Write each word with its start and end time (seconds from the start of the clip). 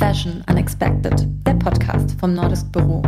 Fashion 0.00 0.42
Unexpected, 0.48 1.28
der 1.46 1.52
Podcast 1.56 2.18
vom 2.18 2.32
Nordisk 2.32 2.72
Büro. 2.72 3.02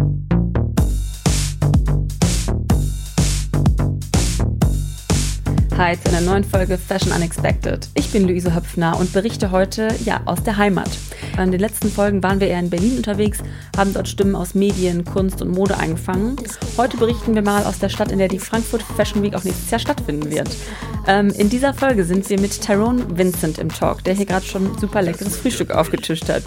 Hi 5.83 5.99
zu 6.01 6.11
einer 6.11 6.21
neuen 6.21 6.45
Folge 6.45 6.79
Fashion 6.79 7.11
Unexpected. 7.11 7.89
Ich 7.95 8.13
bin 8.13 8.29
Luise 8.29 8.55
Höpfner 8.55 9.01
und 9.01 9.13
berichte 9.13 9.51
heute 9.51 9.89
ja 10.05 10.21
aus 10.27 10.41
der 10.45 10.57
Heimat. 10.57 10.89
In 11.37 11.51
den 11.51 11.59
letzten 11.59 11.91
Folgen 11.91 12.23
waren 12.23 12.39
wir 12.39 12.47
eher 12.47 12.61
in 12.61 12.71
Berlin 12.71 12.99
unterwegs, 12.99 13.39
haben 13.77 13.93
dort 13.93 14.07
Stimmen 14.07 14.37
aus 14.37 14.55
Medien, 14.55 15.05
Kunst 15.05 15.43
und 15.43 15.51
Mode 15.51 15.77
eingefangen. 15.77 16.37
Heute 16.77 16.99
berichten 16.99 17.35
wir 17.35 17.43
mal 17.43 17.65
aus 17.65 17.81
der 17.81 17.89
Stadt, 17.89 18.13
in 18.13 18.21
der 18.21 18.29
die 18.29 18.39
Frankfurt 18.39 18.81
Fashion 18.81 19.25
Week 19.25 19.35
auch 19.35 19.43
nächstes 19.43 19.73
Jahr 19.73 19.81
stattfinden 19.81 20.31
wird. 20.31 20.49
Ähm, 21.09 21.31
in 21.31 21.51
dieser 21.51 21.75
Folge 21.75 22.05
sind 22.05 22.31
wir 22.31 22.39
mit 22.39 22.61
Tyrone 22.61 23.19
Vincent 23.19 23.59
im 23.59 23.69
Talk, 23.69 24.05
der 24.05 24.15
hier 24.15 24.27
gerade 24.27 24.47
schon 24.47 24.79
super 24.79 25.03
leckeres 25.03 25.37
Frühstück 25.39 25.73
aufgetischt 25.73 26.29
hat. 26.29 26.45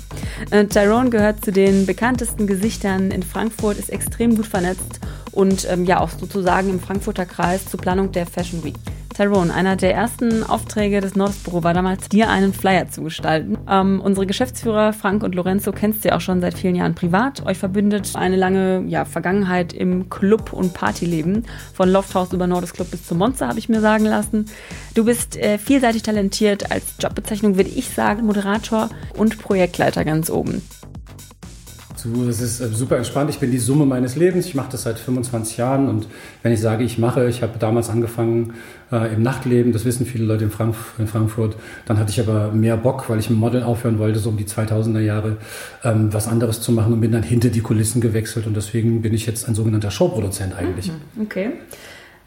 Äh, 0.52 0.64
Tyrone 0.68 1.10
gehört 1.10 1.44
zu 1.44 1.52
den 1.52 1.86
bekanntesten 1.86 2.48
Gesichtern 2.48 3.12
in 3.12 3.22
Frankfurt, 3.22 3.80
ist 3.80 3.90
extrem 3.90 4.38
gut 4.38 4.48
vernetzt 4.48 5.02
und 5.34 5.68
ähm, 5.70 5.84
ja 5.84 6.00
auch 6.00 6.10
sozusagen 6.10 6.70
im 6.70 6.80
Frankfurter 6.80 7.26
Kreis 7.26 7.66
zur 7.66 7.82
Planung 7.82 8.14
der 8.14 8.28
Fashion 8.28 8.64
Week. 8.64 8.76
Tyrone, 9.16 9.54
einer 9.54 9.78
der 9.78 9.94
ersten 9.94 10.44
Aufträge 10.44 11.00
des 11.00 11.16
Nordesbüro 11.16 11.64
war 11.64 11.74
damals, 11.74 12.10
dir 12.10 12.30
einen 12.30 12.52
Flyer 12.54 12.90
zu 12.90 13.02
gestalten. 13.02 13.58
Ähm, 13.70 14.02
unsere 14.02 14.26
Geschäftsführer 14.26 14.92
Frank 14.92 15.24
und 15.24 15.36
Lorenzo 15.36 15.72
kennst 15.72 16.04
du 16.04 16.10
ja 16.10 16.18
auch 16.18 16.22
schon 16.22 16.42
seit 16.42 16.58
vielen 16.58 16.76
Jahren 16.76 16.96
privat. 16.96 17.46
Euch 17.46 17.58
verbindet 17.58 18.12
eine 18.16 18.36
lange 18.36 18.84
ja, 18.88 19.06
Vergangenheit 19.06 19.72
im 19.72 20.10
Club- 20.10 20.52
und 20.52 20.74
Partyleben. 20.74 21.46
Von 21.74 21.90
Lofthaus 21.90 22.34
über 22.34 22.46
Nordesclub 22.46 22.92
bis 22.92 23.08
zum 23.08 23.20
Monster, 23.20 23.48
habe 23.48 23.58
ich 23.58 23.70
mir 23.70 23.80
sagen 23.80 24.04
lassen. 24.04 24.48
Du 24.96 25.06
bist 25.06 25.38
äh, 25.38 25.58
vielseitig 25.60 26.04
talentiert. 26.04 26.70
Als 26.70 26.96
Jobbezeichnung 27.00 27.56
würde 27.56 27.70
ich 27.70 27.92
sagen 27.92 28.26
Moderator 28.26 28.90
und 29.16 29.38
Projektleiter 29.38 30.04
ganz 30.04 30.30
oben. 30.30 30.62
Das 32.28 32.40
ist 32.40 32.60
äh, 32.60 32.68
super 32.68 32.98
entspannt. 32.98 33.30
Ich 33.30 33.40
bin 33.40 33.52
die 33.52 33.58
Summe 33.58 33.86
meines 33.86 34.16
Lebens. 34.16 34.46
Ich 34.46 34.56
mache 34.56 34.72
das 34.72 34.84
seit 34.84 35.00
25 35.00 35.58
Jahren 35.58 35.88
und 35.90 36.08
wenn 36.44 36.52
ich 36.52 36.60
sage, 36.60 36.84
ich 36.84 36.98
mache, 36.98 37.28
ich 37.28 37.42
habe 37.42 37.58
damals 37.58 37.90
angefangen 37.90 38.54
äh, 38.92 39.14
im 39.14 39.24
Nachtleben, 39.24 39.72
das 39.74 39.86
wissen 39.86 40.06
viele 40.06 40.26
Leute 40.26 40.44
in, 40.44 40.52
Frank 40.52 40.76
in, 40.98 41.08
Frankfurt. 41.08 41.56
Dann 41.86 41.98
hatte 41.98 42.12
ich 42.12 42.20
aber 42.20 42.52
mehr 42.52 42.78
Bock, 42.78 43.10
weil 43.10 43.20
ich 43.20 43.30
im 43.30 43.36
Model 43.36 43.64
aufhören 43.64 44.00
wollte, 44.00 44.20
so 44.20 44.30
um 44.30 44.38
die 44.38 44.46
2000er 44.46 45.00
Jahre, 45.00 45.38
ähm, 45.84 46.14
was 46.14 46.28
anderes 46.28 46.62
zu 46.62 46.72
machen 46.72 46.94
und 46.94 47.02
bin 47.02 47.12
dann 47.12 47.24
hinter 47.24 47.50
die 47.50 47.62
Kulissen 47.62 48.02
gewechselt 48.02 48.48
und 48.48 48.56
deswegen 48.56 49.02
bin 49.02 49.14
ich 49.14 49.26
jetzt 49.26 49.48
ein 49.48 49.56
sogenannter 49.56 49.92
Showproduzent 49.92 50.56
eigentlich. 50.56 50.88
Mhm, 50.88 51.24
okay. 51.24 51.52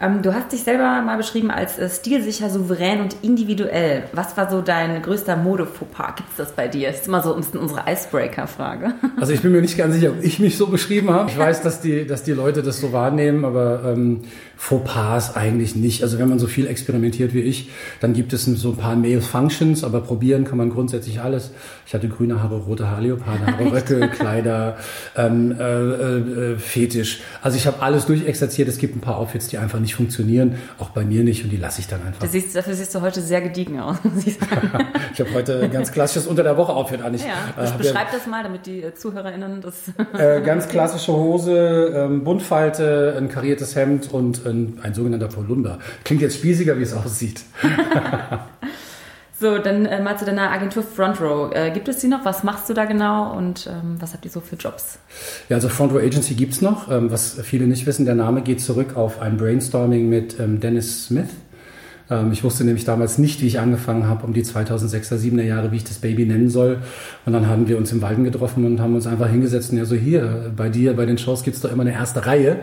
Ähm, 0.01 0.23
du 0.23 0.33
hast 0.33 0.53
dich 0.53 0.63
selber 0.63 1.03
mal 1.03 1.17
beschrieben 1.17 1.51
als 1.51 1.77
äh, 1.77 1.89
stilsicher, 1.91 2.51
souverän 2.51 3.01
und 3.01 3.17
individuell. 3.23 4.05
Was 4.13 4.37
war 4.37 4.49
so 4.49 4.61
dein 4.61 5.03
größter 5.03 5.37
Mode-Fauxpas? 5.37 6.15
Gibt 6.17 6.31
es 6.31 6.37
das 6.37 6.53
bei 6.53 6.69
dir? 6.69 6.89
Das 6.89 7.01
ist 7.01 7.09
immer 7.09 7.21
so 7.21 7.35
ein 7.35 7.41
bisschen 7.41 7.59
unsere 7.59 7.83
Icebreaker-Frage. 7.87 8.95
Also 9.21 9.33
ich 9.33 9.41
bin 9.41 9.51
mir 9.51 9.61
nicht 9.61 9.77
ganz 9.77 9.95
sicher, 9.95 10.11
ob 10.11 10.23
ich 10.23 10.39
mich 10.39 10.57
so 10.57 10.69
beschrieben 10.69 11.11
habe. 11.11 11.29
Ich 11.29 11.37
weiß, 11.39 11.63
dass 11.63 11.81
die, 11.81 12.07
dass 12.07 12.23
die 12.23 12.33
Leute 12.33 12.63
das 12.63 12.81
so 12.81 12.93
wahrnehmen, 12.93 13.45
aber 13.45 13.83
ähm, 13.85 14.21
Fauxpas 14.61 15.37
eigentlich 15.37 15.77
nicht. 15.77 16.03
Also 16.03 16.19
wenn 16.19 16.29
man 16.29 16.41
so 16.41 16.49
viel 16.49 16.67
experimentiert 16.67 17.33
wie 17.33 17.41
ich, 17.41 17.71
dann 18.01 18.13
gibt 18.13 18.33
es 18.33 18.45
so 18.45 18.71
ein 18.71 18.77
paar 18.77 18.97
Male 18.97 19.23
Functions, 19.23 19.85
aber 19.85 20.01
probieren 20.01 20.45
kann 20.45 20.59
man 20.59 20.69
grundsätzlich 20.69 21.21
alles. 21.21 21.53
Ich 21.87 21.95
hatte 21.95 22.09
grüne 22.09 22.43
Haare, 22.43 22.57
rote 22.57 22.91
Haare, 22.91 23.03
Leopardhaare, 23.03 23.73
Röcke, 23.73 24.09
Kleider, 24.09 24.77
ähm, 25.17 25.55
äh, 25.59 25.63
äh, 25.63 26.57
Fetisch. 26.59 27.21
Also 27.41 27.57
ich 27.57 27.69
habe 27.69 27.81
alles 27.81 28.07
durchexerziert. 28.07 28.69
Es 28.69 28.79
gibt 28.79 28.97
ein 28.97 29.01
paar 29.01 29.19
Outfits, 29.19 29.47
die 29.47 29.59
einfach 29.59 29.79
nicht 29.79 29.95
funktionieren, 29.95 30.57
auch 30.79 30.91
bei 30.91 31.05
mir 31.05 31.23
nicht 31.23 31.45
und 31.45 31.51
die 31.51 31.57
lasse 31.57 31.81
ich 31.81 31.87
dann 31.87 32.03
einfach. 32.03 32.21
Du 32.21 32.27
siehst, 32.27 32.55
dafür 32.57 32.75
siehst 32.75 32.93
du 32.95 33.01
heute 33.01 33.23
sehr 33.23 33.41
gediegen 33.41 33.79
aus, 33.79 33.99
muss 34.03 34.27
ich 34.27 34.39
sagen. 34.39 34.71
ich 35.15 35.21
habe 35.21 35.33
heute 35.35 35.61
ein 35.61 35.71
ganz 35.71 35.93
klassisches 35.93 36.27
Unter 36.27 36.43
der 36.43 36.57
Woche 36.57 36.75
Outfit 36.75 37.01
an. 37.01 37.15
Ich, 37.15 37.23
ja, 37.23 37.29
äh, 37.57 37.79
beschreib 37.79 38.09
ja, 38.09 38.19
das 38.19 38.27
mal, 38.27 38.43
damit 38.43 38.67
die 38.67 38.85
ZuhörerInnen 38.93 39.63
das... 39.63 39.93
äh, 40.19 40.43
ganz 40.43 40.69
klassische 40.69 41.13
Hose, 41.13 41.93
ähm, 41.95 42.25
Buntfalte, 42.25 43.15
ein 43.17 43.29
kariertes 43.29 43.77
Hemd 43.77 44.13
und 44.13 44.48
ein, 44.51 44.79
ein 44.83 44.95
sogenannter 44.95 45.29
Polunder. 45.29 45.79
Klingt 46.05 46.23
jetzt 46.23 46.37
spießiger, 46.37 46.79
wie 46.79 46.83
es 46.83 46.95
aussieht. 46.95 47.43
so, 49.41 49.59
dann 49.59 49.87
äh, 49.87 50.03
mal 50.03 50.19
zu 50.19 50.25
deiner 50.25 50.51
Agentur 50.51 50.83
Front 50.83 51.21
Row. 51.21 51.55
Äh, 51.55 51.71
gibt 51.71 51.89
es 51.89 51.99
die 51.99 52.09
noch? 52.09 52.25
Was 52.25 52.43
machst 52.45 52.69
du 52.69 52.75
da 52.75 52.85
genau 52.85 53.37
und 53.37 53.67
ähm, 53.67 53.97
was 54.01 54.13
habt 54.15 54.25
ihr 54.25 54.31
so 54.31 54.41
für 54.41 54.57
Jobs? 54.57 54.99
Ja, 55.49 55.57
also 55.57 55.69
Front 55.69 55.93
Row 55.93 56.01
Agency 56.01 56.35
gibt 56.35 56.55
es 56.55 56.63
noch. 56.63 56.91
Ähm, 56.91 57.11
was 57.11 57.41
viele 57.43 57.67
nicht 57.67 57.87
wissen, 57.87 58.05
der 58.05 58.15
Name 58.15 58.43
geht 58.43 58.61
zurück 58.61 58.97
auf 58.97 59.21
ein 59.21 59.37
Brainstorming 59.37 60.09
mit 60.09 60.39
ähm, 60.41 60.61
Dennis 60.61 61.07
Smith 61.07 61.29
ich 62.33 62.43
wusste 62.43 62.65
nämlich 62.65 62.85
damals 62.85 63.19
nicht, 63.19 63.43
wie 63.43 63.47
ich 63.47 63.61
angefangen 63.61 64.07
habe, 64.07 64.27
um 64.27 64.33
die 64.33 64.43
2006er, 64.43 65.17
7er 65.17 65.43
Jahre, 65.43 65.73
wie 65.73 65.77
ich 65.77 65.85
das 65.85 65.99
Baby 65.99 66.25
nennen 66.25 66.49
soll. 66.49 66.79
Und 67.27 67.35
dann 67.35 67.49
haben 67.49 67.69
wir 67.69 67.77
uns 67.77 67.93
im 67.93 68.01
Walden 68.01 68.25
getroffen 68.25 68.65
und 68.65 68.81
haben 68.81 68.95
uns 68.95 69.07
einfach 69.07 69.29
hingesetzt 69.29 69.73
und 69.73 69.79
ja 69.79 69.85
so 69.85 69.95
hier, 69.95 70.53
bei 70.57 70.71
dir, 70.71 70.97
bei 70.97 71.05
den 71.05 71.19
Shows 71.19 71.43
gibt's 71.43 71.61
doch 71.61 71.71
immer 71.71 71.83
eine 71.83 71.93
erste 71.93 72.25
Reihe. 72.25 72.61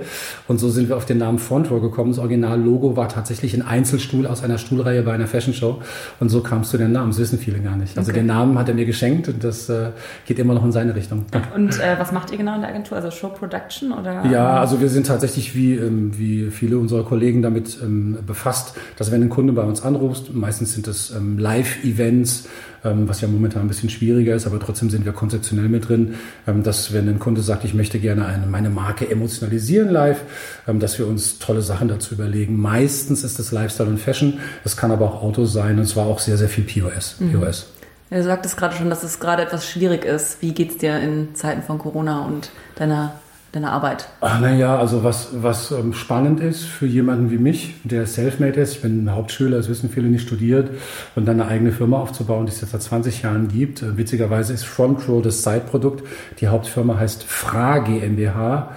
Und 0.47 0.59
so 0.59 0.69
sind 0.69 0.89
wir 0.89 0.97
auf 0.97 1.05
den 1.05 1.19
Namen 1.19 1.37
Front 1.37 1.69
Row 1.69 1.79
gekommen. 1.79 2.11
Das 2.11 2.19
Original-Logo 2.19 2.95
war 2.95 3.07
tatsächlich 3.07 3.53
ein 3.53 3.61
Einzelstuhl 3.61 4.25
aus 4.25 4.43
einer 4.43 4.57
Stuhlreihe 4.57 5.03
bei 5.03 5.13
einer 5.13 5.27
Fashion 5.27 5.53
Show. 5.53 5.81
Und 6.19 6.29
so 6.29 6.41
kamst 6.41 6.73
du 6.73 6.77
den 6.77 6.91
Namen. 6.91 7.11
Das 7.11 7.19
wissen 7.19 7.37
viele 7.37 7.59
gar 7.59 7.75
nicht. 7.75 7.97
Also 7.97 8.09
okay. 8.09 8.21
den 8.21 8.27
Namen 8.27 8.57
hat 8.57 8.67
er 8.67 8.73
mir 8.73 8.85
geschenkt 8.85 9.27
und 9.27 9.43
das 9.43 9.69
äh, 9.69 9.91
geht 10.25 10.39
immer 10.39 10.55
noch 10.55 10.65
in 10.65 10.71
seine 10.71 10.95
Richtung. 10.95 11.25
Und 11.55 11.79
äh, 11.79 11.99
was 11.99 12.11
macht 12.11 12.31
ihr 12.31 12.37
genau 12.37 12.55
in 12.55 12.61
der 12.61 12.71
Agentur? 12.71 12.97
Also 12.97 13.11
Show 13.11 13.29
Production 13.29 13.91
oder? 13.91 14.25
Ja, 14.25 14.59
also 14.59 14.81
wir 14.81 14.89
sind 14.89 15.05
tatsächlich 15.05 15.55
wie, 15.55 15.75
ähm, 15.75 16.17
wie 16.17 16.49
viele 16.49 16.79
unserer 16.79 17.03
Kollegen 17.03 17.43
damit 17.43 17.77
ähm, 17.83 18.17
befasst, 18.25 18.75
dass 18.97 19.11
wenn 19.11 19.21
ein 19.21 19.29
Kunde 19.35 19.51
bei 19.51 19.63
uns 19.63 19.83
anrufst. 19.83 20.33
Meistens 20.33 20.73
sind 20.73 20.87
es 20.87 21.11
ähm, 21.11 21.37
Live-Events, 21.37 22.47
ähm, 22.85 23.09
was 23.09 23.19
ja 23.19 23.27
momentan 23.27 23.63
ein 23.63 23.67
bisschen 23.67 23.89
schwieriger 23.89 24.33
ist, 24.33 24.47
aber 24.47 24.59
trotzdem 24.61 24.89
sind 24.89 25.03
wir 25.03 25.11
konzeptionell 25.11 25.67
mit 25.67 25.89
drin, 25.89 26.15
ähm, 26.47 26.63
dass 26.63 26.93
wenn 26.93 27.09
ein 27.09 27.19
Kunde 27.19 27.41
sagt, 27.41 27.65
ich 27.65 27.73
möchte 27.73 27.99
gerne 27.99 28.25
eine, 28.25 28.47
meine 28.47 28.69
Marke 28.69 29.09
emotionalisieren 29.11 29.89
live, 29.89 30.21
ähm, 30.67 30.79
dass 30.79 30.97
wir 30.97 31.05
uns 31.05 31.37
tolle 31.37 31.61
Sachen 31.61 31.89
dazu 31.89 32.15
überlegen. 32.15 32.57
Meistens 32.57 33.25
ist 33.25 33.37
es 33.39 33.51
Lifestyle 33.51 33.89
und 33.89 33.99
Fashion, 33.99 34.39
es 34.63 34.77
kann 34.77 34.91
aber 34.91 35.05
auch 35.05 35.21
Auto 35.21 35.43
sein 35.43 35.77
und 35.77 35.85
zwar 35.85 36.05
auch 36.05 36.19
sehr, 36.19 36.37
sehr 36.37 36.49
viel 36.49 36.63
POS. 36.63 37.17
Mhm. 37.19 37.33
POS. 37.33 37.67
Du 38.09 38.23
sagtest 38.23 38.55
gerade 38.55 38.75
schon, 38.75 38.89
dass 38.89 39.03
es 39.03 39.19
gerade 39.19 39.43
etwas 39.43 39.69
schwierig 39.69 40.05
ist. 40.05 40.41
Wie 40.41 40.53
geht 40.53 40.71
es 40.71 40.77
dir 40.77 40.97
in 40.99 41.35
Zeiten 41.35 41.61
von 41.61 41.77
Corona 41.77 42.25
und 42.25 42.51
deiner 42.75 43.19
deiner 43.55 43.71
Arbeit? 43.71 44.07
Ach, 44.21 44.39
naja, 44.39 44.77
also 44.77 45.03
was, 45.03 45.29
was 45.41 45.71
ähm, 45.71 45.93
spannend 45.93 46.39
ist 46.39 46.63
für 46.63 46.85
jemanden 46.85 47.31
wie 47.31 47.37
mich, 47.37 47.75
der 47.83 48.05
selfmade 48.05 48.59
ist, 48.59 48.73
ich 48.73 48.81
bin 48.81 49.11
Hauptschüler, 49.11 49.57
das 49.57 49.69
wissen 49.69 49.89
viele 49.89 50.07
nicht 50.07 50.23
studiert, 50.23 50.69
und 51.15 51.25
dann 51.25 51.39
eine 51.39 51.49
eigene 51.49 51.71
Firma 51.71 51.97
aufzubauen, 51.97 52.45
die 52.45 52.51
es 52.51 52.61
jetzt 52.61 52.71
seit 52.71 52.81
20 52.81 53.23
Jahren 53.23 53.47
gibt. 53.47 53.81
Äh, 53.81 53.97
witzigerweise 53.97 54.53
ist 54.53 54.65
Front 54.65 54.95
das 55.23 55.41
Zeitprodukt. 55.41 56.03
Die 56.39 56.47
Hauptfirma 56.47 56.97
heißt 56.97 57.23
Fra 57.23 57.79
GmbH, 57.79 58.71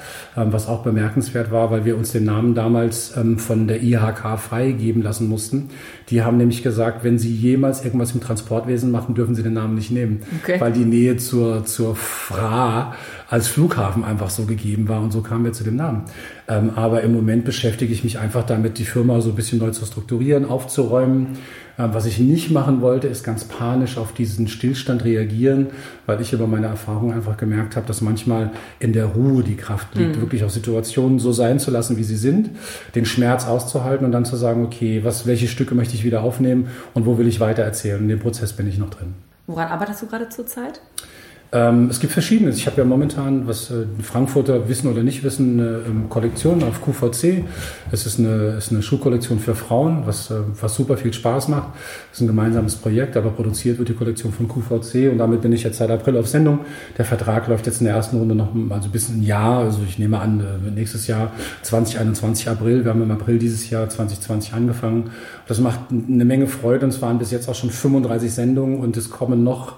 was 0.53 0.69
auch 0.69 0.83
bemerkenswert 0.83 1.51
war, 1.51 1.71
weil 1.71 1.85
wir 1.85 1.97
uns 1.97 2.13
den 2.13 2.25
Namen 2.25 2.55
damals 2.55 3.17
ähm, 3.17 3.39
von 3.39 3.67
der 3.69 3.83
IHK 3.83 4.39
freigeben 4.39 5.03
lassen 5.03 5.29
mussten. 5.29 5.71
Die 6.09 6.23
haben 6.23 6.37
nämlich 6.37 6.63
gesagt, 6.63 7.05
wenn 7.05 7.19
sie 7.19 7.33
jemals 7.35 7.85
irgendwas 7.85 8.13
im 8.13 8.21
Transportwesen 8.21 8.91
machen, 8.91 9.15
dürfen 9.15 9.35
sie 9.35 9.43
den 9.43 9.55
Namen 9.55 9.75
nicht 9.75 9.91
nehmen, 9.91 10.21
okay. 10.43 10.61
weil 10.61 10.73
die 10.73 10.85
Nähe 10.85 11.17
zur, 11.17 11.65
zur 11.65 11.97
Fra 11.97 12.95
als 13.29 13.49
Flughafen 13.49 14.05
einfach 14.05 14.31
so 14.31 14.45
gegeben 14.45 14.89
war 14.89 15.03
und 15.03 15.13
so 15.13 15.21
kamen 15.21 15.45
wir 15.45 15.53
zu 15.53 15.65
dem 15.65 15.77
Namen. 15.77 16.05
Ähm, 16.49 16.71
aber 16.77 17.03
im 17.03 17.13
Moment 17.13 17.45
beschäftige 17.45 17.93
ich 17.93 18.05
mich 18.05 18.19
einfach 18.19 18.45
damit, 18.45 18.79
die 18.79 18.85
Firma 18.85 19.21
so 19.21 19.31
ein 19.31 19.35
bisschen 19.35 19.59
neu 19.59 19.71
zu 19.71 19.85
strukturieren, 19.85 20.47
aufzuräumen. 20.47 21.37
Ähm, 21.79 21.91
was 21.93 22.07
ich 22.07 22.19
nicht 22.19 22.51
machen 22.51 22.81
wollte, 22.81 23.07
ist 23.07 23.23
ganz 23.23 23.45
panisch 23.45 23.99
auf 23.99 24.13
diesen 24.15 24.49
Stillstand 24.49 25.05
reagieren, 25.05 25.67
weil 26.07 26.23
ich 26.23 26.33
über 26.33 26.47
meine 26.47 26.67
Erfahrung 26.67 27.13
einfach 27.13 27.37
gemerkt 27.37 27.77
habe, 27.77 27.87
dass 27.87 28.01
manchmal 28.01 28.51
in 28.81 28.95
der 28.95 29.05
Ruhe 29.05 29.43
die 29.43 29.57
Kraft 29.57 29.95
liegt, 29.95 30.17
mhm. 30.17 30.21
wirklich 30.23 30.43
auch 30.43 30.51
Situationen 30.51 31.19
so 31.19 31.33
sein 31.33 31.59
zu 31.59 31.71
lassen, 31.71 31.99
wie 31.99 32.05
sie 32.05 32.17
sind, 32.17 32.49
den 32.95 33.05
Schmerz 33.05 33.47
auszuhalten 33.47 34.07
und 34.07 34.13
dann 34.13 34.25
zu 34.25 34.37
sagen, 34.37 34.65
okay, 34.65 35.05
was, 35.05 35.27
welche 35.27 35.49
Stücke 35.49 35.75
möchte 35.75 35.95
ich 35.95 36.05
wieder 36.05 36.23
aufnehmen 36.23 36.69
und 36.95 37.05
wo 37.05 37.19
will 37.19 37.29
ich 37.29 37.41
weiter 37.41 37.63
erzählen. 37.63 38.01
In 38.01 38.09
dem 38.09 38.21
Prozess 38.21 38.55
bin 38.55 38.67
ich 38.67 38.79
noch 38.79 38.89
drin. 38.89 39.13
Woran 39.47 39.69
arbeitest 39.69 40.01
du 40.03 40.07
gerade 40.07 40.31
zurzeit? 40.31 40.81
Ähm, 41.51 41.89
es 41.89 41.99
gibt 41.99 42.13
verschiedenes. 42.13 42.59
Ich 42.59 42.67
habe 42.67 42.77
ja 42.77 42.85
momentan, 42.85 43.47
was 43.47 43.71
äh, 43.71 43.87
Frankfurter 44.03 44.69
wissen 44.69 44.91
oder 44.91 45.03
nicht 45.03 45.25
wissen, 45.25 45.59
eine 45.59 45.81
ähm, 45.87 46.09
Kollektion 46.11 46.63
auf 46.63 46.83
QVC. 46.83 47.45
Es 47.91 48.05
ist 48.05 48.19
eine, 48.19 48.57
ist 48.59 48.71
eine 48.71 48.83
Schuhkollektion 48.83 49.39
für 49.39 49.55
Frauen, 49.55 50.03
was, 50.05 50.31
äh, 50.31 50.35
was 50.61 50.75
super 50.75 50.99
viel 50.99 51.15
Spaß 51.15 51.49
macht. 51.49 51.69
Es 52.13 52.19
ist 52.19 52.25
ein 52.25 52.27
gemeinsames 52.27 52.77
Projekt, 52.77 53.17
aber 53.17 53.31
produziert 53.31 53.79
wird 53.79 53.89
die 53.89 53.95
Kollektion 53.95 54.31
von 54.31 54.47
QVC 54.47 55.11
und 55.11 55.17
damit 55.17 55.41
bin 55.41 55.53
ich 55.53 55.63
jetzt 55.63 55.79
seit 55.79 55.91
April 55.91 56.19
auf 56.19 56.29
Sendung. 56.29 56.61
Der 56.99 57.07
Vertrag 57.07 57.49
läuft 57.49 57.65
jetzt 57.65 57.81
in 57.81 57.87
der 57.87 57.95
ersten 57.95 58.19
Runde 58.19 58.35
noch 58.35 58.49
also 58.69 58.91
bis 58.91 59.09
ein 59.09 59.23
Jahr. 59.23 59.61
Also 59.61 59.81
ich 59.89 59.99
nehme 59.99 60.21
an, 60.21 60.41
äh, 60.41 60.71
nächstes 60.71 61.07
Jahr 61.07 61.33
2021 61.63 62.51
April. 62.51 62.85
Wir 62.85 62.91
haben 62.91 63.03
im 63.03 63.11
April 63.11 63.39
dieses 63.39 63.71
Jahr 63.71 63.89
2020 63.89 64.53
angefangen. 64.53 65.13
Das 65.47 65.61
macht 65.61 65.81
eine 65.91 66.27
Menge 66.27 66.47
Freude 66.47 66.85
und 66.85 66.93
es 66.93 67.01
waren 67.01 67.19
bis 67.19 67.31
jetzt 67.31 67.49
auch 67.49 67.55
schon 67.55 67.71
35 67.71 68.31
Sendungen 68.31 68.81
und 68.81 68.99
es 68.99 69.09
kommen 69.09 69.43
noch 69.45 69.77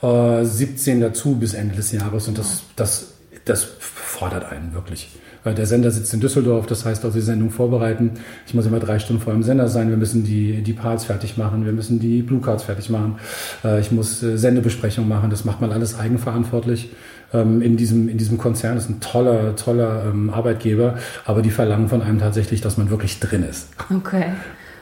17 0.00 0.98
äh, 0.98 1.00
dazu 1.00 1.36
bis 1.36 1.54
Ende 1.54 1.74
des 1.74 1.92
Jahres. 1.92 2.28
Und 2.28 2.38
das, 2.38 2.62
das, 2.76 3.14
das 3.44 3.64
fordert 3.64 4.50
einen 4.50 4.74
wirklich. 4.74 5.08
Der 5.54 5.66
Sender 5.66 5.92
sitzt 5.92 6.12
in 6.12 6.18
Düsseldorf, 6.18 6.66
das 6.66 6.84
heißt 6.84 7.04
auch 7.06 7.12
die 7.12 7.20
Sendung 7.20 7.50
vorbereiten. 7.50 8.12
Ich 8.48 8.54
muss 8.54 8.66
immer 8.66 8.80
drei 8.80 8.98
Stunden 8.98 9.22
vor 9.22 9.32
dem 9.32 9.44
Sender 9.44 9.68
sein. 9.68 9.90
Wir 9.90 9.96
müssen 9.96 10.24
die, 10.24 10.62
die 10.62 10.72
Parts 10.72 11.04
fertig 11.04 11.36
machen, 11.36 11.64
wir 11.64 11.72
müssen 11.72 12.00
die 12.00 12.22
Blue 12.22 12.40
Cards 12.40 12.64
fertig 12.64 12.90
machen. 12.90 13.20
Äh, 13.64 13.80
ich 13.80 13.92
muss 13.92 14.22
äh, 14.24 14.36
Sendebesprechungen 14.36 15.08
machen, 15.08 15.30
das 15.30 15.44
macht 15.44 15.60
man 15.60 15.70
alles 15.70 15.96
eigenverantwortlich 15.98 16.90
ähm, 17.32 17.62
in 17.62 17.76
diesem, 17.76 18.08
in 18.08 18.18
diesem 18.18 18.38
Konzern. 18.38 18.76
Ist 18.76 18.90
ein 18.90 19.00
toller, 19.00 19.54
toller 19.54 20.06
ähm, 20.06 20.30
Arbeitgeber, 20.30 20.96
aber 21.24 21.42
die 21.42 21.50
verlangen 21.50 21.88
von 21.88 22.02
einem 22.02 22.18
tatsächlich, 22.18 22.60
dass 22.60 22.76
man 22.76 22.90
wirklich 22.90 23.20
drin 23.20 23.44
ist. 23.44 23.68
Okay. 23.94 24.24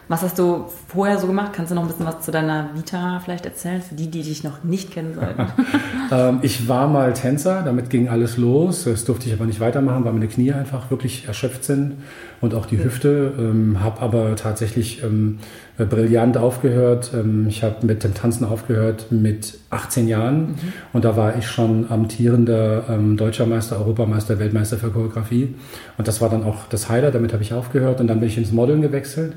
Was 0.06 0.22
hast 0.22 0.38
du 0.38 0.66
vorher 0.88 1.18
so 1.18 1.26
gemacht? 1.26 1.52
Kannst 1.54 1.70
du 1.70 1.74
noch 1.74 1.82
ein 1.82 1.88
bisschen 1.88 2.06
was 2.06 2.20
zu 2.20 2.30
deiner 2.30 2.68
Vita 2.74 3.20
vielleicht 3.24 3.46
erzählen, 3.46 3.80
für 3.80 3.94
die, 3.94 4.10
die 4.10 4.22
dich 4.22 4.44
noch 4.44 4.62
nicht 4.62 4.90
kennen 4.90 5.14
sollten? 5.14 5.46
ähm, 6.12 6.40
ich 6.42 6.68
war 6.68 6.88
mal 6.88 7.14
Tänzer, 7.14 7.62
damit 7.62 7.88
ging 7.88 8.08
alles 8.08 8.36
los. 8.36 8.84
Das 8.84 9.06
durfte 9.06 9.28
ich 9.28 9.32
aber 9.32 9.46
nicht 9.46 9.60
weitermachen, 9.60 10.04
weil 10.04 10.12
meine 10.12 10.28
Knie 10.28 10.52
einfach 10.52 10.90
wirklich 10.90 11.26
erschöpft 11.26 11.64
sind 11.64 11.94
und 12.42 12.54
auch 12.54 12.66
die 12.66 12.84
Hüfte. 12.84 13.32
Ähm, 13.38 13.80
habe 13.80 14.02
aber 14.02 14.36
tatsächlich 14.36 15.02
ähm, 15.02 15.38
brillant 15.78 16.36
aufgehört. 16.36 17.12
Ähm, 17.14 17.46
ich 17.48 17.62
habe 17.62 17.86
mit 17.86 18.04
dem 18.04 18.12
Tanzen 18.12 18.44
aufgehört 18.44 19.06
mit 19.10 19.58
18 19.70 20.06
Jahren 20.06 20.40
mhm. 20.40 20.56
und 20.92 21.06
da 21.06 21.16
war 21.16 21.36
ich 21.38 21.46
schon 21.46 21.90
amtierender 21.90 22.84
ähm, 22.90 23.16
Deutscher 23.16 23.46
Meister, 23.46 23.78
Europameister, 23.78 24.38
Weltmeister 24.38 24.76
für 24.76 24.90
Choreografie. 24.90 25.54
Und 25.96 26.08
das 26.08 26.20
war 26.20 26.28
dann 26.28 26.44
auch 26.44 26.68
das 26.68 26.90
Highlight, 26.90 27.14
damit 27.14 27.32
habe 27.32 27.42
ich 27.42 27.54
aufgehört 27.54 28.02
und 28.02 28.06
dann 28.06 28.20
bin 28.20 28.28
ich 28.28 28.36
ins 28.36 28.52
Modeln 28.52 28.82
gewechselt. 28.82 29.32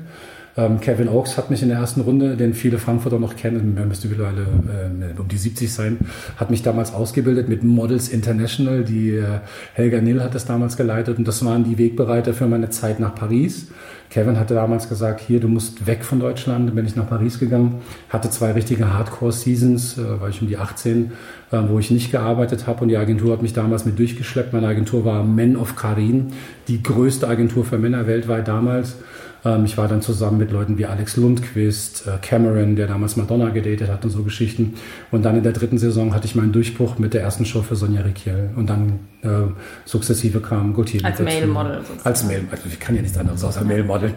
Ähm, 0.58 0.80
Kevin 0.80 1.08
Oakes 1.08 1.38
hat 1.38 1.50
mich 1.50 1.62
in 1.62 1.68
der 1.68 1.78
ersten 1.78 2.00
Runde, 2.00 2.36
den 2.36 2.52
viele 2.52 2.78
Frankfurter 2.78 3.20
noch 3.20 3.36
kennen, 3.36 3.76
er 3.76 3.86
müsste 3.86 4.08
mittlerweile 4.08 4.42
äh, 4.42 5.20
um 5.20 5.28
die 5.28 5.38
70 5.38 5.72
sein, 5.72 5.98
hat 6.36 6.50
mich 6.50 6.62
damals 6.62 6.92
ausgebildet 6.92 7.48
mit 7.48 7.62
Models 7.62 8.08
International. 8.08 8.82
Die 8.82 9.10
äh, 9.10 9.38
Helga 9.74 10.00
Nill 10.00 10.20
hat 10.20 10.34
das 10.34 10.46
damals 10.46 10.76
geleitet 10.76 11.16
und 11.16 11.28
das 11.28 11.44
waren 11.44 11.62
die 11.62 11.78
Wegbereiter 11.78 12.34
für 12.34 12.48
meine 12.48 12.70
Zeit 12.70 12.98
nach 12.98 13.14
Paris. 13.14 13.68
Kevin 14.10 14.38
hatte 14.38 14.54
damals 14.54 14.88
gesagt, 14.88 15.20
hier, 15.20 15.38
du 15.38 15.46
musst 15.48 15.86
weg 15.86 16.02
von 16.02 16.18
Deutschland. 16.18 16.66
Dann 16.66 16.74
bin 16.74 16.86
ich 16.86 16.96
nach 16.96 17.08
Paris 17.08 17.38
gegangen, 17.38 17.82
hatte 18.08 18.30
zwei 18.30 18.52
richtige 18.52 18.92
Hardcore-Seasons, 18.92 19.98
äh, 19.98 20.20
war 20.20 20.28
ich 20.28 20.42
um 20.42 20.48
die 20.48 20.56
18, 20.56 21.12
äh, 21.52 21.58
wo 21.68 21.78
ich 21.78 21.92
nicht 21.92 22.10
gearbeitet 22.10 22.66
habe 22.66 22.82
und 22.82 22.88
die 22.88 22.96
Agentur 22.96 23.32
hat 23.32 23.42
mich 23.42 23.52
damals 23.52 23.84
mit 23.84 23.96
durchgeschleppt. 23.96 24.52
Meine 24.52 24.66
Agentur 24.66 25.04
war 25.04 25.22
Men 25.22 25.56
of 25.56 25.76
Karin, 25.76 26.32
die 26.66 26.82
größte 26.82 27.28
Agentur 27.28 27.64
für 27.64 27.78
Männer 27.78 28.08
weltweit 28.08 28.48
damals. 28.48 28.96
Ähm, 29.44 29.64
ich 29.64 29.78
war 29.78 29.88
dann 29.88 30.02
zusammen 30.02 30.38
mit 30.38 30.50
Leuten 30.50 30.78
wie 30.78 30.86
Alex 30.86 31.16
Lundquist, 31.16 32.06
äh, 32.06 32.18
Cameron, 32.20 32.76
der 32.76 32.86
damals 32.86 33.16
Madonna 33.16 33.50
gedatet 33.50 33.88
hat 33.88 34.04
und 34.04 34.10
so 34.10 34.22
Geschichten. 34.22 34.74
Und 35.10 35.24
dann 35.24 35.36
in 35.36 35.42
der 35.42 35.52
dritten 35.52 35.78
Saison 35.78 36.14
hatte 36.14 36.26
ich 36.26 36.34
meinen 36.34 36.52
Durchbruch 36.52 36.98
mit 36.98 37.14
der 37.14 37.22
ersten 37.22 37.44
Show 37.44 37.62
für 37.62 37.76
Sonja 37.76 38.02
Riquiel. 38.02 38.50
Und 38.56 38.68
dann 38.68 39.00
äh, 39.22 39.28
sukzessive 39.84 40.40
kam 40.40 40.74
Gauthier 40.74 41.04
Als 41.04 41.20
Male-Model 41.20 41.80
Als 42.04 42.24
Male, 42.24 42.42
also 42.50 42.64
ich 42.68 42.78
kann 42.78 42.94
ja 42.94 43.02
nichts 43.02 43.18
anderes 43.18 43.42
außer 43.42 43.64
Male-Model. 43.64 44.14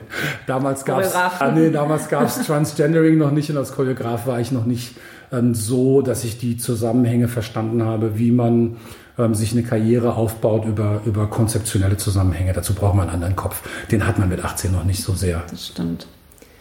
Damals 0.48 0.86
gab 0.86 1.02
es 1.02 1.16
ah, 1.16 1.52
nee, 1.56 1.70
damals 1.70 2.08
gab's 2.08 2.46
Transgendering 2.46 3.18
noch 3.18 3.32
nicht 3.32 3.50
und 3.50 3.58
als 3.58 3.72
Choreograf 3.72 4.28
war 4.28 4.40
ich 4.40 4.52
noch 4.52 4.66
nicht 4.66 4.96
so, 5.54 6.02
dass 6.02 6.24
ich 6.24 6.38
die 6.38 6.58
Zusammenhänge 6.58 7.28
verstanden 7.28 7.84
habe, 7.84 8.18
wie 8.18 8.32
man 8.32 8.78
ähm, 9.18 9.34
sich 9.34 9.54
eine 9.54 9.64
Karriere 9.64 10.16
aufbaut 10.16 10.66
über, 10.66 11.02
über 11.06 11.28
konzeptionelle 11.28 11.98
Zusammenhänge. 11.98 12.54
Dazu 12.54 12.74
braucht 12.74 12.96
man 12.96 13.08
einen 13.08 13.16
anderen 13.16 13.36
Kopf. 13.36 13.62
Den 13.90 14.06
hat 14.06 14.20
man 14.20 14.30
mit 14.30 14.44
18 14.44 14.72
noch 14.72 14.84
nicht 14.84 15.04
so 15.04 15.14
sehr. 15.14 15.44
Das 15.50 15.68
stimmt. 15.68 16.08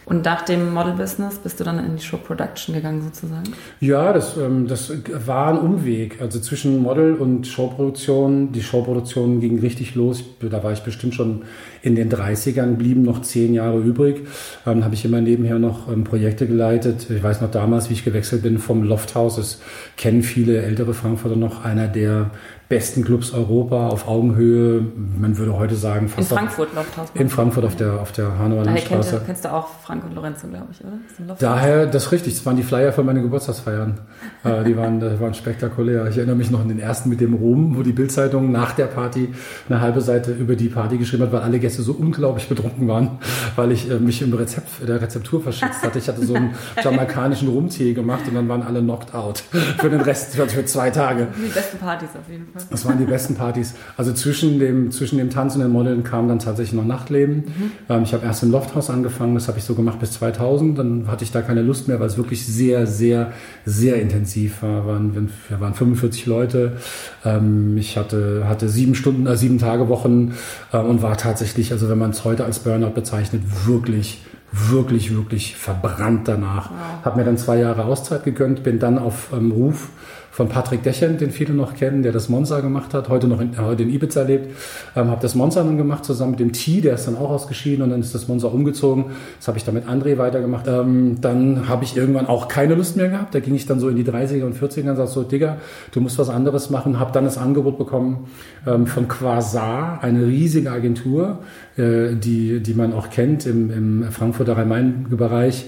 Und 0.05 0.25
nach 0.25 0.41
dem 0.41 0.73
Model-Business 0.73 1.37
bist 1.37 1.59
du 1.59 1.63
dann 1.63 1.79
in 1.79 1.95
die 1.95 2.03
Show-Production 2.03 2.73
gegangen 2.73 3.01
sozusagen? 3.03 3.53
Ja, 3.79 4.11
das, 4.13 4.35
ähm, 4.35 4.67
das 4.67 4.91
war 5.25 5.49
ein 5.49 5.59
Umweg. 5.59 6.19
Also 6.21 6.39
zwischen 6.39 6.81
Model 6.81 7.15
und 7.15 7.45
Showproduktion. 7.45 8.51
Die 8.51 8.63
Showproduktion 8.63 9.39
ging 9.39 9.59
richtig 9.59 9.95
los. 9.95 10.23
Da 10.39 10.63
war 10.63 10.71
ich 10.71 10.81
bestimmt 10.81 11.13
schon 11.13 11.43
in 11.83 11.95
den 11.95 12.11
30ern, 12.11 12.75
blieben 12.75 13.03
noch 13.03 13.21
zehn 13.21 13.53
Jahre 13.53 13.79
übrig. 13.79 14.27
Dann 14.65 14.83
habe 14.83 14.95
ich 14.95 15.05
immer 15.05 15.21
nebenher 15.21 15.59
noch 15.59 15.91
ähm, 15.91 16.03
Projekte 16.03 16.47
geleitet. 16.47 17.07
Ich 17.09 17.21
weiß 17.21 17.41
noch 17.41 17.51
damals, 17.51 17.89
wie 17.89 17.93
ich 17.93 18.03
gewechselt 18.03 18.41
bin 18.41 18.57
vom 18.57 18.83
Lofthaus. 18.83 19.35
Das 19.35 19.61
kennen 19.97 20.23
viele 20.23 20.61
ältere 20.61 20.93
Frankfurter 20.93 21.35
noch. 21.35 21.63
Einer 21.63 21.87
der 21.87 22.31
besten 22.71 23.03
Clubs 23.03 23.33
Europa 23.33 23.89
auf 23.89 24.07
Augenhöhe. 24.07 24.85
Man 25.19 25.37
würde 25.37 25.57
heute 25.57 25.75
sagen 25.75 26.07
fast 26.07 26.31
in 26.31 26.37
Frankfurt 26.37 26.73
Lofthaus. 26.73 27.09
In 27.15 27.29
Straße. 27.29 27.63
auf 27.65 27.75
der 27.75 27.99
auf 27.99 28.13
der 28.13 28.39
Hanauer 28.39 28.63
Daher 28.63 28.75
Landstraße. 28.75 29.11
Kennt, 29.11 29.25
kennst 29.25 29.43
du 29.43 29.53
auch 29.53 29.67
Frank 29.83 30.05
und 30.05 30.15
Lorenzo, 30.15 30.47
glaube 30.47 30.67
ich, 30.71 30.79
oder? 30.79 31.35
Daher, 31.37 31.85
das 31.85 32.05
ist 32.05 32.11
richtig. 32.13 32.33
Das 32.35 32.45
waren 32.45 32.55
die 32.55 32.63
Flyer 32.63 32.93
für 32.93 33.03
meine 33.03 33.21
Geburtstagsfeiern. 33.21 33.99
äh, 34.45 34.63
die 34.63 34.77
waren, 34.77 35.01
die 35.01 35.19
waren 35.19 35.33
spektakulär. 35.33 36.07
Ich 36.07 36.17
erinnere 36.17 36.37
mich 36.37 36.49
noch 36.49 36.61
an 36.61 36.69
den 36.69 36.79
ersten 36.79 37.09
mit 37.09 37.19
dem 37.19 37.33
Ruhm, 37.33 37.75
wo 37.75 37.83
die 37.83 37.91
Bildzeitung 37.91 38.53
nach 38.53 38.71
der 38.71 38.85
Party 38.85 39.33
eine 39.67 39.81
halbe 39.81 39.99
Seite 39.99 40.31
über 40.31 40.55
die 40.55 40.69
Party 40.69 40.97
geschrieben 40.97 41.23
hat, 41.23 41.33
weil 41.33 41.41
alle 41.41 41.59
Gäste 41.59 41.81
so 41.81 41.91
unglaublich 41.91 42.47
betrunken 42.47 42.87
waren, 42.87 43.19
weil 43.57 43.73
ich 43.73 43.91
äh, 43.91 43.99
mich 43.99 44.21
im 44.21 44.33
Rezept 44.33 44.87
der 44.87 45.01
Rezeptur 45.01 45.43
verschätzt 45.43 45.83
hatte. 45.83 45.99
Ich 45.99 46.07
hatte 46.07 46.25
so 46.25 46.35
einen 46.35 46.55
jamaikanischen 46.81 47.49
Rumtee 47.49 47.93
gemacht 47.93 48.21
und 48.29 48.35
dann 48.35 48.47
waren 48.47 48.61
alle 48.61 48.79
knocked 48.79 49.13
out 49.13 49.39
für 49.77 49.89
den 49.89 49.99
Rest 49.99 50.35
für 50.35 50.65
zwei 50.65 50.89
Tage. 50.89 51.27
Die 51.35 51.49
besten 51.49 51.77
Partys 51.77 52.09
auf 52.17 52.31
jeden 52.31 52.47
Fall. 52.53 52.60
Das 52.69 52.85
waren 52.85 52.97
die 52.97 53.05
besten 53.05 53.35
Partys. 53.35 53.73
Also 53.97 54.13
zwischen 54.13 54.59
dem, 54.59 54.91
zwischen 54.91 55.17
dem 55.17 55.29
Tanz 55.29 55.55
und 55.55 55.61
dem 55.61 55.71
Modeln 55.71 56.03
kam 56.03 56.27
dann 56.27 56.39
tatsächlich 56.39 56.73
noch 56.73 56.85
Nachtleben. 56.85 57.35
Mhm. 57.35 57.71
Ähm, 57.89 58.03
ich 58.03 58.13
habe 58.13 58.25
erst 58.25 58.43
im 58.43 58.51
Lofthaus 58.51 58.89
angefangen, 58.89 59.33
das 59.35 59.47
habe 59.47 59.57
ich 59.57 59.63
so 59.63 59.75
gemacht 59.75 59.99
bis 59.99 60.11
2000. 60.13 60.77
Dann 60.77 61.07
hatte 61.07 61.23
ich 61.23 61.31
da 61.31 61.41
keine 61.41 61.61
Lust 61.61 61.87
mehr, 61.87 61.99
weil 61.99 62.07
es 62.07 62.17
wirklich 62.17 62.45
sehr, 62.45 62.87
sehr, 62.87 63.31
sehr 63.65 64.01
intensiv 64.01 64.61
war. 64.61 64.85
Wir 64.85 65.59
waren 65.59 65.73
45 65.73 66.25
Leute. 66.25 66.77
Ähm, 67.25 67.77
ich 67.77 67.97
hatte, 67.97 68.45
hatte 68.47 68.69
sieben 68.69 68.95
Stunden, 68.95 69.27
äh, 69.27 69.37
sieben 69.37 69.57
Tage 69.57 69.89
Wochen 69.89 70.33
äh, 70.71 70.77
und 70.77 71.01
war 71.01 71.17
tatsächlich, 71.17 71.71
also 71.71 71.89
wenn 71.89 71.97
man 71.97 72.11
es 72.11 72.23
heute 72.25 72.45
als 72.45 72.59
Burnout 72.59 72.91
bezeichnet, 72.91 73.43
wirklich 73.65 74.21
wirklich, 74.51 75.15
wirklich 75.15 75.55
verbrannt 75.55 76.27
danach. 76.27 76.71
Wow. 76.71 77.05
Habe 77.05 77.19
mir 77.19 77.25
dann 77.25 77.37
zwei 77.37 77.59
Jahre 77.59 77.85
Auszeit 77.85 78.23
gegönnt, 78.23 78.63
bin 78.63 78.79
dann 78.79 78.97
auf 78.97 79.29
ähm, 79.33 79.51
Ruf 79.51 79.89
von 80.31 80.47
Patrick 80.47 80.81
Dächern, 80.81 81.17
den 81.17 81.29
viele 81.29 81.53
noch 81.53 81.75
kennen, 81.75 82.03
der 82.03 82.13
das 82.13 82.29
Monza 82.29 82.61
gemacht 82.61 82.93
hat, 82.93 83.09
heute 83.09 83.27
noch 83.27 83.41
in, 83.41 83.57
heute 83.59 83.83
in 83.83 83.89
Ibiza 83.89 84.21
lebt. 84.23 84.55
Ähm, 84.95 85.09
habe 85.09 85.21
das 85.21 85.35
Monza 85.35 85.61
dann 85.61 85.77
gemacht 85.77 86.05
zusammen 86.05 86.31
mit 86.31 86.39
dem 86.39 86.53
T, 86.53 86.79
der 86.79 86.95
ist 86.95 87.05
dann 87.05 87.17
auch 87.17 87.29
ausgeschieden 87.29 87.83
und 87.83 87.89
dann 87.89 87.99
ist 87.99 88.15
das 88.15 88.29
Monza 88.29 88.47
umgezogen. 88.47 89.05
Das 89.37 89.49
habe 89.49 89.57
ich 89.57 89.65
dann 89.65 89.75
mit 89.75 89.87
André 89.87 90.17
weitergemacht. 90.17 90.67
Ähm, 90.67 91.17
dann 91.19 91.67
habe 91.67 91.83
ich 91.83 91.97
irgendwann 91.97 92.27
auch 92.27 92.47
keine 92.47 92.75
Lust 92.75 92.95
mehr 92.95 93.09
gehabt. 93.09 93.35
Da 93.35 93.41
ging 93.41 93.55
ich 93.55 93.65
dann 93.65 93.81
so 93.81 93.89
in 93.89 93.97
die 93.97 94.05
30er 94.05 94.45
und 94.45 94.55
40er 94.55 94.89
und 94.89 94.95
sagte 94.95 95.11
so, 95.11 95.23
Digga, 95.23 95.57
du 95.91 95.99
musst 95.99 96.17
was 96.17 96.29
anderes 96.29 96.69
machen. 96.69 96.97
Habe 96.97 97.11
dann 97.11 97.25
das 97.25 97.37
Angebot 97.37 97.77
bekommen 97.77 98.27
ähm, 98.65 98.87
von 98.87 99.09
Quasar, 99.09 99.99
eine 100.01 100.25
riesige 100.25 100.71
Agentur, 100.71 101.39
äh, 101.70 101.70
die, 101.77 102.59
die 102.59 102.73
man 102.73 102.93
auch 102.93 103.09
kennt 103.09 103.45
im, 103.45 103.71
im 103.71 104.11
Frankfurter 104.11 104.57
Rhein-Main-Bereich. 104.57 105.65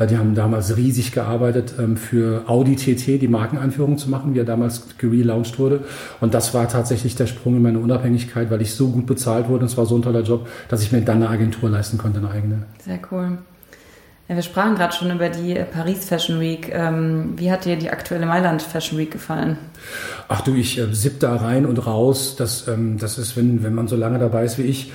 Äh, 0.00 0.06
die 0.06 0.16
haben 0.16 0.34
damals 0.34 0.76
riesig 0.76 1.12
gearbeitet 1.12 1.74
ähm, 1.78 1.96
für 1.96 2.48
Audi 2.48 2.76
TT, 2.76 3.20
die 3.20 3.28
Markeneinführung 3.28 3.98
zu 3.98 4.10
machen, 4.10 4.34
wie 4.34 4.38
er 4.38 4.44
damals 4.44 4.98
gelauncht 4.98 5.58
wurde. 5.58 5.84
Und 6.20 6.34
das 6.34 6.54
war 6.54 6.68
tatsächlich 6.68 7.14
der 7.14 7.26
Sprung 7.26 7.56
in 7.56 7.62
meine 7.62 7.78
Unabhängigkeit, 7.78 8.50
weil 8.50 8.62
ich 8.62 8.74
so 8.74 8.88
gut 8.88 9.06
bezahlt 9.06 9.48
wurde. 9.48 9.64
Und 9.64 9.70
es 9.70 9.76
war 9.76 9.86
so 9.86 9.96
ein 9.96 10.02
toller 10.02 10.22
Job, 10.22 10.48
dass 10.68 10.82
ich 10.82 10.90
mir 10.90 11.02
dann 11.02 11.16
eine 11.16 11.28
Agentur 11.28 11.70
leisten 11.70 11.98
konnte, 11.98 12.18
eine 12.18 12.30
eigene. 12.30 12.62
Sehr 12.84 12.98
cool. 13.12 13.38
Ja, 14.30 14.36
wir 14.36 14.44
sprachen 14.44 14.76
gerade 14.76 14.94
schon 14.94 15.10
über 15.10 15.28
die 15.28 15.60
Paris 15.72 16.04
Fashion 16.04 16.38
Week. 16.38 16.70
Ähm, 16.72 17.32
wie 17.34 17.50
hat 17.50 17.64
dir 17.64 17.74
die 17.74 17.90
aktuelle 17.90 18.26
Mailand 18.26 18.62
Fashion 18.62 18.96
Week 18.96 19.10
gefallen? 19.10 19.58
Ach 20.28 20.40
du, 20.42 20.54
ich 20.54 20.78
äh, 20.78 20.94
sipp 20.94 21.18
da 21.18 21.34
rein 21.34 21.66
und 21.66 21.84
raus. 21.84 22.36
Das, 22.38 22.68
ähm, 22.68 22.96
das 22.96 23.18
ist, 23.18 23.36
wenn, 23.36 23.64
wenn 23.64 23.74
man 23.74 23.88
so 23.88 23.96
lange 23.96 24.20
dabei 24.20 24.44
ist 24.44 24.56
wie 24.56 24.62
ich, 24.62 24.92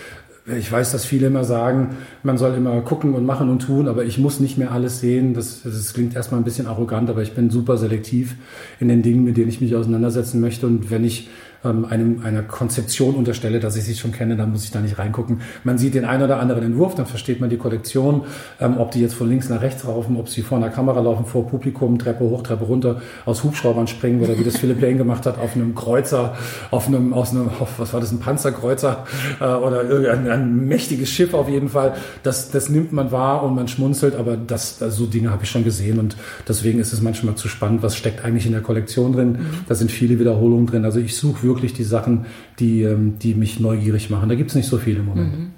ich 0.48 0.72
weiß, 0.72 0.92
dass 0.92 1.06
viele 1.06 1.28
immer 1.28 1.44
sagen, 1.44 1.98
man 2.22 2.38
soll 2.38 2.54
immer 2.54 2.80
gucken 2.82 3.16
und 3.16 3.26
machen 3.26 3.50
und 3.50 3.60
tun, 3.64 3.88
aber 3.88 4.06
ich 4.06 4.20
muss 4.20 4.40
nicht 4.40 4.60
mehr 4.60 4.72
alles 4.72 5.00
sehen. 5.00 5.34
Das, 5.34 5.64
das 5.64 5.94
klingt 5.94 6.16
erstmal 6.16 6.40
ein 6.40 6.44
bisschen 6.44 6.68
arrogant, 6.68 7.10
aber 7.10 7.24
ich 7.24 7.34
bin 7.34 7.50
super 7.50 7.78
selektiv 7.78 8.36
in 8.80 8.88
den 8.88 9.02
Dingen, 9.02 9.24
mit 9.24 9.38
denen 9.38 9.50
ich 9.50 9.60
mich 9.60 9.76
auseinandersetzen 9.76 10.40
möchte. 10.42 10.68
Und 10.68 10.92
wenn 10.92 11.04
ich 11.04 11.30
ähm, 11.66 11.86
einem, 11.86 12.24
einer 12.24 12.44
Konzeption 12.44 13.16
unterstelle, 13.16 13.60
dass 13.60 13.76
ich 13.76 13.84
sie 13.84 13.96
schon 13.96 14.12
kenne, 14.12 14.36
dann 14.36 14.52
muss 14.52 14.64
ich 14.64 14.72
da 14.72 14.80
nicht 14.80 14.98
reingucken. 14.98 15.42
Man 15.64 15.78
sieht 15.78 15.96
den 15.96 16.06
einen 16.06 16.24
oder 16.24 16.40
anderen 16.40 16.64
Entwurf, 16.64 16.96
dann 16.96 17.06
versteht 17.06 17.42
man 17.42 17.50
die 17.50 17.58
Kollektion, 17.58 18.24
ähm, 18.60 18.78
ob 18.78 18.92
die 18.92 19.02
jetzt 19.02 19.16
von 19.16 19.30
links 19.30 19.50
nach 19.50 19.62
rechts 19.62 19.84
laufen, 19.84 20.18
ob 20.18 20.30
sie 20.30 20.42
vor 20.42 20.58
einer 20.58 20.70
Kamera 20.70 21.00
laufen, 21.00 21.26
vor 21.26 21.48
Publikum, 21.48 22.00
Treppe 22.00 22.24
hoch, 22.24 22.44
Treppe 22.44 22.66
runter, 22.66 23.02
aus 23.26 23.44
Hubschraubern 23.44 23.88
springen 23.88 24.22
oder 24.22 24.38
wie 24.38 24.44
das 24.44 24.58
Philipp 24.60 24.82
Lane 24.82 24.98
gemacht 24.98 25.26
hat, 25.26 25.40
auf 25.40 25.56
einem 25.56 25.76
Kreuzer, 25.76 26.36
auf 26.72 26.88
einem, 26.88 27.14
aus 27.14 27.32
einem, 27.32 27.50
auf, 27.60 27.80
was 27.80 27.94
war 27.94 28.00
das, 28.00 28.12
ein 28.12 28.20
Panzerkreuzer 28.20 29.06
äh, 29.40 29.46
oder 29.46 29.82
ein, 30.12 30.30
ein 30.30 30.68
mächtiges 30.68 31.10
Schiff 31.10 31.34
auf 31.34 31.50
jeden 31.50 31.70
Fall. 31.70 31.96
Das, 32.24 32.52
das 32.52 32.70
nimmt 32.70 32.94
man 32.94 33.12
wahr 33.12 33.44
und 33.44 33.56
man 33.56 33.68
schmunzelt, 33.68 34.16
aber 34.16 34.38
das, 34.38 34.82
also 34.82 35.06
so 35.06 35.10
Dinge 35.10 35.32
habe 35.32 35.44
ich 35.44 35.50
schon 35.50 35.64
gesehen 35.64 36.00
und 36.00 36.16
deswegen 36.48 36.80
ist 36.80 36.94
es 36.94 37.02
manchmal 37.02 37.36
zu 37.36 37.48
spannend, 37.48 37.84
was 37.84 37.96
steckt 37.96 38.24
eigentlich 38.24 38.46
in 38.46 38.52
der 38.52 38.62
Kollektion 38.62 39.14
drin. 39.14 39.32
Mhm. 39.32 39.46
Da 39.68 39.76
sind 39.76 39.92
viele 39.92 40.20
Wiederholungen 40.20 40.68
drin. 40.68 40.86
Also 40.86 41.00
ich 41.00 41.16
suche 41.16 41.44
wirklich 41.44 41.55
wirklich 41.56 41.74
die 41.74 41.84
Sachen, 41.84 42.26
die, 42.60 42.84
ähm, 42.84 43.18
die 43.20 43.34
mich 43.36 43.60
neugierig 43.60 44.10
machen. 44.10 44.30
Da 44.30 44.36
gibt 44.36 44.52
es 44.52 44.56
nicht 44.56 44.68
so 44.68 44.78
viele 44.78 45.00
im 45.00 45.06
Moment. 45.06 45.40
Mhm. 45.40 45.52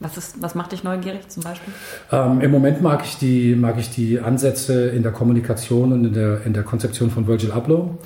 Was, 0.00 0.18
ist, 0.18 0.42
was 0.42 0.54
macht 0.54 0.72
dich 0.72 0.84
neugierig 0.84 1.28
zum 1.28 1.42
Beispiel? 1.44 1.72
Ähm, 2.12 2.40
Im 2.40 2.50
Moment 2.50 2.82
mag 2.82 3.02
ich, 3.04 3.16
die, 3.16 3.54
mag 3.54 3.78
ich 3.78 3.90
die 3.90 4.20
Ansätze 4.20 4.88
in 4.88 5.02
der 5.02 5.12
Kommunikation 5.12 5.92
und 5.92 6.04
in 6.04 6.12
der, 6.12 6.44
in 6.44 6.52
der 6.52 6.62
Konzeption 6.62 7.10
von 7.10 7.26
Virgil 7.26 7.52
Abloh. 7.52 7.96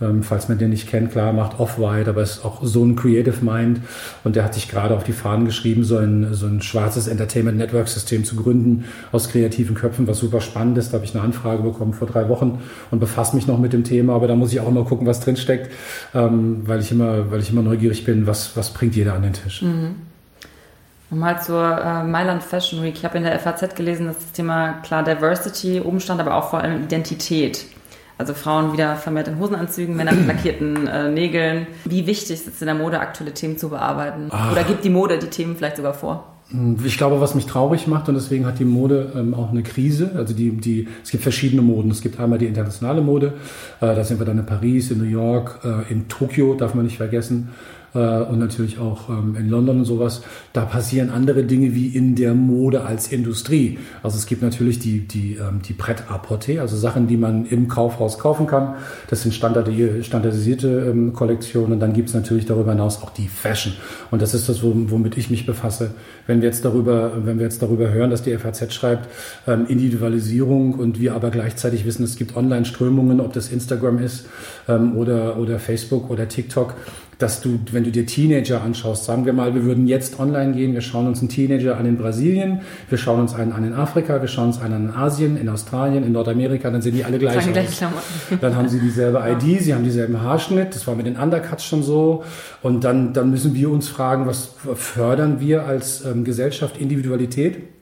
Ähm, 0.00 0.22
falls 0.22 0.48
man 0.48 0.58
den 0.58 0.70
nicht 0.70 0.88
kennt, 0.88 1.12
klar, 1.12 1.32
macht 1.32 1.60
Off-White, 1.60 2.10
aber 2.10 2.22
ist 2.22 2.44
auch 2.44 2.64
so 2.64 2.84
ein 2.84 2.96
Creative 2.96 3.44
Mind 3.44 3.80
und 4.24 4.36
der 4.36 4.44
hat 4.44 4.54
sich 4.54 4.68
gerade 4.68 4.94
auf 4.96 5.04
die 5.04 5.12
Fahnen 5.12 5.44
geschrieben, 5.44 5.84
so 5.84 5.98
ein, 5.98 6.34
so 6.34 6.46
ein 6.46 6.62
schwarzes 6.62 7.06
Entertainment 7.06 7.58
Network 7.58 7.88
System 7.88 8.24
zu 8.24 8.36
gründen 8.36 8.86
aus 9.12 9.28
kreativen 9.28 9.74
Köpfen, 9.74 10.06
was 10.08 10.18
super 10.18 10.40
spannend 10.40 10.78
ist. 10.78 10.92
Da 10.92 10.94
habe 10.94 11.04
ich 11.04 11.14
eine 11.14 11.22
Anfrage 11.22 11.62
bekommen 11.62 11.94
vor 11.94 12.08
drei 12.08 12.28
Wochen 12.28 12.60
und 12.90 12.98
befasse 12.98 13.36
mich 13.36 13.46
noch 13.46 13.58
mit 13.58 13.72
dem 13.72 13.84
Thema, 13.84 14.14
aber 14.14 14.26
da 14.26 14.34
muss 14.34 14.52
ich 14.52 14.60
auch 14.60 14.68
immer 14.68 14.84
gucken, 14.84 15.06
was 15.06 15.20
drinsteckt, 15.20 15.70
ähm, 16.14 16.62
weil 16.66 16.80
ich 16.80 16.90
immer, 16.90 17.30
weil 17.30 17.40
ich 17.40 17.50
immer 17.50 17.62
neugierig 17.62 18.04
bin, 18.04 18.26
was, 18.26 18.56
was 18.56 18.70
bringt 18.70 18.96
jeder 18.96 19.14
an 19.14 19.22
den 19.22 19.32
Tisch. 19.32 19.62
Mhm. 19.62 19.94
Nochmal 21.10 21.40
zur 21.40 21.62
äh, 21.62 22.02
Mailand 22.02 22.42
Fashion 22.42 22.82
Week. 22.82 22.94
Ich 22.96 23.04
habe 23.04 23.18
in 23.18 23.24
der 23.24 23.38
FAZ 23.38 23.76
gelesen, 23.76 24.06
dass 24.06 24.16
das 24.16 24.32
Thema 24.32 24.80
klar 24.82 25.04
Diversity 25.04 25.80
oben 25.80 26.00
stand, 26.00 26.20
aber 26.20 26.34
auch 26.34 26.50
vor 26.50 26.60
allem 26.60 26.82
Identität. 26.82 27.66
Also 28.16 28.32
Frauen 28.34 28.72
wieder 28.72 28.96
vermehrt 28.96 29.28
in 29.28 29.38
Hosenanzügen, 29.38 29.96
Männer 29.96 30.12
mit 30.12 30.26
lackierten 30.28 30.86
äh, 30.86 31.10
Nägeln. 31.10 31.66
Wie 31.84 32.06
wichtig 32.06 32.30
ist 32.30 32.48
es 32.48 32.60
in 32.60 32.66
der 32.66 32.74
Mode, 32.74 33.00
aktuelle 33.00 33.34
Themen 33.34 33.58
zu 33.58 33.70
bearbeiten? 33.70 34.28
Ach. 34.30 34.52
Oder 34.52 34.64
gibt 34.64 34.84
die 34.84 34.90
Mode 34.90 35.18
die 35.18 35.26
Themen 35.26 35.56
vielleicht 35.56 35.76
sogar 35.76 35.94
vor? 35.94 36.24
Hm, 36.50 36.78
ich 36.84 36.96
glaube, 36.96 37.20
was 37.20 37.34
mich 37.34 37.46
traurig 37.46 37.86
macht, 37.86 38.08
und 38.08 38.14
deswegen 38.14 38.46
hat 38.46 38.58
die 38.58 38.64
Mode 38.64 39.12
ähm, 39.16 39.34
auch 39.34 39.50
eine 39.50 39.62
Krise. 39.62 40.12
Also 40.14 40.34
die, 40.34 40.50
die, 40.50 40.88
es 41.02 41.10
gibt 41.10 41.22
verschiedene 41.22 41.62
Moden. 41.62 41.90
Es 41.90 42.02
gibt 42.02 42.20
einmal 42.20 42.38
die 42.38 42.46
internationale 42.46 43.00
Mode, 43.00 43.34
äh, 43.80 43.94
da 43.94 44.04
sind 44.04 44.20
wir 44.20 44.26
dann 44.26 44.38
in 44.38 44.46
Paris, 44.46 44.90
in 44.90 44.98
New 44.98 45.04
York, 45.04 45.60
äh, 45.64 45.92
in 45.92 46.08
Tokio, 46.08 46.54
darf 46.54 46.74
man 46.74 46.84
nicht 46.84 46.98
vergessen 46.98 47.50
äh, 47.94 47.98
und 47.98 48.38
natürlich 48.38 48.78
auch 48.78 49.08
ähm, 49.08 49.36
in 49.38 49.48
London 49.48 49.78
und 49.78 49.84
sowas, 49.84 50.22
da 50.52 50.64
passieren 50.64 51.10
andere 51.10 51.44
Dinge 51.44 51.74
wie 51.74 51.88
in 51.88 52.14
der 52.14 52.34
Mode 52.34 52.84
als 52.84 53.08
Industrie. 53.12 53.78
Also 54.02 54.18
es 54.18 54.26
gibt 54.26 54.42
natürlich 54.42 54.78
die, 54.78 55.00
die, 55.00 55.34
ähm, 55.34 55.60
die 55.66 55.72
Pret-à-Porter, 55.72 56.60
also 56.60 56.76
Sachen, 56.76 57.06
die 57.06 57.16
man 57.16 57.46
im 57.46 57.68
Kaufhaus 57.68 58.18
kaufen 58.18 58.46
kann. 58.46 58.74
Das 59.08 59.22
sind 59.22 59.34
standardisierte 59.34 60.68
ähm, 60.90 61.12
Kollektionen. 61.12 61.72
Und 61.72 61.80
dann 61.80 61.92
gibt 61.92 62.08
es 62.08 62.14
natürlich 62.14 62.46
darüber 62.46 62.72
hinaus 62.72 63.02
auch 63.02 63.10
die 63.10 63.28
Fashion. 63.28 63.74
Und 64.10 64.22
das 64.22 64.34
ist 64.34 64.48
das, 64.48 64.62
womit 64.62 65.16
ich 65.16 65.30
mich 65.30 65.46
befasse. 65.46 65.90
Wenn 66.26 66.40
wir 66.40 66.48
jetzt 66.48 66.64
darüber, 66.64 67.12
wenn 67.24 67.38
wir 67.38 67.44
jetzt 67.44 67.62
darüber 67.62 67.90
hören, 67.90 68.10
dass 68.10 68.22
die 68.22 68.36
FAZ 68.36 68.72
schreibt, 68.72 69.08
ähm, 69.46 69.66
Individualisierung 69.68 70.74
und 70.74 71.00
wir 71.00 71.14
aber 71.14 71.30
gleichzeitig 71.30 71.84
wissen, 71.84 72.04
es 72.04 72.16
gibt 72.16 72.36
Online-Strömungen, 72.36 73.20
ob 73.20 73.32
das 73.32 73.50
Instagram 73.50 73.98
ist 73.98 74.26
ähm, 74.68 74.96
oder, 74.96 75.38
oder 75.38 75.58
Facebook 75.58 76.10
oder 76.10 76.28
TikTok, 76.28 76.74
dass 77.18 77.40
du, 77.40 77.58
wenn 77.72 77.84
du 77.84 77.90
dir 77.90 78.06
Teenager 78.06 78.62
anschaust, 78.62 79.04
sagen 79.04 79.26
wir 79.26 79.32
mal, 79.32 79.54
wir 79.54 79.64
würden 79.64 79.86
jetzt 79.86 80.18
online 80.18 80.52
gehen, 80.52 80.74
wir 80.74 80.80
schauen 80.80 81.06
uns 81.06 81.20
einen 81.20 81.28
Teenager 81.28 81.76
an 81.76 81.86
in 81.86 81.96
Brasilien, 81.96 82.60
wir 82.88 82.98
schauen 82.98 83.20
uns 83.20 83.34
einen 83.34 83.52
an 83.52 83.64
in 83.64 83.74
Afrika, 83.74 84.20
wir 84.20 84.28
schauen 84.28 84.48
uns 84.48 84.60
einen 84.60 84.74
an 84.74 84.84
in 84.88 84.94
Asien, 84.94 85.36
in 85.36 85.48
Australien, 85.48 86.04
in 86.04 86.12
Nordamerika, 86.12 86.70
dann 86.70 86.82
sehen 86.82 86.94
die 86.94 87.04
alle 87.04 87.18
gleich 87.18 87.36
aus. 87.36 87.44
Dann 88.40 88.56
haben 88.56 88.68
sie 88.68 88.80
dieselbe 88.80 89.22
ID, 89.26 89.62
sie 89.62 89.74
haben 89.74 89.84
dieselben 89.84 90.20
Haarschnitt, 90.20 90.74
das 90.74 90.86
war 90.86 90.94
mit 90.94 91.06
den 91.06 91.16
Undercuts 91.16 91.64
schon 91.64 91.82
so. 91.82 92.24
Und 92.62 92.84
dann, 92.84 93.12
dann 93.12 93.30
müssen 93.30 93.54
wir 93.54 93.70
uns 93.70 93.88
fragen, 93.88 94.26
was 94.26 94.50
fördern 94.74 95.40
wir 95.40 95.66
als 95.66 96.04
ähm, 96.04 96.24
Gesellschaft 96.24 96.76
Individualität? 96.76 97.73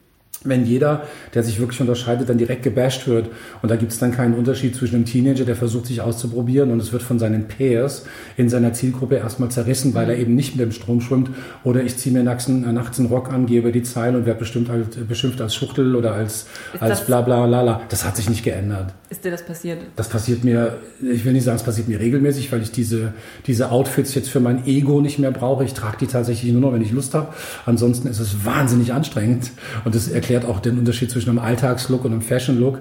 Wenn 0.45 0.67
jeder, 0.67 1.07
der 1.35 1.43
sich 1.43 1.61
wirklich 1.61 1.81
unterscheidet, 1.81 2.29
dann 2.29 2.39
direkt 2.39 2.63
gebasht 2.63 3.07
wird. 3.07 3.29
Und 3.63 3.71
da 3.71 3.77
gibt 3.77 3.93
es 3.93 3.99
dann 3.99 4.13
keinen 4.13 4.35
Unterschied 4.35 4.75
zwischen 4.75 4.97
einem 4.97 5.05
Teenager, 5.05 5.45
der 5.45 5.57
versucht, 5.57 5.87
sich 5.87 6.01
auszuprobieren 6.01 6.71
und 6.71 6.81
es 6.81 6.93
wird 6.93 7.03
von 7.03 7.19
seinen 7.19 7.49
Peers 7.49 8.05
in 8.37 8.49
seiner 8.49 8.73
Zielgruppe 8.73 9.17
erstmal 9.17 9.51
zerrissen, 9.51 9.95
weil 9.95 10.11
er 10.11 10.19
eben 10.19 10.35
nicht 10.35 10.57
mit 10.57 10.65
dem 10.65 10.73
Strom 10.73 11.01
schwimmt. 11.01 11.31
Oder 11.65 11.83
ich 11.83 11.97
ziehe 11.97 12.13
mir 12.13 12.25
nachts 12.25 12.49
einen, 12.49 12.65
äh, 12.65 12.73
nachts 12.73 12.99
einen 12.99 13.09
Rock 13.09 13.33
an, 13.33 13.47
gebe 13.47 13.73
die 13.73 13.83
Zeilen 13.83 14.17
und 14.17 14.27
werde 14.27 14.41
bestimmt 14.41 14.69
halt, 14.69 15.09
beschimpft 15.09 15.41
als 15.41 15.55
Schuchtel 15.55 15.95
oder 15.95 16.13
als, 16.15 16.47
als 16.81 17.07
bla 17.07 17.21
bla 17.21 17.47
lala. 17.47 17.83
Das 17.89 18.05
hat 18.05 18.17
sich 18.17 18.29
nicht 18.29 18.43
geändert. 18.43 18.93
Ist 19.11 19.25
dir 19.25 19.31
das 19.31 19.45
passiert? 19.45 19.79
Das 19.97 20.09
passiert 20.09 20.43
mir, 20.43 20.79
ich 21.03 21.25
will 21.25 21.35
nicht 21.35 21.45
sagen, 21.45 21.57
es 21.57 21.63
passiert 21.63 21.89
mir 21.89 22.01
regelmäßig, 22.01 22.51
weil 22.51 22.63
ich 22.63 22.73
diese, 22.73 23.13
diese 23.47 23.71
Outfits 23.71 24.15
jetzt 24.15 24.31
für 24.31 24.41
mein 24.41 24.67
Ego 24.67 25.01
nicht 25.01 25.19
mehr 25.19 25.31
brauche. 25.31 25.65
Ich 25.65 25.75
trage 25.75 25.99
die 26.01 26.07
tatsächlich 26.07 26.53
nur 26.53 26.63
noch, 26.63 26.73
wenn 26.73 26.83
ich 26.83 26.93
Lust 26.93 27.15
habe. 27.15 27.29
Ansonsten 27.67 28.09
ist 28.09 28.21
es 28.21 28.45
wahnsinnig 28.45 28.93
anstrengend 28.93 29.51
und 29.85 29.95
das 29.95 30.09
erklärt 30.23 30.45
auch 30.45 30.61
den 30.61 30.79
Unterschied 30.79 31.11
zwischen 31.11 31.31
einem 31.31 31.41
Alltagslook 31.41 32.05
und 32.05 32.13
einem 32.13 32.23
Fashion-Look. 32.23 32.79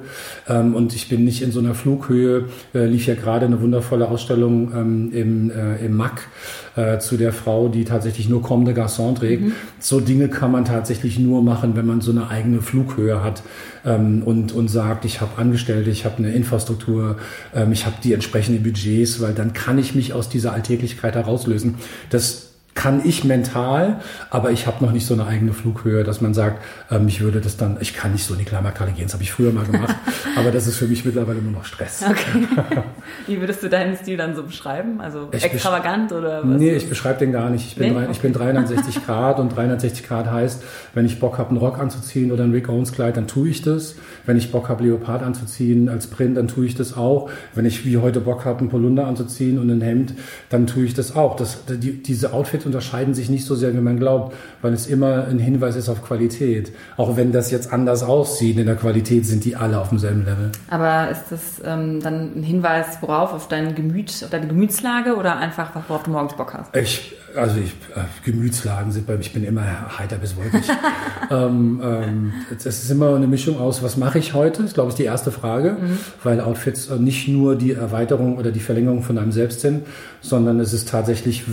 Ähm, 0.47 0.75
und 0.75 0.93
ich 0.93 1.09
bin 1.09 1.25
nicht 1.25 1.41
in 1.41 1.51
so 1.51 1.59
einer 1.59 1.73
Flughöhe, 1.73 2.45
äh, 2.75 2.85
lief 2.85 3.07
ja 3.07 3.15
gerade 3.15 3.47
eine 3.47 3.59
wundervolle 3.61 4.07
Ausstellung 4.07 4.71
ähm, 4.75 5.11
im, 5.11 5.49
äh, 5.49 5.83
im 5.83 5.97
MAC 5.97 6.27
äh, 6.75 6.99
zu 6.99 7.17
der 7.17 7.33
Frau, 7.33 7.67
die 7.67 7.83
tatsächlich 7.83 8.29
nur 8.29 8.43
Comme 8.43 8.65
de 8.65 8.75
Garçon 8.75 9.15
trägt. 9.15 9.43
Mhm. 9.43 9.53
So 9.79 9.99
Dinge 9.99 10.29
kann 10.29 10.51
man 10.51 10.65
tatsächlich 10.65 11.17
nur 11.17 11.41
machen, 11.41 11.75
wenn 11.75 11.87
man 11.87 12.01
so 12.01 12.11
eine 12.11 12.29
eigene 12.29 12.61
Flughöhe 12.61 13.23
hat 13.23 13.41
ähm, 13.83 14.21
und, 14.23 14.51
und 14.51 14.67
sagt, 14.67 15.03
ich 15.05 15.19
habe 15.19 15.37
Angestellte, 15.37 15.89
ich 15.89 16.05
habe 16.05 16.17
eine 16.19 16.31
Infrastruktur, 16.31 17.17
ähm, 17.55 17.71
ich 17.71 17.87
habe 17.87 17.95
die 18.03 18.13
entsprechenden 18.13 18.61
Budgets, 18.61 19.19
weil 19.19 19.33
dann 19.33 19.53
kann 19.53 19.79
ich 19.79 19.95
mich 19.95 20.13
aus 20.13 20.29
dieser 20.29 20.53
Alltäglichkeit 20.53 21.15
herauslösen. 21.15 21.75
Das 22.11 22.50
kann 22.73 23.01
ich 23.03 23.23
mental, 23.23 23.99
aber 24.29 24.51
ich 24.51 24.65
habe 24.65 24.83
noch 24.83 24.93
nicht 24.93 25.05
so 25.05 25.13
eine 25.13 25.25
eigene 25.25 25.51
Flughöhe, 25.53 26.03
dass 26.03 26.21
man 26.21 26.33
sagt, 26.33 26.63
ähm, 26.89 27.07
ich 27.07 27.19
würde 27.19 27.41
das 27.41 27.57
dann, 27.57 27.77
ich 27.81 27.93
kann 27.93 28.13
nicht 28.13 28.23
so 28.23 28.33
in 28.33 28.39
die 28.39 28.45
Klammerkalle 28.45 28.91
gehen, 28.91 29.03
das 29.03 29.13
habe 29.13 29.23
ich 29.23 29.31
früher 29.31 29.51
mal 29.51 29.65
gemacht, 29.65 29.95
aber 30.37 30.51
das 30.51 30.67
ist 30.67 30.77
für 30.77 30.87
mich 30.87 31.03
mittlerweile 31.03 31.41
nur 31.41 31.51
noch 31.51 31.65
Stress. 31.65 32.03
Okay. 32.09 32.47
Wie 33.27 33.39
würdest 33.39 33.61
du 33.61 33.69
deinen 33.69 33.97
Stil 33.97 34.15
dann 34.15 34.35
so 34.35 34.43
beschreiben? 34.43 35.01
Also 35.01 35.27
ich 35.31 35.43
extravagant 35.43 36.13
oder 36.13 36.43
was? 36.43 36.59
Nee, 36.59 36.75
ich 36.75 36.87
beschreibe 36.87 37.19
den 37.19 37.33
gar 37.33 37.49
nicht. 37.49 37.67
Ich 37.67 37.75
bin, 37.75 37.93
nee? 37.93 37.99
drei, 37.99 38.11
ich 38.11 38.19
bin 38.21 38.31
360 38.31 39.05
Grad 39.05 39.39
und 39.39 39.49
360 39.55 40.07
Grad 40.07 40.31
heißt, 40.31 40.63
wenn 40.93 41.05
ich 41.05 41.19
Bock 41.19 41.37
habe, 41.37 41.49
einen 41.49 41.57
Rock 41.57 41.77
anzuziehen 41.77 42.31
oder 42.31 42.45
ein 42.45 42.51
Rick 42.51 42.69
Owens 42.69 42.93
Kleid, 42.93 43.17
dann 43.17 43.27
tue 43.27 43.49
ich 43.49 43.61
das. 43.61 43.95
Wenn 44.25 44.37
ich 44.37 44.51
Bock 44.51 44.69
habe, 44.69 44.83
Leopard 44.83 45.23
anzuziehen 45.23 45.89
als 45.89 46.07
Print, 46.07 46.37
dann 46.37 46.47
tue 46.47 46.65
ich 46.65 46.75
das 46.75 46.95
auch. 46.95 47.29
Wenn 47.53 47.65
ich 47.65 47.85
wie 47.85 47.97
heute 47.97 48.21
Bock 48.21 48.45
habe, 48.45 48.59
einen 48.59 48.69
Polunder 48.69 49.07
anzuziehen 49.07 49.59
und 49.59 49.69
ein 49.69 49.81
Hemd, 49.81 50.13
dann 50.49 50.67
tue 50.67 50.85
ich 50.85 50.93
das 50.93 51.15
auch. 51.15 51.35
Das, 51.35 51.65
die, 51.67 52.01
diese 52.01 52.33
Outfits 52.33 52.60
Outfits 52.61 52.65
unterscheiden 52.65 53.13
sich 53.13 53.29
nicht 53.29 53.45
so 53.45 53.55
sehr, 53.55 53.73
wie 53.73 53.81
man 53.81 53.97
glaubt, 53.97 54.35
weil 54.61 54.73
es 54.73 54.87
immer 54.87 55.25
ein 55.27 55.39
Hinweis 55.39 55.75
ist 55.75 55.89
auf 55.89 56.03
Qualität. 56.03 56.71
Auch 56.97 57.17
wenn 57.17 57.31
das 57.31 57.51
jetzt 57.51 57.71
anders 57.73 58.03
aussieht, 58.03 58.57
in 58.57 58.65
der 58.65 58.75
Qualität 58.75 59.25
sind 59.25 59.43
die 59.43 59.55
alle 59.55 59.79
auf 59.79 59.89
demselben 59.89 60.25
Level. 60.25 60.51
Aber 60.69 61.09
ist 61.09 61.25
das 61.29 61.61
ähm, 61.65 61.99
dann 62.01 62.39
ein 62.39 62.43
Hinweis, 62.43 62.97
worauf? 63.01 63.33
Auf 63.33 63.47
dein 63.47 63.75
Gemüt, 63.75 64.09
auf 64.23 64.29
deine 64.29 64.47
Gemütslage 64.47 65.15
oder 65.15 65.37
einfach, 65.37 65.71
worauf 65.87 66.03
du 66.03 66.11
morgens 66.11 66.35
Bock 66.35 66.53
hast? 66.53 66.75
Ich, 66.75 67.13
also 67.35 67.57
ich, 67.57 67.71
äh, 67.95 68.03
Gemütslagen 68.23 68.91
sind 68.91 69.07
bei 69.07 69.13
mir, 69.13 69.21
ich 69.21 69.33
bin 69.33 69.43
immer 69.43 69.97
heiter 69.97 70.17
bis 70.17 70.35
wolkig. 70.35 70.63
ähm, 71.29 71.81
ähm, 71.83 72.33
es 72.55 72.65
ist 72.65 72.89
immer 72.91 73.15
eine 73.15 73.27
Mischung 73.27 73.59
aus, 73.59 73.83
was 73.83 73.97
mache 73.97 74.19
ich 74.19 74.33
heute? 74.33 74.63
Das 74.63 74.73
glaube 74.73 74.89
ich 74.89 74.95
die 74.95 75.03
erste 75.03 75.31
Frage, 75.31 75.77
mhm. 75.79 75.97
weil 76.23 76.41
Outfits 76.41 76.89
äh, 76.89 76.97
nicht 76.97 77.27
nur 77.27 77.55
die 77.55 77.71
Erweiterung 77.71 78.37
oder 78.37 78.51
die 78.51 78.59
Verlängerung 78.59 79.03
von 79.03 79.17
einem 79.17 79.31
selbst 79.31 79.61
sind, 79.61 79.85
sondern 80.21 80.59
es 80.59 80.73
ist 80.73 80.89
tatsächlich, 80.89 81.43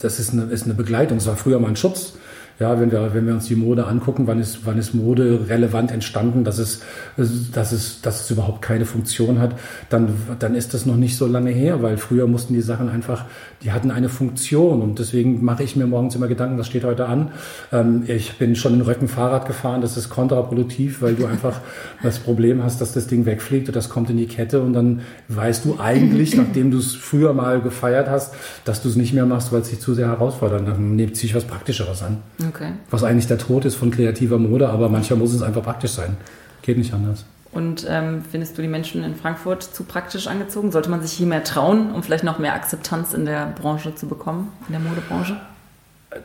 das 0.00 0.18
ist 0.18 0.32
ist 0.50 0.64
eine 0.64 0.74
Begleitung. 0.74 1.18
Es 1.18 1.26
war 1.26 1.36
früher 1.36 1.58
mal 1.58 1.68
ein 1.68 1.76
Schutz. 1.76 2.14
Ja, 2.60 2.80
wenn 2.80 2.90
wir, 2.90 3.14
wenn 3.14 3.24
wir 3.24 3.34
uns 3.34 3.46
die 3.46 3.54
Mode 3.54 3.86
angucken, 3.86 4.26
wann 4.26 4.40
ist, 4.40 4.66
wann 4.66 4.78
ist 4.78 4.92
Mode 4.92 5.46
relevant 5.48 5.92
entstanden, 5.92 6.42
dass 6.42 6.58
es, 6.58 6.82
dass 7.16 7.70
es, 7.70 8.00
dass 8.00 8.22
es 8.22 8.30
überhaupt 8.32 8.62
keine 8.62 8.84
Funktion 8.84 9.38
hat, 9.38 9.54
dann, 9.90 10.08
dann 10.40 10.56
ist 10.56 10.74
das 10.74 10.84
noch 10.84 10.96
nicht 10.96 11.16
so 11.16 11.28
lange 11.28 11.50
her, 11.50 11.82
weil 11.82 11.98
früher 11.98 12.26
mussten 12.26 12.54
die 12.54 12.60
Sachen 12.60 12.88
einfach, 12.88 13.26
die 13.62 13.70
hatten 13.70 13.92
eine 13.92 14.08
Funktion 14.08 14.82
und 14.82 14.98
deswegen 14.98 15.44
mache 15.44 15.62
ich 15.62 15.76
mir 15.76 15.86
morgens 15.86 16.16
immer 16.16 16.26
Gedanken, 16.26 16.58
was 16.58 16.66
steht 16.66 16.82
heute 16.82 17.06
an. 17.06 17.30
Ähm, 17.70 18.02
ich 18.08 18.38
bin 18.38 18.56
schon 18.56 18.74
in 18.74 18.80
Röcken 18.80 19.06
Fahrrad 19.06 19.46
gefahren, 19.46 19.80
das 19.80 19.96
ist 19.96 20.08
kontraproduktiv, 20.08 21.00
weil 21.00 21.14
du 21.14 21.26
einfach 21.26 21.60
das 22.02 22.18
Problem 22.18 22.64
hast, 22.64 22.80
dass 22.80 22.92
das 22.92 23.06
Ding 23.06 23.24
wegfliegt 23.24 23.68
und 23.68 23.76
das 23.76 23.88
kommt 23.88 24.10
in 24.10 24.16
die 24.16 24.26
Kette 24.26 24.60
und 24.62 24.72
dann 24.72 25.02
weißt 25.28 25.64
du 25.64 25.78
eigentlich, 25.78 26.36
nachdem 26.36 26.72
du 26.72 26.78
es 26.78 26.96
früher 26.96 27.32
mal 27.34 27.60
gefeiert 27.60 28.08
hast, 28.10 28.34
dass 28.64 28.82
du 28.82 28.88
es 28.88 28.96
nicht 28.96 29.12
mehr 29.12 29.26
machst, 29.26 29.52
weil 29.52 29.60
es 29.60 29.70
dich 29.70 29.78
zu 29.78 29.94
sehr 29.94 30.08
herausfordert. 30.08 30.66
Dann 30.66 30.96
nimmt 30.96 31.16
sich 31.16 31.36
was 31.36 31.44
Praktischeres 31.44 32.02
an. 32.02 32.18
Okay. 32.48 32.72
Was 32.90 33.04
eigentlich 33.04 33.26
der 33.26 33.38
Tod 33.38 33.64
ist 33.64 33.74
von 33.74 33.90
kreativer 33.90 34.38
Mode, 34.38 34.68
aber 34.68 34.88
manchmal 34.88 35.18
muss 35.18 35.34
es 35.34 35.42
einfach 35.42 35.62
praktisch 35.62 35.92
sein. 35.92 36.16
Geht 36.62 36.78
nicht 36.78 36.92
anders. 36.94 37.24
Und 37.52 37.86
ähm, 37.88 38.22
findest 38.30 38.58
du 38.58 38.62
die 38.62 38.68
Menschen 38.68 39.02
in 39.04 39.14
Frankfurt 39.14 39.62
zu 39.62 39.84
praktisch 39.84 40.26
angezogen? 40.26 40.70
Sollte 40.70 40.90
man 40.90 41.00
sich 41.02 41.12
hier 41.12 41.26
mehr 41.26 41.44
trauen, 41.44 41.92
um 41.92 42.02
vielleicht 42.02 42.24
noch 42.24 42.38
mehr 42.38 42.54
Akzeptanz 42.54 43.14
in 43.14 43.24
der 43.24 43.46
Branche 43.46 43.94
zu 43.94 44.06
bekommen, 44.06 44.52
in 44.68 44.72
der 44.72 44.80
Modebranche? 44.80 45.40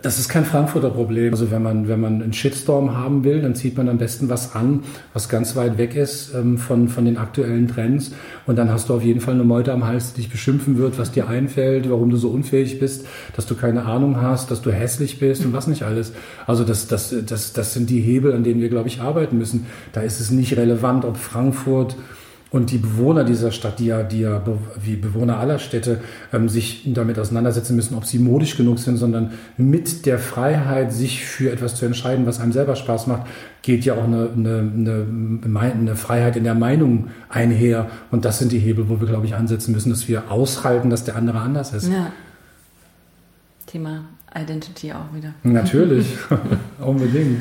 Das 0.02 0.18
ist 0.18 0.30
kein 0.30 0.46
Frankfurter 0.46 0.92
Problem. 0.92 1.34
Also 1.34 1.52
wenn 1.52 1.62
man, 1.62 1.90
wenn 1.90 2.00
man 2.00 2.22
einen 2.22 2.32
Shitstorm 2.32 2.96
haben 2.96 3.26
will, 3.26 3.42
dann 3.42 3.54
zieht 3.54 3.76
man 3.76 3.90
am 3.90 3.98
besten 3.98 4.30
was 4.30 4.56
an, 4.56 4.86
was 5.12 5.28
ganz 5.28 5.58
weit 5.58 5.78
weg 5.78 5.94
ist 5.98 6.34
ähm, 6.34 6.58
von, 6.58 6.88
von 6.88 7.04
den 7.04 7.18
aktuellen 7.18 7.68
Trends. 7.68 8.14
Und 8.48 8.56
dann 8.56 8.72
hast 8.72 8.88
du 8.88 8.94
auf 8.94 9.04
jeden 9.04 9.20
Fall 9.20 9.34
eine 9.34 9.44
Meute 9.44 9.74
am 9.74 9.86
Hals, 9.86 10.14
die 10.14 10.22
dich 10.22 10.32
beschimpfen 10.32 10.78
wird, 10.78 10.98
was 10.98 11.12
dir 11.12 11.28
einfällt, 11.28 11.90
warum 11.90 12.10
du 12.10 12.16
so 12.16 12.30
unfähig 12.30 12.80
bist, 12.80 13.06
dass 13.36 13.46
du 13.46 13.56
keine 13.56 13.84
Ahnung 13.84 14.22
hast, 14.22 14.52
dass 14.52 14.62
du 14.62 14.72
hässlich 14.72 15.20
bist 15.20 15.44
und 15.44 15.52
was 15.52 15.68
nicht 15.68 15.84
alles. 15.84 16.14
Also 16.48 16.64
das, 16.64 16.88
das, 16.88 17.14
das, 17.26 17.52
das 17.52 17.74
sind 17.74 17.90
die 17.90 18.00
Hebel, 18.00 18.34
an 18.34 18.46
denen 18.46 18.62
wir, 18.62 18.70
glaube 18.70 18.88
ich, 18.88 19.02
arbeiten 19.02 19.38
müssen. 19.38 19.66
Da 19.92 20.00
ist 20.00 20.22
es 20.22 20.32
nicht 20.32 20.56
relevant, 20.56 21.04
ob 21.04 21.18
Frankfurt 21.18 21.98
Und 22.54 22.70
die 22.70 22.78
Bewohner 22.78 23.24
dieser 23.24 23.52
Stadt, 23.52 23.80
die 23.80 23.88
ja, 23.88 24.04
die 24.04 24.20
ja 24.20 24.40
wie 24.80 24.96
Bewohner 24.96 25.40
aller 25.40 25.58
Städte 25.58 26.02
ähm, 26.32 26.50
sich 26.50 26.84
damit 26.94 27.18
auseinandersetzen 27.18 27.76
müssen, 27.76 27.96
ob 27.96 28.06
sie 28.06 28.20
modisch 28.20 28.56
genug 28.56 28.78
sind, 28.78 28.98
sondern 28.98 29.32
mit 29.58 30.06
der 30.06 30.20
Freiheit, 30.20 30.94
sich 30.94 31.26
für 31.26 31.52
etwas 31.52 31.74
zu 31.74 31.88
entscheiden, 31.88 32.28
was 32.28 32.40
einem 32.40 32.52
selber 32.52 32.76
Spaß 32.76 33.08
macht, 33.08 33.24
geht 33.64 33.86
ja 33.86 33.96
auch 33.96 34.04
eine, 34.04 34.30
eine, 34.36 34.72
eine, 34.72 35.60
eine 35.60 35.96
Freiheit 35.96 36.36
in 36.36 36.44
der 36.44 36.54
Meinung 36.54 37.08
einher. 37.28 37.90
Und 38.12 38.24
das 38.24 38.38
sind 38.38 38.52
die 38.52 38.60
Hebel, 38.60 38.88
wo 38.88 39.00
wir, 39.00 39.08
glaube 39.08 39.26
ich, 39.26 39.34
ansetzen 39.34 39.72
müssen, 39.72 39.90
dass 39.90 40.08
wir 40.08 40.30
aushalten, 40.30 40.92
dass 40.92 41.06
der 41.06 41.16
andere 41.16 41.40
anders 41.40 41.74
ist. 41.74 41.92
Ja. 41.92 42.12
Thema 43.66 44.04
Identity 44.40 44.94
auch 44.94 45.12
wieder. 45.12 45.34
Natürlich, 45.42 46.06
unbedingt. 46.80 47.40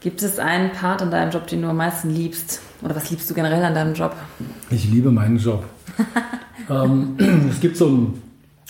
Gibt 0.00 0.22
es 0.22 0.38
einen 0.38 0.70
Part 0.70 1.02
in 1.02 1.10
deinem 1.10 1.32
Job, 1.32 1.48
den 1.48 1.62
du 1.62 1.68
am 1.68 1.76
meisten 1.76 2.10
liebst? 2.10 2.60
Oder 2.82 2.94
was 2.94 3.10
liebst 3.10 3.28
du 3.28 3.34
generell 3.34 3.64
an 3.64 3.74
deinem 3.74 3.94
Job? 3.94 4.14
Ich 4.70 4.88
liebe 4.88 5.10
meinen 5.10 5.38
Job. 5.38 5.64
ähm, 6.70 7.16
es 7.50 7.60
gibt 7.60 7.76
so 7.76 7.88
ein, 7.88 8.22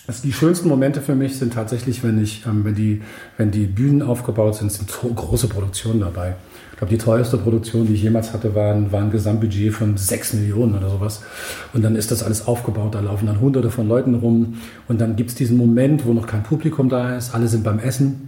also 0.07 0.23
die 0.23 0.33
schönsten 0.33 0.71
Momente 0.71 1.03
für 1.03 1.15
mich 1.15 1.37
sind 1.37 1.53
tatsächlich, 1.53 2.03
wenn 2.03 2.23
ich, 2.23 2.47
ähm, 2.47 2.65
wenn 2.65 2.75
die, 2.75 3.03
wenn 3.37 3.51
die 3.51 3.67
Bühnen 3.67 4.01
aufgebaut 4.01 4.55
sind, 4.55 4.73
sind 4.73 4.91
so 4.91 5.07
große 5.07 5.49
Produktionen 5.49 6.01
dabei. 6.01 6.37
Ich 6.73 6.79
glaube, 6.79 6.95
die 6.95 6.99
teuerste 6.99 7.37
Produktion, 7.37 7.87
die 7.87 7.95
ich 7.95 8.03
jemals 8.03 8.33
hatte, 8.33 8.55
war 8.55 8.73
ein, 8.73 8.91
war 8.91 9.03
ein 9.03 9.11
Gesamtbudget 9.11 9.75
von 9.75 9.99
6 9.99 10.33
Millionen 10.35 10.79
oder 10.79 10.89
sowas. 10.89 11.23
Und 11.75 11.83
dann 11.83 11.95
ist 11.95 12.11
das 12.11 12.23
alles 12.23 12.47
aufgebaut, 12.47 12.95
da 12.95 13.01
laufen 13.01 13.27
dann 13.27 13.41
hunderte 13.41 13.71
von 13.71 13.87
Leuten 13.87 14.15
rum. 14.15 14.55
Und 14.87 14.99
dann 14.99 15.17
gibt 15.17 15.29
es 15.29 15.37
diesen 15.37 15.59
Moment, 15.59 16.07
wo 16.07 16.15
noch 16.15 16.27
kein 16.27 16.43
Publikum 16.43 16.89
da 16.89 17.19
ist, 17.19 17.35
alle 17.35 17.49
sind 17.49 17.65
beim 17.65 17.81
Essen. 17.81 18.28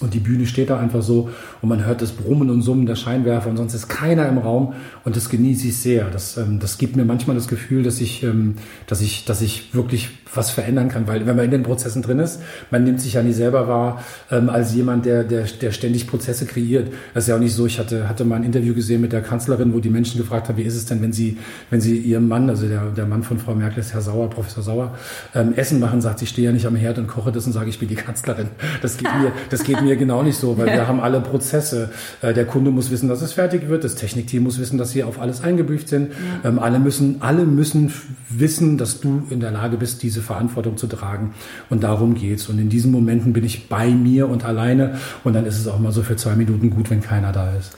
Und 0.00 0.14
die 0.14 0.18
Bühne 0.18 0.46
steht 0.46 0.70
da 0.70 0.78
einfach 0.78 1.02
so 1.02 1.28
und 1.60 1.68
man 1.68 1.84
hört 1.84 2.00
das 2.00 2.12
Brummen 2.12 2.48
und 2.48 2.62
Summen 2.62 2.86
der 2.86 2.96
Scheinwerfer 2.96 3.50
und 3.50 3.58
sonst 3.58 3.74
ist 3.74 3.88
keiner 3.88 4.26
im 4.28 4.38
Raum 4.38 4.72
und 5.04 5.14
das 5.14 5.28
genieße 5.28 5.68
ich 5.68 5.76
sehr. 5.76 6.08
Das, 6.10 6.38
ähm, 6.38 6.58
das 6.58 6.78
gibt 6.78 6.96
mir 6.96 7.04
manchmal 7.04 7.36
das 7.36 7.48
Gefühl, 7.48 7.82
dass 7.82 8.00
ich, 8.00 8.22
ähm, 8.22 8.54
dass 8.86 9.02
ich, 9.02 9.26
dass 9.26 9.42
ich 9.42 9.74
wirklich 9.74 10.08
was 10.34 10.50
verändern 10.50 10.88
kann, 10.88 11.06
weil 11.06 11.26
wenn 11.26 11.36
man 11.36 11.44
in 11.44 11.50
den 11.50 11.62
Prozessen 11.62 12.02
drin 12.02 12.18
ist, 12.18 12.40
man 12.70 12.84
nimmt 12.84 13.00
sich 13.00 13.14
ja 13.14 13.22
nicht 13.22 13.36
selber 13.36 13.68
wahr 13.68 14.02
ähm, 14.30 14.48
als 14.48 14.74
jemand, 14.74 15.06
der, 15.06 15.24
der, 15.24 15.44
der 15.44 15.72
ständig 15.72 16.06
Prozesse 16.06 16.46
kreiert. 16.46 16.92
Das 17.14 17.24
ist 17.24 17.28
ja 17.28 17.36
auch 17.36 17.40
nicht 17.40 17.54
so. 17.54 17.66
Ich 17.66 17.78
hatte, 17.78 18.08
hatte 18.08 18.24
mal 18.24 18.36
ein 18.36 18.44
Interview 18.44 18.74
gesehen 18.74 19.00
mit 19.00 19.12
der 19.12 19.22
Kanzlerin, 19.22 19.74
wo 19.74 19.80
die 19.80 19.90
Menschen 19.90 20.18
gefragt 20.18 20.48
haben, 20.48 20.56
wie 20.56 20.62
ist 20.62 20.76
es 20.76 20.86
denn, 20.86 21.02
wenn 21.02 21.12
sie, 21.12 21.38
wenn 21.70 21.80
sie 21.80 21.96
ihrem 21.98 22.28
Mann, 22.28 22.48
also 22.48 22.68
der, 22.68 22.90
der 22.90 23.06
Mann 23.06 23.22
von 23.22 23.38
Frau 23.38 23.54
Merkel 23.54 23.80
ist 23.80 23.92
Herr 23.92 24.02
Sauer, 24.02 24.30
Professor 24.30 24.62
Sauer, 24.62 24.96
ähm, 25.34 25.54
Essen 25.54 25.80
machen, 25.80 26.00
sagt, 26.00 26.22
ich 26.22 26.28
stehe 26.28 26.46
ja 26.46 26.52
nicht 26.52 26.66
am 26.66 26.76
Herd 26.76 26.98
und 26.98 27.06
koche 27.08 27.32
das 27.32 27.46
und 27.46 27.52
sage, 27.52 27.70
ich 27.70 27.78
bin 27.78 27.88
die 27.88 27.96
Kanzlerin. 27.96 28.48
Das 28.82 28.96
geht 28.96 29.08
mir, 29.20 29.32
das 29.50 29.64
geht 29.64 29.82
mir 29.82 29.96
genau 29.96 30.22
nicht 30.22 30.38
so, 30.38 30.56
weil 30.58 30.66
wir 30.72 30.86
haben 30.86 31.00
alle 31.00 31.20
Prozesse. 31.20 31.90
Äh, 32.22 32.34
der 32.34 32.44
Kunde 32.44 32.70
muss 32.70 32.90
wissen, 32.90 33.08
dass 33.08 33.22
es 33.22 33.32
fertig 33.32 33.68
wird, 33.68 33.84
das 33.84 33.94
Technikteam 33.96 34.44
muss 34.44 34.58
wissen, 34.58 34.78
dass 34.78 34.90
sie 34.90 35.02
auf 35.04 35.20
alles 35.20 35.42
eingebrieft 35.42 35.88
sind. 35.88 36.12
Ähm, 36.44 36.58
alle 36.58 36.78
müssen, 36.78 37.16
alle 37.20 37.44
müssen 37.44 37.92
wissen, 38.28 38.78
dass 38.78 39.00
du 39.00 39.26
in 39.30 39.40
der 39.40 39.50
Lage 39.50 39.76
bist, 39.76 40.02
diese 40.02 40.19
Verantwortung 40.20 40.76
zu 40.76 40.86
tragen. 40.86 41.34
Und 41.68 41.82
darum 41.82 42.14
geht's. 42.14 42.48
Und 42.48 42.58
in 42.58 42.68
diesen 42.68 42.92
Momenten 42.92 43.32
bin 43.32 43.44
ich 43.44 43.68
bei 43.68 43.88
mir 43.88 44.28
und 44.28 44.44
alleine. 44.44 44.98
Und 45.24 45.34
dann 45.34 45.46
ist 45.46 45.58
es 45.58 45.66
auch 45.68 45.78
mal 45.78 45.92
so 45.92 46.02
für 46.02 46.16
zwei 46.16 46.34
Minuten 46.34 46.70
gut, 46.70 46.90
wenn 46.90 47.00
keiner 47.00 47.32
da 47.32 47.52
ist. 47.54 47.72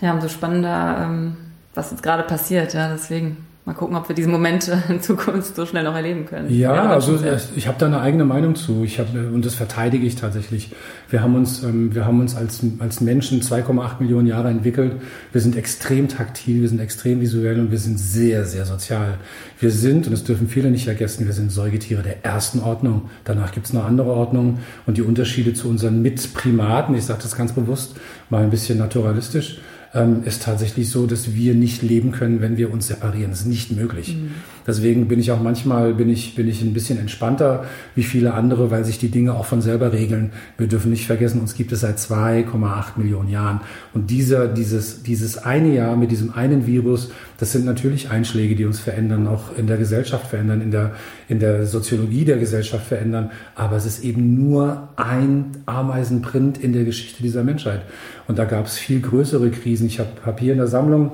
Ja, 0.00 0.12
umso 0.14 0.28
spannender, 0.28 0.98
ähm, 1.02 1.36
was 1.74 1.90
jetzt 1.90 2.02
gerade 2.02 2.22
passiert. 2.22 2.74
Ja, 2.74 2.90
deswegen. 2.90 3.49
Mal 3.70 3.76
gucken, 3.76 3.94
ob 3.94 4.08
wir 4.08 4.16
diese 4.16 4.28
Momente 4.28 4.82
in 4.88 5.00
Zukunft 5.00 5.54
so 5.54 5.64
schnell 5.64 5.84
noch 5.84 5.94
erleben 5.94 6.26
können. 6.26 6.52
Ja, 6.52 6.74
ja 6.74 6.90
also 6.90 7.20
ich 7.54 7.68
habe 7.68 7.78
da 7.78 7.86
eine 7.86 8.00
eigene 8.00 8.24
Meinung 8.24 8.56
zu. 8.56 8.82
Ich 8.82 8.98
hab, 8.98 9.14
und 9.14 9.46
das 9.46 9.54
verteidige 9.54 10.04
ich 10.04 10.16
tatsächlich. 10.16 10.72
Wir 11.08 11.22
haben 11.22 11.36
uns, 11.36 11.62
ähm, 11.62 11.94
wir 11.94 12.04
haben 12.04 12.18
uns 12.18 12.34
als, 12.34 12.62
als 12.80 13.00
Menschen 13.00 13.40
2,8 13.40 14.00
Millionen 14.00 14.26
Jahre 14.26 14.48
entwickelt. 14.48 14.94
Wir 15.30 15.40
sind 15.40 15.54
extrem 15.54 16.08
taktil, 16.08 16.62
wir 16.62 16.68
sind 16.68 16.80
extrem 16.80 17.20
visuell 17.20 17.60
und 17.60 17.70
wir 17.70 17.78
sind 17.78 18.00
sehr, 18.00 18.44
sehr 18.44 18.66
sozial. 18.66 19.18
Wir 19.60 19.70
sind, 19.70 20.06
und 20.06 20.10
das 20.10 20.24
dürfen 20.24 20.48
viele 20.48 20.72
nicht 20.72 20.86
vergessen, 20.86 21.26
wir 21.26 21.32
sind 21.32 21.52
Säugetiere 21.52 22.02
der 22.02 22.24
ersten 22.24 22.58
Ordnung. 22.58 23.08
Danach 23.22 23.52
gibt 23.52 23.66
es 23.66 23.72
noch 23.72 23.84
andere 23.84 24.10
Ordnungen 24.10 24.58
und 24.86 24.96
die 24.96 25.02
Unterschiede 25.02 25.54
zu 25.54 25.68
unseren 25.68 26.02
Mitprimaten, 26.02 26.96
ich 26.96 27.04
sage 27.04 27.20
das 27.22 27.36
ganz 27.36 27.52
bewusst, 27.52 27.94
mal 28.30 28.42
ein 28.42 28.50
bisschen 28.50 28.78
naturalistisch 28.78 29.60
ähm, 29.92 30.22
ist 30.24 30.44
tatsächlich 30.44 30.88
so, 30.88 31.06
dass 31.06 31.34
wir 31.34 31.54
nicht 31.54 31.82
leben 31.82 32.12
können, 32.12 32.40
wenn 32.40 32.56
wir 32.56 32.72
uns 32.72 32.86
separieren. 32.86 33.30
Das 33.30 33.40
ist 33.40 33.46
nicht 33.46 33.72
möglich. 33.72 34.16
Mhm. 34.16 34.30
Deswegen 34.64 35.08
bin 35.08 35.18
ich 35.18 35.32
auch 35.32 35.42
manchmal 35.42 35.94
bin 35.94 36.08
ich, 36.08 36.36
bin 36.36 36.48
ich 36.48 36.62
ein 36.62 36.72
bisschen 36.72 36.98
entspannter 36.98 37.64
wie 37.96 38.04
viele 38.04 38.34
andere, 38.34 38.70
weil 38.70 38.84
sich 38.84 38.98
die 38.98 39.08
Dinge 39.08 39.34
auch 39.34 39.46
von 39.46 39.60
selber 39.60 39.92
regeln. 39.92 40.30
Wir 40.58 40.68
dürfen 40.68 40.90
nicht 40.92 41.06
vergessen, 41.06 41.40
uns 41.40 41.54
gibt 41.54 41.72
es 41.72 41.80
seit 41.80 41.98
2,8 41.98 42.98
Millionen 42.98 43.30
Jahren. 43.30 43.60
Und 43.92 44.10
dieser, 44.10 44.46
dieses, 44.46 45.02
dieses 45.02 45.38
eine 45.38 45.74
Jahr 45.74 45.96
mit 45.96 46.12
diesem 46.12 46.32
einen 46.32 46.68
Virus, 46.68 47.10
das 47.40 47.52
sind 47.52 47.64
natürlich 47.64 48.10
Einschläge, 48.10 48.54
die 48.54 48.66
uns 48.66 48.80
verändern, 48.80 49.26
auch 49.26 49.56
in 49.56 49.66
der 49.66 49.78
Gesellschaft 49.78 50.26
verändern, 50.26 50.60
in 50.60 50.70
der, 50.70 50.92
in 51.26 51.40
der 51.40 51.64
Soziologie 51.66 52.26
der 52.26 52.36
Gesellschaft 52.36 52.86
verändern. 52.86 53.30
Aber 53.54 53.76
es 53.76 53.86
ist 53.86 54.04
eben 54.04 54.34
nur 54.34 54.90
ein 54.96 55.52
Ameisenprint 55.64 56.58
in 56.58 56.74
der 56.74 56.84
Geschichte 56.84 57.22
dieser 57.22 57.42
Menschheit. 57.42 57.80
Und 58.28 58.38
da 58.38 58.44
gab 58.44 58.66
es 58.66 58.76
viel 58.76 59.00
größere 59.00 59.50
Krisen. 59.50 59.86
Ich 59.86 59.98
habe 59.98 60.10
hab 60.26 60.38
hier 60.38 60.52
in 60.52 60.58
der 60.58 60.66
Sammlung 60.66 61.12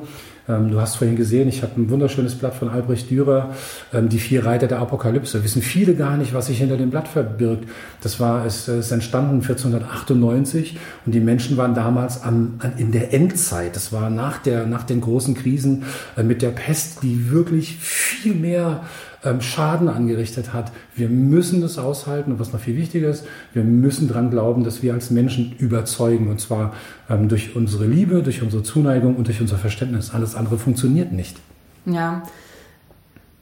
ähm, 0.49 0.71
du 0.71 0.81
hast 0.81 0.97
vorhin 0.97 1.17
gesehen, 1.17 1.49
ich 1.49 1.63
habe 1.63 1.81
ein 1.81 1.91
wunderschönes 1.91 2.35
Blatt 2.37 2.55
von 2.55 2.69
Albrecht 2.69 3.11
Dürer, 3.11 3.55
ähm, 3.93 4.09
Die 4.09 4.19
vier 4.19 4.45
Reiter 4.45 4.67
der 4.67 4.79
Apokalypse. 4.79 5.43
Wissen 5.43 5.63
viele 5.63 5.95
gar 5.95 6.17
nicht, 6.17 6.35
was 6.35 6.47
sich 6.47 6.59
hinter 6.59 6.77
dem 6.77 6.91
Blatt 6.91 7.09
verbirgt. 7.09 7.69
Das 8.01 8.21
war, 8.21 8.47
es 8.47 8.69
ist 8.69 8.93
entstanden 8.93 9.43
1498 9.43 10.79
und 11.05 11.15
die 11.15 11.21
Menschen 11.21 11.57
waren 11.57 11.75
damals 11.75 12.23
am, 12.23 12.55
an, 12.59 12.75
in 12.79 12.93
der 12.93 13.13
Endzeit. 13.13 13.77
Das 13.77 13.93
war 13.93 14.11
nach, 14.11 14.39
der, 14.39 14.67
nach 14.67 14.85
den 14.85 15.01
großen 15.01 15.35
Krisen 15.35 15.85
äh, 16.17 16.23
mit 16.23 16.43
der 16.43 16.51
Pest, 16.51 17.03
die 17.03 17.31
wirklich 17.31 17.77
viel 17.79 18.35
mehr 18.35 18.85
ähm, 19.27 19.41
Schaden 19.41 19.89
angerichtet 19.89 20.53
hat. 20.53 20.73
Wir 20.95 21.09
müssen 21.09 21.61
das 21.61 21.79
aushalten 21.79 22.33
und 22.33 22.41
was 22.41 22.53
noch 22.53 22.61
viel 22.61 22.77
wichtiger 22.77 23.09
ist, 23.09 23.27
wir 23.53 23.65
müssen 23.65 24.09
dran 24.09 24.31
glauben, 24.31 24.65
dass 24.65 24.83
wir 24.83 24.95
als 24.95 25.11
Menschen 25.11 25.55
überzeugen 25.59 26.29
und 26.29 26.41
zwar 26.41 26.75
ähm, 27.11 27.29
durch 27.29 27.57
unsere 27.57 27.87
Liebe, 27.87 28.23
durch 28.23 28.43
unsere 28.43 28.63
Zuneigung 28.63 29.17
und 29.17 29.27
durch 29.27 29.41
unser 29.41 29.59
Verständnis. 29.59 30.13
Alles 30.15 30.35
andere 30.35 30.59
funktioniert 30.59 31.13
nicht. 31.13 31.37
Ja. 31.85 32.23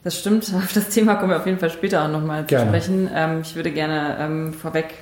Das 0.03 0.19
stimmt. 0.19 0.53
Auf 0.55 0.73
das 0.73 0.89
Thema 0.89 1.15
kommen 1.15 1.31
wir 1.31 1.37
auf 1.37 1.45
jeden 1.45 1.59
Fall 1.59 1.71
später 1.71 2.03
auch 2.03 2.11
nochmal 2.11 2.45
zu 2.45 2.59
sprechen. 2.59 3.09
Ähm, 3.13 3.41
ich 3.41 3.55
würde 3.55 3.71
gerne 3.71 4.17
ähm, 4.19 4.53
vorweg 4.53 4.93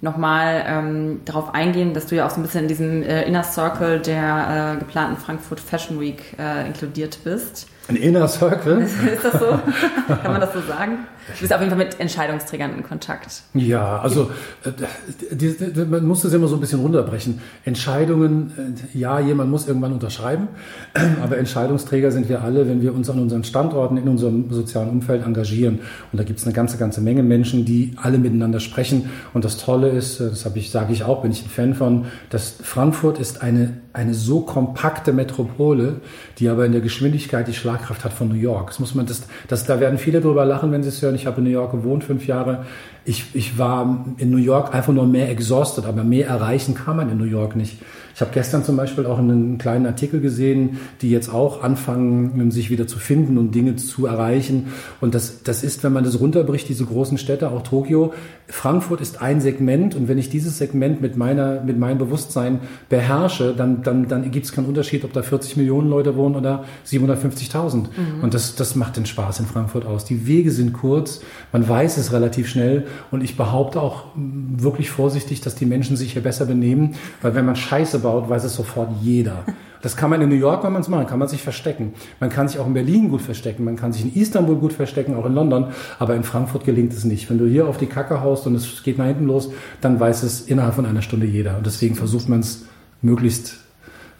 nochmal 0.00 0.64
ähm, 0.66 1.20
darauf 1.24 1.54
eingehen, 1.54 1.92
dass 1.92 2.06
du 2.06 2.16
ja 2.16 2.26
auch 2.26 2.30
so 2.30 2.36
ein 2.36 2.42
bisschen 2.42 2.62
in 2.62 2.68
diesem 2.68 3.02
äh, 3.02 3.24
Inner 3.24 3.42
Circle 3.42 4.00
der 4.00 4.76
äh, 4.76 4.78
geplanten 4.78 5.18
Frankfurt 5.18 5.60
Fashion 5.60 6.00
Week 6.00 6.22
äh, 6.38 6.66
inkludiert 6.66 7.18
bist. 7.22 7.68
Ein 7.88 7.96
Inner 7.96 8.28
Circle? 8.28 8.78
Ist 9.14 9.24
das 9.24 9.32
so? 9.32 9.58
Kann 10.06 10.32
man 10.32 10.40
das 10.40 10.52
so 10.52 10.60
sagen? 10.60 10.98
Du 11.34 11.40
bist 11.40 11.52
auf 11.52 11.60
jeden 11.60 11.70
Fall 11.70 11.78
mit 11.78 12.00
Entscheidungsträgern 12.00 12.74
in 12.76 12.82
Kontakt. 12.82 13.42
Ja, 13.54 14.00
also 14.00 14.30
äh, 14.64 15.84
man 15.84 16.04
muss 16.04 16.22
das 16.22 16.32
immer 16.32 16.48
so 16.48 16.56
ein 16.56 16.60
bisschen 16.60 16.80
runterbrechen. 16.80 17.40
Entscheidungen, 17.64 18.76
äh, 18.94 18.98
ja, 18.98 19.20
jemand 19.20 19.50
muss 19.50 19.68
irgendwann 19.68 19.92
unterschreiben, 19.92 20.48
aber 21.22 21.38
Entscheidungsträger 21.38 22.10
sind 22.10 22.28
wir 22.28 22.42
alle, 22.42 22.68
wenn 22.68 22.80
wir 22.82 22.94
uns 22.94 23.10
an 23.10 23.18
unseren 23.18 23.44
Standorten, 23.44 23.96
in 23.96 24.08
unserem 24.08 24.50
sozialen 24.50 24.88
Umfeld 24.88 25.24
engagieren. 25.24 25.80
Und 26.12 26.18
da 26.18 26.24
gibt 26.24 26.38
es 26.38 26.46
eine 26.46 26.54
ganze, 26.54 26.78
ganze 26.78 27.00
Menge 27.00 27.22
Menschen, 27.22 27.64
die 27.64 27.94
alle 27.96 28.18
miteinander 28.18 28.60
sprechen. 28.60 29.10
Und 29.34 29.44
das 29.44 29.56
Tolle 29.56 29.90
ist, 29.90 30.20
äh, 30.20 30.30
das 30.30 30.44
habe 30.44 30.58
ich, 30.58 30.70
sage 30.70 30.92
ich 30.92 31.04
auch, 31.04 31.22
bin 31.22 31.30
ich 31.30 31.44
ein 31.44 31.50
Fan 31.50 31.74
von, 31.74 32.06
dass 32.30 32.56
Frankfurt 32.62 33.18
ist 33.18 33.42
eine, 33.42 33.74
eine 33.92 34.14
so 34.14 34.40
kompakte 34.40 35.12
Metropole, 35.12 35.96
die 36.38 36.48
aber 36.48 36.64
in 36.64 36.72
der 36.72 36.80
Geschwindigkeit 36.80 37.46
die 37.46 37.54
Schlagkraft 37.70 38.04
hat 38.04 38.12
von 38.12 38.28
New 38.28 38.34
York. 38.34 38.68
Das 38.68 38.80
muss 38.80 38.94
man, 38.94 39.06
das, 39.06 39.22
das, 39.48 39.64
da 39.64 39.80
werden 39.80 39.98
viele 39.98 40.20
drüber 40.20 40.44
lachen, 40.44 40.72
wenn 40.72 40.82
sie 40.82 40.88
es 40.88 41.00
hören. 41.02 41.14
Ich 41.14 41.26
habe 41.26 41.38
in 41.38 41.44
New 41.44 41.50
York 41.50 41.72
gewohnt, 41.72 42.04
fünf 42.04 42.26
Jahre. 42.26 42.64
Ich, 43.04 43.34
ich 43.34 43.58
war 43.58 44.04
in 44.18 44.30
New 44.30 44.38
York 44.38 44.74
einfach 44.74 44.92
nur 44.92 45.06
mehr 45.06 45.30
exhausted, 45.30 45.86
aber 45.86 46.02
mehr 46.04 46.26
erreichen 46.26 46.74
kann 46.74 46.96
man 46.96 47.10
in 47.10 47.18
New 47.18 47.24
York 47.24 47.56
nicht. 47.56 47.78
Ich 48.20 48.22
habe 48.22 48.34
gestern 48.34 48.62
zum 48.64 48.76
Beispiel 48.76 49.06
auch 49.06 49.18
einen 49.18 49.56
kleinen 49.56 49.86
Artikel 49.86 50.20
gesehen, 50.20 50.78
die 51.00 51.08
jetzt 51.08 51.32
auch 51.32 51.62
anfangen, 51.62 52.50
sich 52.50 52.68
wieder 52.68 52.86
zu 52.86 52.98
finden 52.98 53.38
und 53.38 53.54
Dinge 53.54 53.76
zu 53.76 54.04
erreichen. 54.04 54.66
Und 55.00 55.14
das, 55.14 55.42
das 55.42 55.64
ist, 55.64 55.82
wenn 55.84 55.94
man 55.94 56.04
das 56.04 56.20
runterbricht, 56.20 56.68
diese 56.68 56.84
großen 56.84 57.16
Städte, 57.16 57.50
auch 57.50 57.62
Tokio. 57.62 58.12
Frankfurt 58.46 59.00
ist 59.00 59.22
ein 59.22 59.40
Segment 59.40 59.94
und 59.94 60.08
wenn 60.08 60.18
ich 60.18 60.28
dieses 60.28 60.58
Segment 60.58 61.00
mit 61.00 61.16
meiner, 61.16 61.62
mit 61.62 61.78
meinem 61.78 61.96
Bewusstsein 61.96 62.60
beherrsche, 62.90 63.54
dann, 63.56 63.82
dann, 63.82 64.06
dann 64.08 64.30
gibt 64.30 64.44
es 64.44 64.52
keinen 64.52 64.66
Unterschied, 64.66 65.04
ob 65.04 65.14
da 65.14 65.22
40 65.22 65.56
Millionen 65.56 65.88
Leute 65.88 66.14
wohnen 66.16 66.34
oder 66.34 66.64
750.000. 66.86 67.76
Mhm. 67.76 67.86
Und 68.22 68.34
das, 68.34 68.54
das 68.54 68.74
macht 68.74 68.98
den 68.98 69.06
Spaß 69.06 69.40
in 69.40 69.46
Frankfurt 69.46 69.86
aus. 69.86 70.04
Die 70.04 70.26
Wege 70.26 70.50
sind 70.50 70.74
kurz, 70.74 71.22
man 71.52 71.66
weiß 71.66 71.96
es 71.96 72.12
relativ 72.12 72.48
schnell 72.48 72.86
und 73.10 73.24
ich 73.24 73.38
behaupte 73.38 73.80
auch 73.80 74.04
wirklich 74.14 74.90
vorsichtig, 74.90 75.40
dass 75.40 75.54
die 75.54 75.64
Menschen 75.64 75.96
sich 75.96 76.12
hier 76.12 76.22
besser 76.22 76.44
benehmen, 76.44 76.96
weil 77.22 77.34
wenn 77.34 77.46
man 77.46 77.56
Scheiße 77.56 78.00
baut, 78.00 78.09
weiß 78.28 78.44
es 78.44 78.54
sofort 78.54 78.90
jeder. 79.00 79.44
Das 79.82 79.96
kann 79.96 80.10
man 80.10 80.20
in 80.20 80.28
New 80.28 80.34
York, 80.34 80.62
wenn 80.62 80.72
man 80.72 80.82
es 80.82 80.88
macht, 80.88 81.08
kann 81.08 81.18
man 81.18 81.28
sich 81.28 81.42
verstecken. 81.42 81.94
Man 82.20 82.28
kann 82.28 82.48
sich 82.48 82.58
auch 82.58 82.66
in 82.66 82.74
Berlin 82.74 83.08
gut 83.08 83.22
verstecken, 83.22 83.64
man 83.64 83.76
kann 83.76 83.92
sich 83.92 84.02
in 84.04 84.14
Istanbul 84.14 84.56
gut 84.56 84.74
verstecken, 84.74 85.14
auch 85.14 85.24
in 85.24 85.34
London, 85.34 85.68
aber 85.98 86.14
in 86.14 86.22
Frankfurt 86.22 86.64
gelingt 86.64 86.92
es 86.92 87.04
nicht. 87.04 87.30
Wenn 87.30 87.38
du 87.38 87.46
hier 87.46 87.66
auf 87.66 87.78
die 87.78 87.86
Kacke 87.86 88.20
haust 88.20 88.46
und 88.46 88.54
es 88.54 88.82
geht 88.82 88.98
nach 88.98 89.06
hinten 89.06 89.26
los, 89.26 89.50
dann 89.80 89.98
weiß 89.98 90.22
es 90.22 90.42
innerhalb 90.42 90.74
von 90.74 90.84
einer 90.84 91.02
Stunde 91.02 91.26
jeder. 91.26 91.56
Und 91.56 91.64
deswegen 91.64 91.94
versucht 91.94 92.28
man 92.28 92.40
es 92.40 92.66
möglichst 93.00 93.56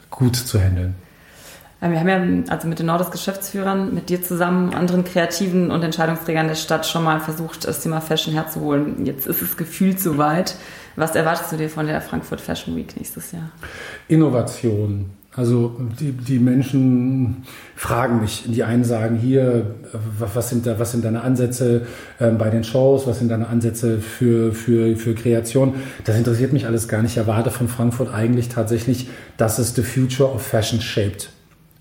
gut 0.09 0.37
zu 0.37 0.59
handeln. 0.59 0.94
Wir 1.83 1.98
haben 1.98 2.09
ja 2.09 2.53
also 2.53 2.68
mit 2.68 2.79
den 2.79 2.87
Nordes 2.87 3.11
Geschäftsführern, 3.11 3.94
mit 3.94 4.11
dir 4.11 4.22
zusammen, 4.22 4.74
anderen 4.74 5.03
Kreativen 5.03 5.70
und 5.70 5.83
Entscheidungsträgern 5.83 6.46
der 6.46 6.55
Stadt 6.55 6.87
schon 6.87 7.05
mal 7.05 7.20
versucht, 7.20 7.66
das 7.66 7.83
Thema 7.83 8.03
Fashion 8.03 8.35
herzuholen. 8.35 9.07
Jetzt 9.07 9.26
ist 9.26 9.40
es 9.40 9.57
gefühlt 9.57 9.98
soweit. 9.98 10.57
Was 11.00 11.14
erwartest 11.14 11.50
du 11.50 11.56
dir 11.56 11.70
von 11.70 11.86
der 11.86 11.98
Frankfurt 12.02 12.42
Fashion 12.42 12.76
Week 12.76 12.94
nächstes 12.94 13.32
Jahr? 13.32 13.48
Innovation. 14.08 15.08
Also 15.34 15.74
die, 15.98 16.12
die 16.12 16.38
Menschen 16.38 17.44
fragen 17.74 18.20
mich. 18.20 18.44
Die 18.46 18.64
einen 18.64 18.84
sagen 18.84 19.16
hier, 19.16 19.76
was 20.18 20.50
sind, 20.50 20.66
da, 20.66 20.78
was 20.78 20.92
sind 20.92 21.06
deine 21.06 21.22
Ansätze 21.22 21.86
äh, 22.18 22.28
bei 22.32 22.50
den 22.50 22.64
Shows, 22.64 23.06
was 23.06 23.18
sind 23.18 23.30
deine 23.30 23.48
Ansätze 23.48 23.98
für, 23.98 24.52
für, 24.52 24.94
für 24.96 25.14
Kreation. 25.14 25.76
Das 26.04 26.18
interessiert 26.18 26.52
mich 26.52 26.66
alles 26.66 26.86
gar 26.86 27.00
nicht. 27.00 27.12
Ich 27.12 27.16
erwarte 27.16 27.50
von 27.50 27.68
Frankfurt 27.68 28.12
eigentlich 28.12 28.50
tatsächlich, 28.50 29.08
dass 29.38 29.58
es 29.58 29.74
the 29.74 29.82
future 29.82 30.30
of 30.30 30.42
fashion 30.42 30.82
shaped. 30.82 31.30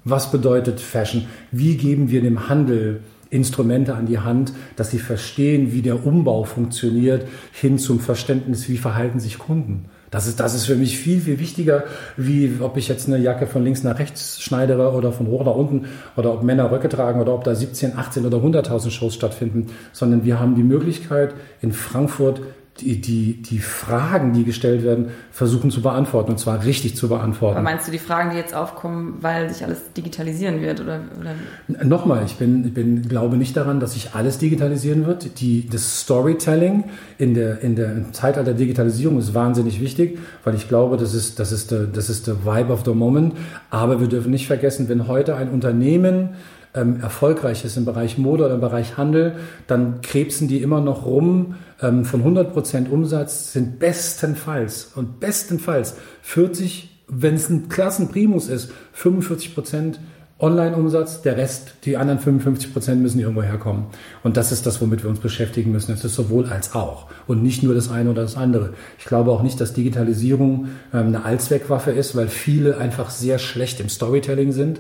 Was 0.06 0.32
bedeutet 0.32 0.80
Fashion? 0.80 1.28
Wie 1.52 1.76
geben 1.76 2.10
wir 2.10 2.22
dem 2.22 2.48
Handel 2.48 3.02
Instrumente 3.30 3.94
an 3.96 4.08
die 4.08 4.20
Hand, 4.20 4.54
dass 4.76 4.92
sie 4.92 5.00
verstehen, 5.00 5.72
wie 5.72 5.82
der 5.82 6.06
Umbau 6.06 6.44
funktioniert, 6.44 7.28
hin 7.52 7.78
zum 7.78 8.00
Verständnis, 8.00 8.68
wie 8.70 8.78
verhalten 8.78 9.20
sich 9.20 9.38
Kunden? 9.38 9.86
Das 10.12 10.26
ist, 10.26 10.40
das 10.40 10.56
ist 10.56 10.66
für 10.66 10.76
mich 10.76 10.98
viel, 10.98 11.22
viel 11.22 11.40
wichtiger, 11.40 11.84
wie 12.18 12.52
ob 12.60 12.78
ich 12.78 12.88
jetzt 12.88 13.08
eine 13.08 13.20
Jacke 13.20 13.46
von 13.46 13.64
links 13.64 13.84
nach 13.84 14.00
rechts 14.00 14.42
schneidere 14.42 14.94
oder 14.94 15.12
von 15.12 15.28
hoch 15.28 15.46
nach 15.46 15.54
unten 15.54 15.86
oder 16.18 16.34
ob 16.34 16.42
Männer 16.42 16.72
Röcke 16.72 16.90
tragen 16.90 17.22
oder 17.22 17.36
ob 17.36 17.44
da 17.44 17.54
17, 17.54 17.96
18 17.96 18.26
oder 18.26 18.38
100.000 18.40 18.90
Shows 18.90 19.14
stattfinden, 19.14 19.68
sondern 19.92 20.26
wir 20.26 20.40
haben 20.40 20.56
die 20.56 20.64
Möglichkeit, 20.64 21.36
in 21.62 21.72
Frankfurt 21.72 22.42
die, 22.82 23.02
die, 23.02 23.42
die 23.42 23.60
Fragen, 23.60 24.34
die 24.34 24.44
gestellt 24.44 24.84
werden, 24.84 25.10
versuchen 25.32 25.72
zu 25.72 25.82
beantworten 25.82 26.32
und 26.32 26.38
zwar 26.38 26.64
richtig 26.64 26.96
zu 26.96 27.10
beantworten. 27.10 27.58
Aber 27.58 27.64
meinst 27.64 27.88
du 27.88 27.92
die 27.92 28.00
Fragen, 28.00 28.32
die 28.32 28.38
jetzt 28.38 28.54
aufkommen, 28.54 29.18
weil 29.22 29.50
sich 29.50 29.64
alles 29.64 29.94
digitalisieren 29.96 30.62
wird? 30.62 30.82
Oder, 30.82 31.02
oder? 31.20 31.86
Nochmal, 31.86 32.24
ich 32.26 32.36
bin, 32.36 32.66
ich 32.66 32.74
bin, 32.74 33.08
glaube 33.08 33.38
nicht 33.38 33.56
daran, 33.56 33.80
dass 33.80 33.94
sich 33.94 34.14
alles 34.14 34.38
digitalisieren 34.38 35.06
wird. 35.06 35.40
Die, 35.40 35.68
das 35.68 36.02
Storytelling 36.02 36.86
in 37.18 37.34
der, 37.34 37.62
in 37.62 37.76
der 37.76 37.92
im 37.92 38.14
Zeitalter 38.14 38.44
der 38.44 38.60
Digitalisierung 38.60 39.20
ist 39.20 39.34
wahnsinnig 39.34 39.82
wichtig, 39.82 40.20
weil 40.44 40.56
ich 40.56 40.68
glaube, 40.68 40.98
das 40.98 41.14
ist, 41.14 41.40
das 41.40 41.52
ist, 41.52 41.72
der, 41.72 41.84
das 41.84 42.10
ist 42.10 42.28
der 42.28 42.46
Vibe 42.46 42.74
of 42.74 42.84
the 42.86 42.94
Moment. 42.94 43.36
Aber 43.70 44.00
wir 44.00 44.08
dürfen 44.08 44.32
nicht 44.32 44.48
vergessen, 44.48 44.90
wenn 44.90 45.08
heute 45.08 45.36
ein 45.36 45.50
Unternehmen 45.50 46.36
ähm, 46.74 47.00
erfolgreich 47.02 47.66
ist 47.66 47.78
im 47.78 47.86
Bereich 47.86 48.18
Mode 48.18 48.46
oder 48.46 48.56
im 48.56 48.62
Bereich 48.62 48.98
Handel, 48.98 49.36
dann 49.68 50.02
krebsen 50.02 50.48
die 50.48 50.62
immer 50.62 50.82
noch 50.82 51.06
rum. 51.06 51.56
Ähm, 51.82 52.06
von 52.06 52.24
100% 52.24 52.90
Umsatz 52.90 53.54
sind 53.54 53.80
bestenfalls 53.80 54.92
und 54.96 55.20
bestenfalls 55.20 55.96
40, 56.22 56.90
wenn 57.08 57.36
es 57.36 57.50
ein 57.50 57.70
Klassenprimus 57.70 58.50
ist, 58.50 58.72
45% 58.96 59.96
Online-Umsatz, 60.42 61.22
der 61.22 61.36
Rest, 61.36 61.74
die 61.84 61.98
anderen 61.98 62.20
55 62.20 62.72
Prozent 62.72 63.02
müssen 63.02 63.20
irgendwo 63.20 63.44
herkommen. 63.44 63.88
Und 64.24 64.38
das 64.38 64.54
ist 64.54 64.66
das, 64.66 64.80
womit 64.80 65.04
wir 65.04 65.10
uns 65.10 65.20
beschäftigen 65.20 65.72
müssen. 65.72 65.92
Es 65.92 66.06
ist 66.06 66.16
sowohl 66.16 66.46
als 66.46 66.76
auch 66.76 67.08
und 67.28 67.44
nicht 67.44 67.62
nur 67.62 67.76
das 67.76 67.92
eine 67.92 68.10
oder 68.10 68.22
das 68.22 68.38
andere. 68.38 68.74
Ich 68.98 69.06
glaube 69.06 69.32
auch 69.32 69.44
nicht, 69.44 69.60
dass 69.60 69.74
Digitalisierung 69.74 70.70
ähm, 70.94 71.08
eine 71.08 71.26
Allzweckwaffe 71.26 71.92
ist, 71.92 72.16
weil 72.16 72.30
viele 72.30 72.78
einfach 72.78 73.10
sehr 73.10 73.38
schlecht 73.38 73.82
im 73.82 73.90
Storytelling 73.90 74.54
sind. 74.54 74.80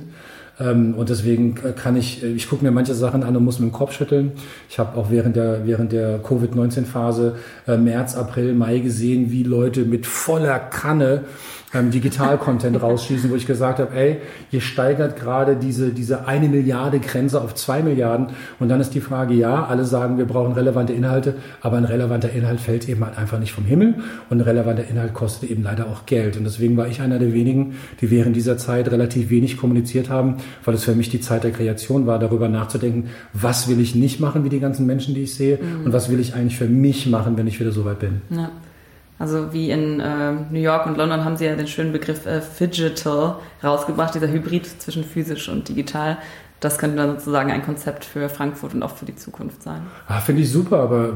Ähm, 0.59 0.93
und 0.95 1.09
deswegen 1.09 1.55
kann 1.55 1.95
ich, 1.95 2.23
ich 2.23 2.49
gucke 2.49 2.63
mir 2.63 2.71
manche 2.71 2.93
Sachen 2.93 3.23
an 3.23 3.35
und 3.35 3.43
muss 3.43 3.59
mit 3.59 3.69
dem 3.69 3.73
Kopf 3.73 3.93
schütteln. 3.93 4.33
Ich 4.69 4.79
habe 4.79 4.97
auch 4.97 5.09
während 5.09 5.35
der, 5.35 5.65
während 5.65 5.91
der 5.91 6.19
Covid-19-Phase 6.19 7.35
äh, 7.67 7.77
März, 7.77 8.15
April, 8.15 8.53
Mai 8.53 8.79
gesehen, 8.79 9.31
wie 9.31 9.43
Leute 9.43 9.85
mit 9.85 10.05
voller 10.05 10.59
Kanne 10.59 11.23
ähm, 11.73 11.91
Digital-Content 11.91 12.81
rausschießen, 12.81 13.29
wo 13.29 13.35
ich 13.35 13.45
gesagt 13.45 13.79
habe, 13.79 13.95
ey, 13.95 14.17
ihr 14.51 14.61
steigert 14.61 15.15
gerade 15.15 15.55
diese, 15.55 15.91
diese 15.91 16.27
eine 16.27 16.49
Milliarde 16.49 16.99
Grenze 16.99 17.41
auf 17.41 17.55
zwei 17.55 17.83
Milliarden. 17.83 18.27
Und 18.59 18.69
dann 18.69 18.81
ist 18.81 18.93
die 18.95 19.01
Frage, 19.01 19.33
ja, 19.33 19.65
alle 19.65 19.85
sagen, 19.85 20.17
wir 20.17 20.25
brauchen 20.25 20.53
relevante 20.53 20.93
Inhalte, 20.93 21.35
aber 21.61 21.77
ein 21.77 21.85
relevanter 21.85 22.31
Inhalt 22.31 22.59
fällt 22.59 22.89
eben 22.89 23.05
halt 23.05 23.17
einfach 23.17 23.39
nicht 23.39 23.51
vom 23.51 23.65
Himmel 23.65 23.95
und 24.29 24.37
ein 24.37 24.41
relevanter 24.41 24.87
Inhalt 24.87 25.13
kostet 25.13 25.49
eben 25.49 25.63
leider 25.63 25.87
auch 25.87 26.05
Geld. 26.05 26.37
Und 26.37 26.43
deswegen 26.43 26.75
war 26.77 26.87
ich 26.87 27.01
einer 27.01 27.19
der 27.19 27.33
wenigen, 27.33 27.75
die 28.01 28.09
während 28.09 28.35
dieser 28.35 28.57
Zeit 28.57 28.89
relativ 28.91 29.29
wenig 29.29 29.57
kommuniziert 29.57 30.09
haben, 30.09 30.37
weil 30.65 30.73
es 30.73 30.83
für 30.83 30.95
mich 30.95 31.09
die 31.09 31.19
Zeit 31.19 31.43
der 31.43 31.51
Kreation 31.51 32.07
war, 32.07 32.19
darüber 32.19 32.49
nachzudenken, 32.49 33.09
was 33.33 33.67
will 33.67 33.79
ich 33.79 33.95
nicht 33.95 34.19
machen, 34.19 34.43
wie 34.43 34.49
die 34.49 34.59
ganzen 34.59 34.85
Menschen, 34.85 35.13
die 35.13 35.23
ich 35.23 35.35
sehe, 35.35 35.57
mhm. 35.57 35.85
und 35.85 35.93
was 35.93 36.09
will 36.09 36.19
ich 36.19 36.33
eigentlich 36.33 36.57
für 36.57 36.67
mich 36.67 37.07
machen, 37.07 37.37
wenn 37.37 37.47
ich 37.47 37.59
wieder 37.59 37.71
so 37.71 37.85
weit 37.85 37.99
bin. 37.99 38.21
Ja. 38.29 38.49
Also 39.19 39.51
wie 39.51 39.69
in 39.69 39.99
äh, 39.99 40.31
New 40.49 40.61
York 40.61 40.85
und 40.85 40.97
London 40.97 41.25
haben 41.25 41.35
sie 41.35 41.45
ja 41.45 41.55
den 41.55 41.67
schönen 41.67 41.91
Begriff 41.91 42.25
äh, 42.25 42.41
Digital 42.59 43.35
rausgebracht, 43.61 44.15
dieser 44.15 44.29
Hybrid 44.29 44.65
zwischen 44.65 45.03
physisch 45.03 45.49
und 45.49 45.67
digital. 45.67 46.17
Das 46.61 46.77
könnte 46.77 46.97
dann 46.97 47.17
sozusagen 47.17 47.51
ein 47.51 47.63
Konzept 47.63 48.03
für 48.03 48.27
Frankfurt 48.27 48.73
und 48.73 48.83
auch 48.83 48.95
für 48.95 49.05
die 49.05 49.15
Zukunft 49.15 49.63
sein. 49.63 49.81
Ah, 50.07 50.19
Finde 50.19 50.41
ich 50.41 50.51
super, 50.51 50.79
aber 50.79 51.13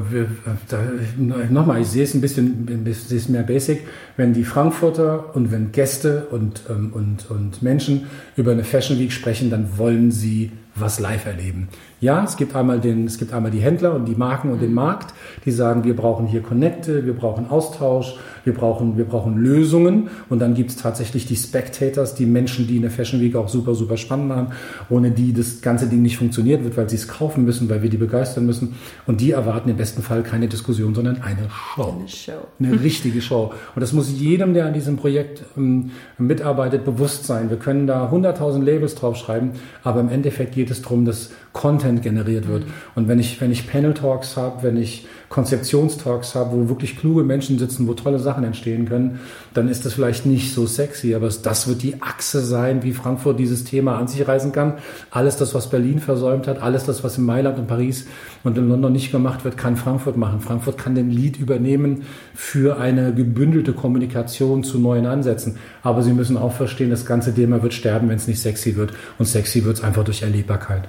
nochmal, 1.18 1.82
ich 1.82 1.88
sehe 1.88 2.04
es 2.04 2.14
ein 2.14 2.22
bisschen, 2.22 2.66
sehe 2.94 3.18
es 3.18 3.28
mehr 3.28 3.42
basic. 3.42 3.86
Wenn 4.16 4.32
die 4.32 4.44
Frankfurter 4.44 5.34
und 5.36 5.52
wenn 5.52 5.70
Gäste 5.70 6.28
und, 6.30 6.62
ähm, 6.70 6.92
und, 6.94 7.30
und 7.30 7.62
Menschen 7.62 8.06
über 8.36 8.52
eine 8.52 8.64
Fashion 8.64 8.98
Week 8.98 9.12
sprechen, 9.12 9.50
dann 9.50 9.76
wollen 9.76 10.10
sie 10.10 10.50
was 10.74 10.98
live 10.98 11.26
erleben. 11.26 11.68
Ja, 12.00 12.22
es 12.24 12.36
gibt 12.36 12.54
einmal 12.54 12.80
den, 12.80 13.06
es 13.06 13.18
gibt 13.18 13.32
einmal 13.32 13.50
die 13.50 13.60
Händler 13.60 13.94
und 13.94 14.06
die 14.06 14.14
Marken 14.14 14.50
und 14.50 14.60
den 14.60 14.70
mhm. 14.70 14.74
Markt, 14.74 15.14
die 15.44 15.50
sagen, 15.50 15.84
wir 15.84 15.96
brauchen 15.96 16.26
hier 16.26 16.42
Connecte, 16.42 17.06
wir 17.06 17.14
brauchen 17.14 17.48
Austausch, 17.48 18.16
wir 18.44 18.52
brauchen, 18.52 18.98
wir 18.98 19.04
brauchen 19.04 19.38
Lösungen. 19.38 20.08
Und 20.28 20.40
dann 20.40 20.54
gibt 20.54 20.70
es 20.70 20.76
tatsächlich 20.76 21.26
die 21.26 21.36
Spectators, 21.36 22.14
die 22.14 22.26
Menschen, 22.26 22.66
die 22.66 22.76
in 22.76 22.82
der 22.82 22.90
Fashion 22.90 23.20
Week 23.20 23.34
auch 23.36 23.48
super, 23.48 23.74
super 23.74 23.96
spannend 23.96 24.28
machen, 24.28 24.46
ohne 24.90 25.10
die 25.10 25.32
das 25.32 25.62
ganze 25.62 25.86
Ding 25.86 26.02
nicht 26.02 26.18
funktioniert 26.18 26.62
wird, 26.62 26.76
weil 26.76 26.88
sie 26.88 26.96
es 26.96 27.08
kaufen 27.08 27.44
müssen, 27.44 27.68
weil 27.70 27.82
wir 27.82 27.90
die 27.90 27.96
begeistern 27.96 28.44
müssen. 28.44 28.74
Und 29.06 29.20
die 29.20 29.30
erwarten 29.30 29.70
im 29.70 29.76
besten 29.76 30.02
Fall 30.02 30.22
keine 30.22 30.48
Diskussion, 30.48 30.94
sondern 30.94 31.22
eine 31.22 31.48
Show. 31.74 31.94
Eine 31.98 32.08
Show. 32.08 32.46
Eine 32.58 32.82
richtige 32.82 33.22
Show. 33.22 33.52
Und 33.74 33.80
das 33.80 33.92
muss 33.92 34.10
jedem, 34.10 34.52
der 34.54 34.66
an 34.66 34.74
diesem 34.74 34.96
Projekt 34.96 35.44
ähm, 35.56 35.90
mitarbeitet, 36.18 36.84
bewusst 36.84 37.24
sein. 37.24 37.50
Wir 37.50 37.56
können 37.56 37.86
da 37.86 38.10
100.000 38.10 38.62
Labels 38.62 38.94
draufschreiben, 38.94 39.52
aber 39.82 40.00
im 40.00 40.08
Endeffekt 40.08 40.54
geht 40.54 40.70
es 40.70 40.82
darum, 40.82 41.04
dass 41.04 41.30
Content 41.52 41.83
generiert 42.02 42.48
wird. 42.48 42.64
Mhm. 42.64 42.72
Und 42.94 43.08
wenn 43.08 43.18
ich, 43.18 43.40
wenn 43.40 43.50
ich 43.50 43.68
Panel 43.70 43.94
Talks 43.94 44.36
habe, 44.36 44.62
wenn 44.62 44.76
ich 44.76 45.06
Konzeptionstalks 45.34 46.36
habe, 46.36 46.52
wo 46.52 46.68
wirklich 46.68 46.96
kluge 46.96 47.24
Menschen 47.24 47.58
sitzen, 47.58 47.88
wo 47.88 47.94
tolle 47.94 48.20
Sachen 48.20 48.44
entstehen 48.44 48.88
können, 48.88 49.18
dann 49.52 49.68
ist 49.68 49.84
das 49.84 49.94
vielleicht 49.94 50.26
nicht 50.26 50.54
so 50.54 50.64
sexy, 50.66 51.14
aber 51.14 51.28
das 51.28 51.66
wird 51.66 51.82
die 51.82 52.00
Achse 52.00 52.40
sein, 52.40 52.84
wie 52.84 52.92
Frankfurt 52.92 53.40
dieses 53.40 53.64
Thema 53.64 53.98
an 53.98 54.06
sich 54.06 54.28
reißen 54.28 54.52
kann. 54.52 54.74
Alles 55.10 55.36
das, 55.36 55.52
was 55.52 55.70
Berlin 55.70 55.98
versäumt 55.98 56.46
hat, 56.46 56.62
alles 56.62 56.84
das, 56.84 57.02
was 57.02 57.18
in 57.18 57.24
Mailand 57.24 57.58
und 57.58 57.66
Paris 57.66 58.06
und 58.44 58.56
in 58.58 58.68
London 58.68 58.92
nicht 58.92 59.10
gemacht 59.10 59.44
wird, 59.44 59.56
kann 59.56 59.76
Frankfurt 59.76 60.16
machen. 60.16 60.40
Frankfurt 60.40 60.78
kann 60.78 60.94
den 60.94 61.10
Lead 61.10 61.36
übernehmen 61.36 62.02
für 62.34 62.78
eine 62.78 63.12
gebündelte 63.12 63.72
Kommunikation 63.72 64.62
zu 64.62 64.78
neuen 64.78 65.06
Ansätzen. 65.06 65.56
Aber 65.82 66.02
Sie 66.04 66.12
müssen 66.12 66.36
auch 66.36 66.52
verstehen, 66.52 66.90
das 66.90 67.06
ganze 67.06 67.34
Thema 67.34 67.60
wird 67.62 67.74
sterben, 67.74 68.08
wenn 68.08 68.16
es 68.16 68.28
nicht 68.28 68.40
sexy 68.40 68.76
wird. 68.76 68.92
Und 69.18 69.26
sexy 69.26 69.64
wird 69.64 69.78
es 69.78 69.82
einfach 69.82 70.04
durch 70.04 70.22
Erlebbarkeit. 70.22 70.88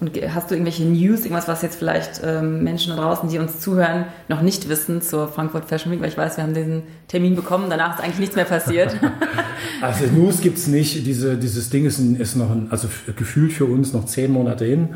Und 0.00 0.16
hast 0.32 0.50
du 0.50 0.54
irgendwelche 0.54 0.84
News, 0.84 1.20
irgendwas, 1.22 1.48
was 1.48 1.62
jetzt 1.62 1.76
vielleicht 1.76 2.20
ähm, 2.22 2.62
Menschen 2.62 2.94
da 2.94 3.02
draußen, 3.02 3.28
die 3.28 3.38
uns 3.38 3.58
zuhören, 3.58 4.04
noch 4.28 4.42
nicht 4.42 4.68
wissen 4.68 5.02
zur 5.02 5.26
Frankfurt 5.28 5.64
Fashion 5.64 5.90
Week? 5.90 6.00
Weil 6.00 6.08
ich 6.08 6.16
weiß, 6.16 6.36
wir 6.36 6.44
haben 6.44 6.54
diesen 6.54 6.82
Termin 7.08 7.34
bekommen, 7.34 7.66
danach 7.68 7.98
ist 7.98 8.04
eigentlich 8.04 8.20
nichts 8.20 8.36
mehr 8.36 8.44
passiert. 8.44 8.96
also 9.82 10.04
News 10.06 10.40
gibt 10.40 10.58
es 10.58 10.68
nicht. 10.68 11.04
Diese, 11.04 11.36
dieses 11.36 11.70
Ding 11.70 11.84
ist, 11.84 11.98
ist 11.98 12.36
noch, 12.36 12.50
ein, 12.50 12.68
also 12.70 12.88
gefühlt 13.16 13.52
für 13.52 13.64
uns 13.64 13.92
noch 13.92 14.04
zehn 14.04 14.30
Monate 14.30 14.64
hin. 14.64 14.90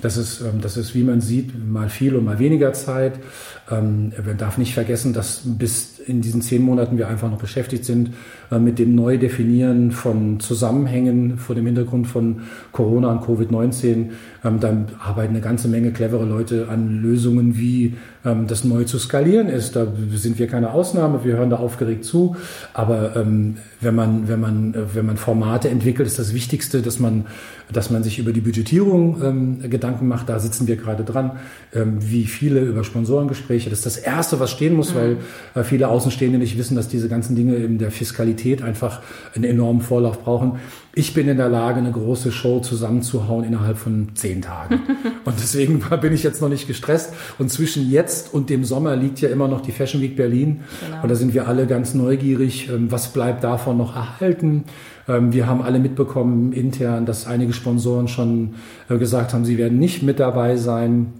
Das 0.00 0.16
ist, 0.16 0.40
ähm, 0.40 0.60
das 0.60 0.76
ist, 0.76 0.94
wie 0.94 1.02
man 1.02 1.20
sieht, 1.20 1.52
mal 1.66 1.88
viel 1.88 2.14
und 2.14 2.24
mal 2.24 2.38
weniger 2.38 2.72
Zeit. 2.72 3.14
Ähm, 3.70 4.12
man 4.24 4.36
darf 4.36 4.58
nicht 4.58 4.74
vergessen, 4.74 5.12
dass 5.12 5.42
bis 5.44 5.98
in 5.98 6.20
diesen 6.20 6.42
zehn 6.42 6.62
Monaten 6.62 6.98
wir 6.98 7.08
einfach 7.08 7.30
noch 7.30 7.38
beschäftigt 7.38 7.84
sind 7.84 8.10
äh, 8.50 8.58
mit 8.58 8.78
dem 8.78 8.94
Neudefinieren 8.94 9.90
von 9.90 10.38
Zusammenhängen 10.40 11.38
vor 11.38 11.54
dem 11.54 11.64
Hintergrund 11.64 12.06
von 12.06 12.42
Corona 12.72 13.10
und 13.10 13.22
Covid-19. 13.22 14.10
Ähm, 14.44 14.60
dann 14.60 14.86
arbeiten 15.02 15.30
eine 15.30 15.40
ganze 15.40 15.68
Menge 15.68 15.92
clevere 15.92 16.26
Leute 16.26 16.68
an 16.68 17.00
Lösungen, 17.00 17.56
wie 17.56 17.94
ähm, 18.24 18.46
das 18.46 18.64
neu 18.64 18.84
zu 18.84 18.98
skalieren 18.98 19.48
ist. 19.48 19.76
Da 19.76 19.86
sind 20.14 20.38
wir 20.38 20.46
keine 20.46 20.72
Ausnahme, 20.72 21.24
wir 21.24 21.36
hören 21.36 21.50
da 21.50 21.56
aufgeregt 21.56 22.04
zu. 22.04 22.36
Aber 22.72 23.16
ähm, 23.16 23.58
wenn 23.80 23.94
man, 23.94 24.28
wenn 24.28 24.40
man, 24.40 24.74
äh, 24.74 24.94
wenn 24.94 25.06
man 25.06 25.16
Formate 25.16 25.68
entwickelt, 25.68 26.06
ist 26.06 26.18
das 26.18 26.34
Wichtigste, 26.34 26.82
dass 26.82 26.98
man, 26.98 27.26
dass 27.72 27.90
man 27.90 28.02
sich 28.02 28.18
über 28.18 28.32
die 28.32 28.40
Budgetierung 28.40 29.22
ähm, 29.22 29.70
Gedanken 29.70 30.08
macht. 30.08 30.28
Da 30.28 30.38
sitzen 30.38 30.66
wir 30.66 30.76
gerade 30.76 31.04
dran. 31.04 31.32
Ähm, 31.74 31.98
wie 32.00 32.24
viele 32.24 32.60
über 32.60 32.84
Sponsorengespräche. 32.84 33.70
Das 33.70 33.80
ist 33.80 33.86
das 33.86 33.96
Erste, 33.96 34.40
was 34.40 34.50
stehen 34.50 34.74
muss, 34.74 34.94
mhm. 34.94 34.98
weil 34.98 35.16
äh, 35.54 35.64
viele 35.64 35.88
Außenstehende 35.88 36.38
nicht 36.38 36.58
wissen, 36.58 36.76
dass 36.76 36.88
diese 36.88 37.08
ganzen 37.08 37.36
Dinge 37.36 37.56
in 37.56 37.78
der 37.78 37.90
Fiskalität 37.90 38.62
einfach 38.62 39.02
einen 39.34 39.44
enormen 39.44 39.82
Vorlauf 39.82 40.22
brauchen 40.22 40.58
ich 40.96 41.14
bin 41.14 41.28
in 41.28 41.36
der 41.36 41.48
Lage, 41.48 41.78
eine 41.78 41.90
große 41.90 42.30
Show 42.30 42.60
zusammenzuhauen 42.60 43.44
innerhalb 43.44 43.78
von 43.78 44.08
zehn 44.14 44.42
Tagen. 44.42 44.80
und 45.24 45.34
deswegen 45.38 45.80
bin 46.00 46.12
ich 46.12 46.22
jetzt 46.22 46.40
noch 46.40 46.48
nicht 46.48 46.66
gestresst. 46.66 47.12
Und 47.38 47.50
zwischen 47.50 47.90
jetzt 47.90 48.32
und 48.32 48.50
dem 48.50 48.64
Sommer 48.64 48.94
liegt 48.94 49.20
ja 49.20 49.28
immer 49.28 49.48
noch 49.48 49.60
die 49.60 49.72
Fashion 49.72 50.00
Week 50.00 50.16
Berlin. 50.16 50.60
Genau. 50.84 51.02
Und 51.02 51.08
da 51.08 51.14
sind 51.14 51.34
wir 51.34 51.48
alle 51.48 51.66
ganz 51.66 51.94
neugierig, 51.94 52.68
ähm, 52.68 52.92
was 52.92 53.12
bleibt 53.12 53.42
davon 53.42 53.76
noch 53.76 53.96
erhalten. 53.96 54.64
Ähm, 55.08 55.32
wir 55.32 55.46
haben 55.46 55.62
alle 55.62 55.80
mitbekommen 55.80 56.52
intern, 56.52 57.06
dass 57.06 57.26
einige 57.26 57.52
Sponsoren 57.52 58.08
schon 58.08 58.54
äh, 58.88 58.96
gesagt 58.96 59.34
haben, 59.34 59.44
sie 59.44 59.58
werden 59.58 59.78
nicht 59.78 60.02
mit 60.02 60.20
dabei 60.20 60.56
sein. 60.56 61.12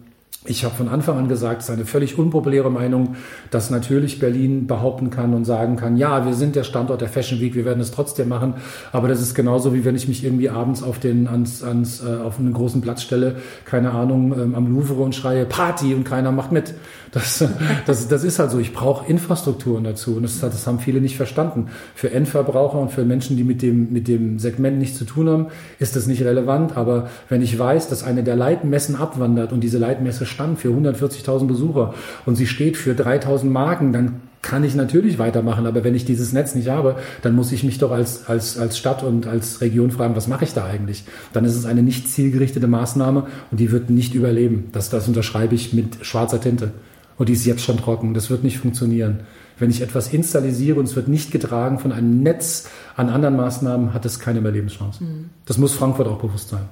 Ich 0.47 0.63
habe 0.63 0.75
von 0.75 0.91
Anfang 0.91 1.17
an 1.17 1.27
gesagt, 1.27 1.63
es 1.63 1.71
ist 1.71 1.75
eine 1.75 1.87
völlig 1.87 2.19
unpopuläre 2.19 2.71
Meinung, 2.71 3.17
dass 3.51 3.71
natürlich 3.71 4.19
Berlin 4.19 4.67
behaupten 4.67 5.09
kann 5.09 5.33
und 5.33 5.47
sagen 5.47 5.77
kann, 5.77 5.97
ja, 5.97 6.27
wir 6.27 6.35
sind 6.35 6.55
der 6.55 6.65
Standort 6.65 7.01
der 7.01 7.09
Fashion 7.09 7.41
Week, 7.41 7.55
wir 7.55 7.65
werden 7.65 7.81
es 7.81 7.93
trotzdem 7.93 8.29
machen. 8.29 8.53
Aber 8.93 9.09
das 9.09 9.23
ist 9.23 9.35
genauso 9.35 9.73
wie 9.73 9.87
wenn 9.87 9.97
ich 9.97 10.07
mich 10.07 10.23
irgendwie 10.23 10.51
abends 10.51 10.83
auf 10.83 10.99
den 10.99 11.29
ans, 11.29 11.63
ans 11.63 12.05
äh, 12.05 12.17
auf 12.23 12.39
einen 12.39 12.53
großen 12.53 12.83
Platz 12.83 13.01
stelle, 13.01 13.37
keine 13.65 13.93
Ahnung, 13.93 14.39
ähm, 14.39 14.55
am 14.55 14.67
Louvre 14.67 15.03
und 15.03 15.15
schreie 15.15 15.47
Party 15.47 15.95
und 15.95 16.05
keiner 16.05 16.31
macht 16.31 16.53
mit. 16.53 16.75
Das, 17.15 17.45
das, 17.87 18.09
das 18.09 18.25
ist 18.25 18.41
halt 18.41 18.51
so. 18.51 18.59
Ich 18.59 18.73
brauche 18.73 19.09
Infrastrukturen 19.09 19.85
dazu 19.85 20.17
und 20.17 20.25
das, 20.25 20.41
das 20.41 20.67
haben 20.67 20.81
viele 20.81 21.01
nicht 21.01 21.17
verstanden. 21.17 21.69
Für 21.95 22.11
Endverbraucher 22.11 22.79
und 22.79 22.91
für 22.91 23.05
Menschen, 23.05 23.37
die 23.37 23.45
mit 23.45 23.63
dem, 23.63 23.93
mit 23.93 24.09
dem 24.09 24.41
Segment 24.41 24.79
nichts 24.79 24.99
zu 24.99 25.05
tun 25.05 25.29
haben, 25.29 25.47
ist 25.79 25.95
das 25.95 26.09
nicht 26.09 26.23
relevant. 26.23 26.77
Aber 26.77 27.09
wenn 27.29 27.41
ich 27.41 27.57
weiß, 27.57 27.89
dass 27.89 28.03
eine 28.03 28.25
der 28.25 28.35
Leitmessen 28.35 28.97
abwandert 28.97 29.53
und 29.53 29.61
diese 29.61 29.79
Leitmesse 29.79 30.27
stand 30.27 30.59
für 30.59 30.71
140.000 30.71 31.47
Besucher 31.47 31.95
und 32.27 32.35
sie 32.35 32.49
steht 32.49 32.77
für 32.77 32.95
3.000 32.95 33.45
Marken, 33.45 33.93
dann 33.93 34.21
kann 34.43 34.63
ich 34.63 34.75
natürlich 34.75 35.19
weitermachen, 35.19 35.67
aber 35.67 35.85
wenn 35.85 35.95
ich 35.95 36.05
dieses 36.05 36.35
Netz 36.35 36.55
nicht 36.55 36.69
habe, 36.69 36.97
dann 37.23 37.35
muss 37.35 37.51
ich 37.51 37.65
mich 37.65 37.79
doch 37.79 37.91
als, 37.91 38.29
als, 38.29 38.59
als 38.59 38.77
Stadt 38.77 39.03
und 39.03 39.27
als 39.27 39.63
Region 39.63 39.91
fragen, 39.91 40.17
was 40.17 40.29
mache 40.29 40.45
ich 40.45 40.53
da 40.53 40.67
eigentlich? 40.67 41.05
Dann 41.33 41.47
ist 41.47 41.55
es 41.55 41.65
eine 41.65 41.83
nicht 41.83 42.09
zielgerichtete 42.09 42.67
Maßnahme 42.67 43.27
und 43.51 43.59
die 43.59 43.73
wird 43.73 43.89
nicht 43.89 44.15
überleben. 44.15 44.67
Das, 44.73 44.91
das 44.91 45.09
unterschreibe 45.09 45.55
ich 45.55 45.73
mit 45.73 46.05
schwarzer 46.05 46.43
Tinte. 46.43 46.73
Und 47.17 47.29
die 47.29 47.33
ist 47.33 47.45
jetzt 47.45 47.63
schon 47.63 47.77
trocken. 47.77 48.15
Das 48.15 48.31
wird 48.31 48.45
nicht 48.45 48.59
funktionieren. 48.59 49.21
Wenn 49.59 49.71
ich 49.71 49.83
etwas 49.83 50.13
installisiere 50.13 50.81
und 50.81 50.87
es 50.87 50.97
wird 50.97 51.09
nicht 51.09 51.31
getragen 51.31 51.79
von 51.79 51.93
einem 51.93 52.23
Netz 52.23 52.69
an 52.97 53.09
anderen 53.09 53.37
Maßnahmen, 53.37 53.95
hat 53.95 54.05
es 54.05 54.19
keine 54.19 54.41
Überlebenschance. 54.41 55.05
Mhm. 55.05 55.31
Das 55.47 55.59
muss 55.59 55.73
Frankfurt 55.73 56.09
auch 56.09 56.19
bewusst 56.19 56.49
sein. 56.49 56.69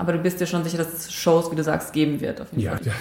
Aber 0.00 0.14
du 0.14 0.18
bist 0.18 0.40
dir 0.40 0.46
schon 0.46 0.64
sicher, 0.64 0.78
dass 0.78 0.94
es 0.94 1.12
Shows, 1.12 1.52
wie 1.52 1.56
du 1.56 1.62
sagst, 1.62 1.92
geben 1.92 2.22
wird. 2.22 2.42
ja, 2.56 2.78
ja. 2.82 2.92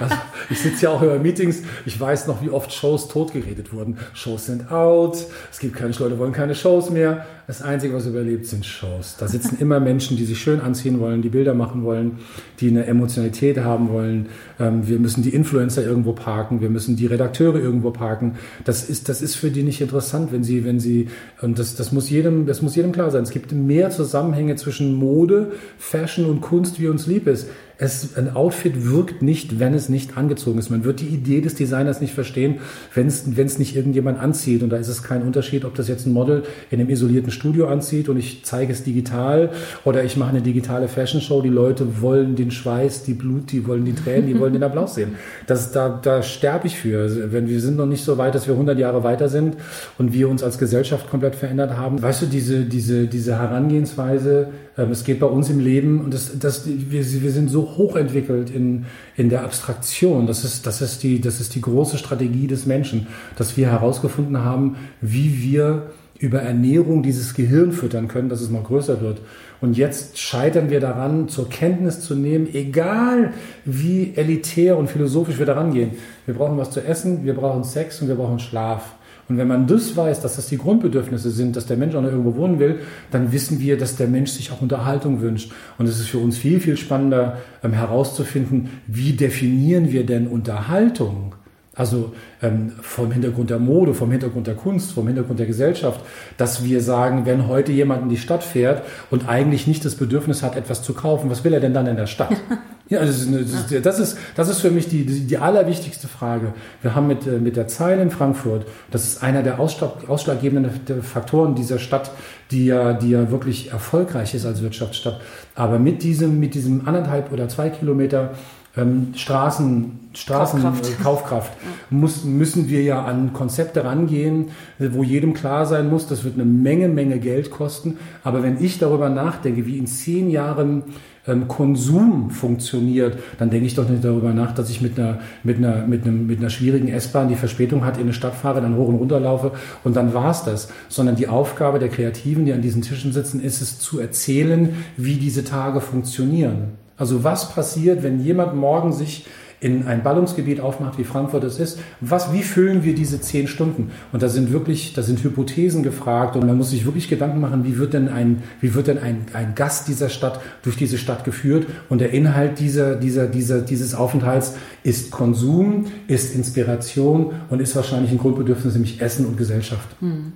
Also 0.00 0.14
ich 0.48 0.58
sitze 0.58 0.84
ja 0.84 0.90
auch 0.90 1.02
über 1.02 1.18
Meetings. 1.18 1.62
Ich 1.84 2.00
weiß 2.00 2.26
noch, 2.26 2.40
wie 2.40 2.48
oft 2.48 2.72
Shows 2.72 3.08
totgeredet 3.08 3.70
wurden. 3.74 3.98
Shows 4.14 4.46
sind 4.46 4.72
out. 4.72 5.26
Es 5.52 5.58
gibt 5.58 5.76
keine 5.76 5.92
Leute 5.92 6.18
wollen 6.18 6.32
keine 6.32 6.54
Shows 6.54 6.88
mehr. 6.88 7.26
Das 7.48 7.62
Einzige, 7.62 7.94
was 7.94 8.04
überlebt, 8.04 8.44
sind 8.44 8.66
Shows. 8.66 9.16
Da 9.18 9.26
sitzen 9.26 9.56
immer 9.58 9.80
Menschen, 9.80 10.18
die 10.18 10.26
sich 10.26 10.38
schön 10.38 10.60
anziehen 10.60 11.00
wollen, 11.00 11.22
die 11.22 11.30
Bilder 11.30 11.54
machen 11.54 11.82
wollen, 11.82 12.18
die 12.60 12.68
eine 12.68 12.84
Emotionalität 12.84 13.60
haben 13.60 13.88
wollen. 13.88 14.26
Ähm, 14.60 14.86
wir 14.86 14.98
müssen 14.98 15.22
die 15.22 15.30
Influencer 15.30 15.82
irgendwo 15.82 16.12
parken, 16.12 16.60
wir 16.60 16.68
müssen 16.68 16.96
die 16.96 17.06
Redakteure 17.06 17.58
irgendwo 17.58 17.90
parken. 17.90 18.34
Das 18.66 18.90
ist, 18.90 19.08
das 19.08 19.22
ist 19.22 19.34
für 19.34 19.50
die 19.50 19.62
nicht 19.62 19.80
interessant, 19.80 20.30
wenn 20.30 20.44
sie, 20.44 20.66
wenn 20.66 20.78
sie, 20.78 21.08
und 21.40 21.58
das, 21.58 21.74
das 21.74 21.90
muss 21.90 22.10
jedem, 22.10 22.44
das 22.44 22.60
muss 22.60 22.76
jedem 22.76 22.92
klar 22.92 23.10
sein. 23.10 23.22
Es 23.22 23.30
gibt 23.30 23.50
mehr 23.50 23.88
Zusammenhänge 23.88 24.56
zwischen 24.56 24.94
Mode, 24.94 25.52
Fashion 25.78 26.26
und 26.26 26.37
Kunst, 26.40 26.80
wie 26.80 26.88
uns 26.88 27.06
lieb 27.06 27.26
ist. 27.26 27.48
Es, 27.80 28.16
ein 28.16 28.34
Outfit 28.34 28.90
wirkt 28.90 29.22
nicht, 29.22 29.60
wenn 29.60 29.72
es 29.72 29.88
nicht 29.88 30.16
angezogen 30.16 30.58
ist. 30.58 30.68
Man 30.68 30.82
wird 30.82 30.98
die 30.98 31.06
Idee 31.06 31.40
des 31.40 31.54
Designers 31.54 32.00
nicht 32.00 32.12
verstehen, 32.12 32.56
wenn 32.92 33.06
es, 33.06 33.36
wenn 33.36 33.46
es 33.46 33.60
nicht 33.60 33.76
irgendjemand 33.76 34.18
anzieht. 34.18 34.64
Und 34.64 34.70
da 34.70 34.78
ist 34.78 34.88
es 34.88 35.04
kein 35.04 35.22
Unterschied, 35.22 35.64
ob 35.64 35.76
das 35.76 35.86
jetzt 35.86 36.04
ein 36.04 36.12
Model 36.12 36.42
in 36.72 36.80
einem 36.80 36.90
isolierten 36.90 37.30
Studio 37.30 37.68
anzieht 37.68 38.08
und 38.08 38.16
ich 38.16 38.44
zeige 38.44 38.72
es 38.72 38.82
digital 38.82 39.50
oder 39.84 40.02
ich 40.02 40.16
mache 40.16 40.30
eine 40.30 40.42
digitale 40.42 40.88
Fashion 40.88 41.20
Show. 41.20 41.40
Die 41.40 41.50
Leute 41.50 42.02
wollen 42.02 42.34
den 42.34 42.50
Schweiß, 42.50 43.04
die 43.04 43.14
Blut, 43.14 43.52
die 43.52 43.64
wollen 43.68 43.84
die 43.84 43.94
Tränen, 43.94 44.26
die 44.26 44.40
wollen 44.40 44.54
den 44.54 44.64
Applaus 44.64 44.96
sehen. 44.96 45.14
Das, 45.46 45.70
da, 45.70 46.00
da 46.02 46.24
sterbe 46.24 46.66
ich 46.66 46.76
für. 46.76 47.32
Wenn 47.32 47.48
wir 47.48 47.60
sind 47.60 47.76
noch 47.76 47.86
nicht 47.86 48.02
so 48.02 48.18
weit, 48.18 48.34
dass 48.34 48.48
wir 48.48 48.54
100 48.54 48.76
Jahre 48.76 49.04
weiter 49.04 49.28
sind 49.28 49.56
und 49.98 50.12
wir 50.12 50.28
uns 50.28 50.42
als 50.42 50.58
Gesellschaft 50.58 51.08
komplett 51.08 51.36
verändert 51.36 51.76
haben. 51.76 52.02
Weißt 52.02 52.22
du, 52.22 52.26
diese, 52.26 52.64
diese, 52.64 53.06
diese 53.06 53.38
Herangehensweise, 53.38 54.48
es 54.86 55.04
geht 55.04 55.18
bei 55.18 55.26
uns 55.26 55.50
im 55.50 55.58
Leben 55.58 56.00
und 56.00 56.14
das, 56.14 56.38
das, 56.38 56.66
wir, 56.66 57.04
wir 57.04 57.32
sind 57.32 57.50
so 57.50 57.76
hochentwickelt 57.76 58.50
in, 58.50 58.86
in 59.16 59.28
der 59.28 59.42
Abstraktion. 59.42 60.26
Das 60.26 60.44
ist, 60.44 60.66
das, 60.66 60.80
ist 60.80 61.02
die, 61.02 61.20
das 61.20 61.40
ist 61.40 61.54
die 61.54 61.60
große 61.60 61.98
Strategie 61.98 62.46
des 62.46 62.64
Menschen, 62.64 63.08
dass 63.36 63.56
wir 63.56 63.70
herausgefunden 63.70 64.38
haben, 64.38 64.76
wie 65.00 65.42
wir 65.42 65.90
über 66.18 66.40
Ernährung 66.40 67.02
dieses 67.02 67.34
Gehirn 67.34 67.72
füttern 67.72 68.08
können, 68.08 68.28
dass 68.28 68.40
es 68.40 68.50
noch 68.50 68.64
größer 68.64 69.00
wird. 69.00 69.20
Und 69.60 69.76
jetzt 69.76 70.18
scheitern 70.18 70.70
wir 70.70 70.80
daran, 70.80 71.28
zur 71.28 71.48
Kenntnis 71.48 72.00
zu 72.00 72.14
nehmen, 72.14 72.48
egal 72.52 73.32
wie 73.64 74.12
elitär 74.14 74.76
und 74.76 74.88
philosophisch 74.88 75.38
wir 75.38 75.46
daran 75.46 75.72
gehen. 75.72 75.92
Wir 76.26 76.34
brauchen 76.34 76.58
was 76.58 76.70
zu 76.70 76.84
essen, 76.84 77.24
wir 77.24 77.34
brauchen 77.34 77.64
Sex 77.64 78.00
und 78.02 78.08
wir 78.08 78.16
brauchen 78.16 78.38
Schlaf. 78.38 78.94
Und 79.28 79.36
wenn 79.36 79.48
man 79.48 79.66
das 79.66 79.94
weiß, 79.96 80.22
dass 80.22 80.36
das 80.36 80.46
die 80.46 80.56
Grundbedürfnisse 80.56 81.30
sind, 81.30 81.54
dass 81.54 81.66
der 81.66 81.76
Mensch 81.76 81.94
auch 81.94 82.00
noch 82.00 82.10
irgendwo 82.10 82.36
wohnen 82.36 82.58
will, 82.58 82.80
dann 83.10 83.30
wissen 83.30 83.60
wir, 83.60 83.76
dass 83.76 83.96
der 83.96 84.08
Mensch 84.08 84.30
sich 84.30 84.50
auch 84.50 84.62
Unterhaltung 84.62 85.20
wünscht. 85.20 85.52
Und 85.76 85.86
es 85.86 86.00
ist 86.00 86.08
für 86.08 86.18
uns 86.18 86.38
viel, 86.38 86.60
viel 86.60 86.78
spannender 86.78 87.38
ähm, 87.62 87.74
herauszufinden, 87.74 88.70
wie 88.86 89.12
definieren 89.12 89.92
wir 89.92 90.06
denn 90.06 90.26
Unterhaltung? 90.26 91.34
Also 91.78 92.12
ähm, 92.42 92.72
vom 92.82 93.12
Hintergrund 93.12 93.50
der 93.50 93.60
Mode, 93.60 93.94
vom 93.94 94.10
Hintergrund 94.10 94.48
der 94.48 94.56
Kunst, 94.56 94.92
vom 94.92 95.06
Hintergrund 95.06 95.38
der 95.38 95.46
Gesellschaft, 95.46 96.00
dass 96.36 96.64
wir 96.64 96.82
sagen, 96.82 97.24
wenn 97.24 97.46
heute 97.46 97.70
jemand 97.70 98.02
in 98.02 98.08
die 98.08 98.16
Stadt 98.16 98.42
fährt 98.42 98.82
und 99.10 99.28
eigentlich 99.28 99.68
nicht 99.68 99.84
das 99.84 99.94
Bedürfnis 99.94 100.42
hat, 100.42 100.56
etwas 100.56 100.82
zu 100.82 100.92
kaufen, 100.92 101.30
was 101.30 101.44
will 101.44 101.54
er 101.54 101.60
denn 101.60 101.72
dann 101.72 101.86
in 101.86 101.96
der 101.96 102.06
Stadt? 102.06 102.36
Ja, 102.90 103.00
das 103.00 103.20
ist, 103.20 103.84
das 103.84 103.98
ist, 103.98 104.18
das 104.34 104.48
ist 104.48 104.60
für 104.60 104.70
mich 104.70 104.88
die, 104.88 105.04
die, 105.04 105.26
die 105.26 105.36
allerwichtigste 105.36 106.08
Frage. 106.08 106.54
Wir 106.80 106.94
haben 106.94 107.06
mit, 107.06 107.26
äh, 107.26 107.32
mit 107.32 107.56
der 107.56 107.68
Zeile 107.68 108.00
in 108.00 108.10
Frankfurt, 108.10 108.64
das 108.90 109.04
ist 109.04 109.22
einer 109.22 109.42
der 109.42 109.60
ausschlaggebenden 109.60 111.02
Faktoren 111.02 111.54
dieser 111.54 111.78
Stadt, 111.78 112.10
die 112.50 112.64
ja, 112.64 112.94
die 112.94 113.10
ja 113.10 113.30
wirklich 113.30 113.72
erfolgreich 113.72 114.34
ist 114.34 114.46
als 114.46 114.62
Wirtschaftsstadt. 114.62 115.20
Aber 115.54 115.78
mit 115.78 116.02
diesem, 116.02 116.40
mit 116.40 116.54
diesem 116.54 116.88
anderthalb 116.88 117.30
oder 117.30 117.46
zwei 117.50 117.68
Kilometer 117.68 118.30
ähm, 118.78 119.08
Straßen, 119.14 119.98
Straßen 120.14 120.62
Kaufkraft, 120.62 120.88
äh, 120.88 121.02
Kaufkraft 121.02 121.52
muss, 121.90 122.24
müssen 122.24 122.68
wir 122.68 122.82
ja 122.82 123.04
an 123.04 123.32
Konzepte 123.32 123.84
rangehen, 123.84 124.50
wo 124.78 125.02
jedem 125.02 125.34
klar 125.34 125.66
sein 125.66 125.90
muss, 125.90 126.06
das 126.06 126.24
wird 126.24 126.34
eine 126.34 126.44
Menge, 126.44 126.88
Menge 126.88 127.18
Geld 127.18 127.50
kosten. 127.50 127.98
Aber 128.24 128.42
wenn 128.42 128.62
ich 128.62 128.78
darüber 128.78 129.08
nachdenke, 129.08 129.66
wie 129.66 129.78
in 129.78 129.86
zehn 129.86 130.30
Jahren 130.30 130.84
ähm, 131.26 131.48
Konsum 131.48 132.30
funktioniert, 132.30 133.18
dann 133.38 133.50
denke 133.50 133.66
ich 133.66 133.74
doch 133.74 133.88
nicht 133.88 134.04
darüber 134.04 134.32
nach, 134.32 134.54
dass 134.54 134.70
ich 134.70 134.80
mit 134.80 134.98
einer, 134.98 135.18
mit 135.42 135.58
einer, 135.58 135.86
mit 135.86 136.04
einem, 136.04 136.26
mit 136.26 136.38
einer 136.38 136.50
schwierigen 136.50 136.88
S-Bahn, 136.88 137.28
die 137.28 137.36
Verspätung 137.36 137.84
hat, 137.84 137.96
in 137.96 138.04
eine 138.04 138.12
Stadt 138.12 138.34
fahre, 138.34 138.60
dann 138.60 138.76
hoch 138.76 138.88
und 138.88 138.96
runter 138.96 139.20
laufe 139.20 139.52
und 139.84 139.96
dann 139.96 140.14
war's 140.14 140.44
das. 140.44 140.68
Sondern 140.88 141.16
die 141.16 141.28
Aufgabe 141.28 141.78
der 141.78 141.88
Kreativen, 141.88 142.44
die 142.44 142.52
an 142.52 142.62
diesen 142.62 142.82
Tischen 142.82 143.12
sitzen, 143.12 143.42
ist 143.42 143.60
es 143.60 143.78
zu 143.78 144.00
erzählen, 144.00 144.74
wie 144.96 145.16
diese 145.16 145.44
Tage 145.44 145.80
funktionieren. 145.80 146.87
Also 146.98 147.24
was 147.24 147.50
passiert, 147.50 148.02
wenn 148.02 148.20
jemand 148.20 148.54
morgen 148.54 148.92
sich 148.92 149.24
in 149.60 149.86
ein 149.86 150.02
Ballungsgebiet 150.04 150.60
aufmacht, 150.60 150.98
wie 150.98 151.04
Frankfurt 151.04 151.42
es 151.42 151.58
ist, 151.58 151.80
was, 152.00 152.32
wie 152.32 152.42
füllen 152.42 152.84
wir 152.84 152.94
diese 152.94 153.20
zehn 153.20 153.48
Stunden? 153.48 153.90
Und 154.12 154.22
da 154.22 154.28
sind 154.28 154.52
wirklich, 154.52 154.92
da 154.92 155.02
sind 155.02 155.22
Hypothesen 155.22 155.82
gefragt 155.82 156.36
und 156.36 156.46
man 156.46 156.56
muss 156.56 156.70
sich 156.70 156.84
wirklich 156.84 157.08
Gedanken 157.08 157.40
machen, 157.40 157.64
wie 157.64 157.76
wird 157.76 157.92
denn 157.92 158.08
ein, 158.08 158.42
wie 158.60 158.74
wird 158.74 158.86
denn 158.86 158.98
ein, 158.98 159.26
ein 159.32 159.54
Gast 159.56 159.88
dieser 159.88 160.10
Stadt 160.10 160.40
durch 160.62 160.76
diese 160.76 160.96
Stadt 160.96 161.24
geführt? 161.24 161.66
Und 161.88 162.00
der 162.00 162.10
Inhalt 162.10 162.60
dieser, 162.60 162.94
dieser, 162.94 163.26
dieser, 163.26 163.60
dieses 163.60 163.94
Aufenthalts 163.94 164.54
ist 164.84 165.10
Konsum, 165.10 165.86
ist 166.06 166.34
Inspiration 166.36 167.32
und 167.50 167.60
ist 167.60 167.74
wahrscheinlich 167.74 168.12
ein 168.12 168.18
Grundbedürfnis, 168.18 168.74
nämlich 168.74 169.00
Essen 169.00 169.26
und 169.26 169.36
Gesellschaft. 169.36 169.88
Hm. 170.00 170.34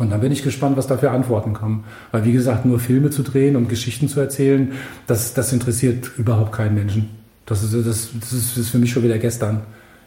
Und 0.00 0.08
dann 0.08 0.20
bin 0.20 0.32
ich 0.32 0.42
gespannt, 0.42 0.78
was 0.78 0.86
da 0.86 0.96
für 0.96 1.10
Antworten 1.10 1.52
kommen. 1.52 1.84
Weil, 2.10 2.24
wie 2.24 2.32
gesagt, 2.32 2.64
nur 2.64 2.80
Filme 2.80 3.10
zu 3.10 3.22
drehen 3.22 3.54
und 3.54 3.68
Geschichten 3.68 4.08
zu 4.08 4.18
erzählen, 4.18 4.72
das, 5.06 5.34
das 5.34 5.52
interessiert 5.52 6.12
überhaupt 6.16 6.52
keinen 6.52 6.74
Menschen. 6.74 7.10
Das 7.44 7.62
ist, 7.62 7.74
das, 7.74 8.08
das 8.18 8.56
ist, 8.56 8.70
für 8.70 8.78
mich 8.78 8.92
schon 8.92 9.02
wieder 9.02 9.18
gestern. 9.18 9.60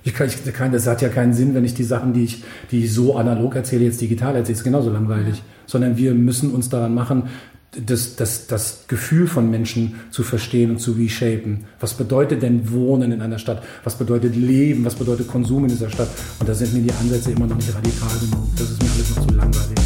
Ich 0.03 0.15
kann, 0.15 0.27
ich 0.27 0.51
kann, 0.51 0.71
das 0.71 0.87
hat 0.87 1.03
ja 1.03 1.09
keinen 1.09 1.35
Sinn, 1.35 1.53
wenn 1.53 1.63
ich 1.63 1.75
die 1.75 1.83
Sachen, 1.83 2.11
die 2.11 2.23
ich, 2.23 2.43
die 2.71 2.85
ich 2.85 2.91
so 2.91 3.15
analog 3.17 3.55
erzähle, 3.55 3.83
jetzt 3.83 4.01
digital 4.01 4.29
erzähle. 4.29 4.53
Das 4.53 4.59
ist 4.61 4.63
genauso 4.63 4.89
langweilig. 4.89 5.43
Sondern 5.67 5.95
wir 5.95 6.15
müssen 6.15 6.49
uns 6.49 6.69
daran 6.69 6.95
machen, 6.95 7.29
das, 7.77 8.15
das, 8.15 8.47
das 8.47 8.85
Gefühl 8.87 9.27
von 9.27 9.49
Menschen 9.49 9.95
zu 10.11 10.23
verstehen 10.23 10.71
und 10.71 10.79
zu 10.79 10.93
reshapen. 10.93 11.65
Was 11.79 11.93
bedeutet 11.93 12.41
denn 12.41 12.71
Wohnen 12.71 13.11
in 13.11 13.21
einer 13.21 13.39
Stadt? 13.39 13.63
Was 13.83 13.97
bedeutet 13.97 14.35
Leben? 14.35 14.85
Was 14.85 14.95
bedeutet 14.95 15.27
Konsum 15.27 15.63
in 15.63 15.69
dieser 15.69 15.89
Stadt? 15.89 16.09
Und 16.39 16.47
da 16.47 16.53
sind 16.53 16.73
mir 16.73 16.81
die 16.81 16.91
Ansätze 16.91 17.31
immer 17.31 17.47
noch 17.47 17.55
nicht 17.55 17.73
radikal 17.73 18.19
genug. 18.19 18.47
Das 18.55 18.69
ist 18.69 18.83
mir 18.83 18.89
alles 18.91 19.15
noch 19.15 19.27
zu 19.27 19.33
langweilig. 19.33 19.79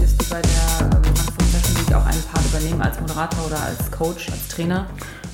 Wirst 0.00 0.22
du 0.22 0.30
bei 0.30 0.42
der 0.42 0.78
Frankfurt 0.78 1.42
Fashion 1.52 1.86
Week 1.86 1.94
auch 1.94 2.06
einen 2.06 2.22
Part 2.22 2.44
übernehmen 2.46 2.82
als 2.82 3.00
Moderator 3.00 3.46
oder 3.46 3.62
als 3.62 3.90
Coach, 3.90 4.30
als 4.30 4.48
Trainer? 4.48 4.86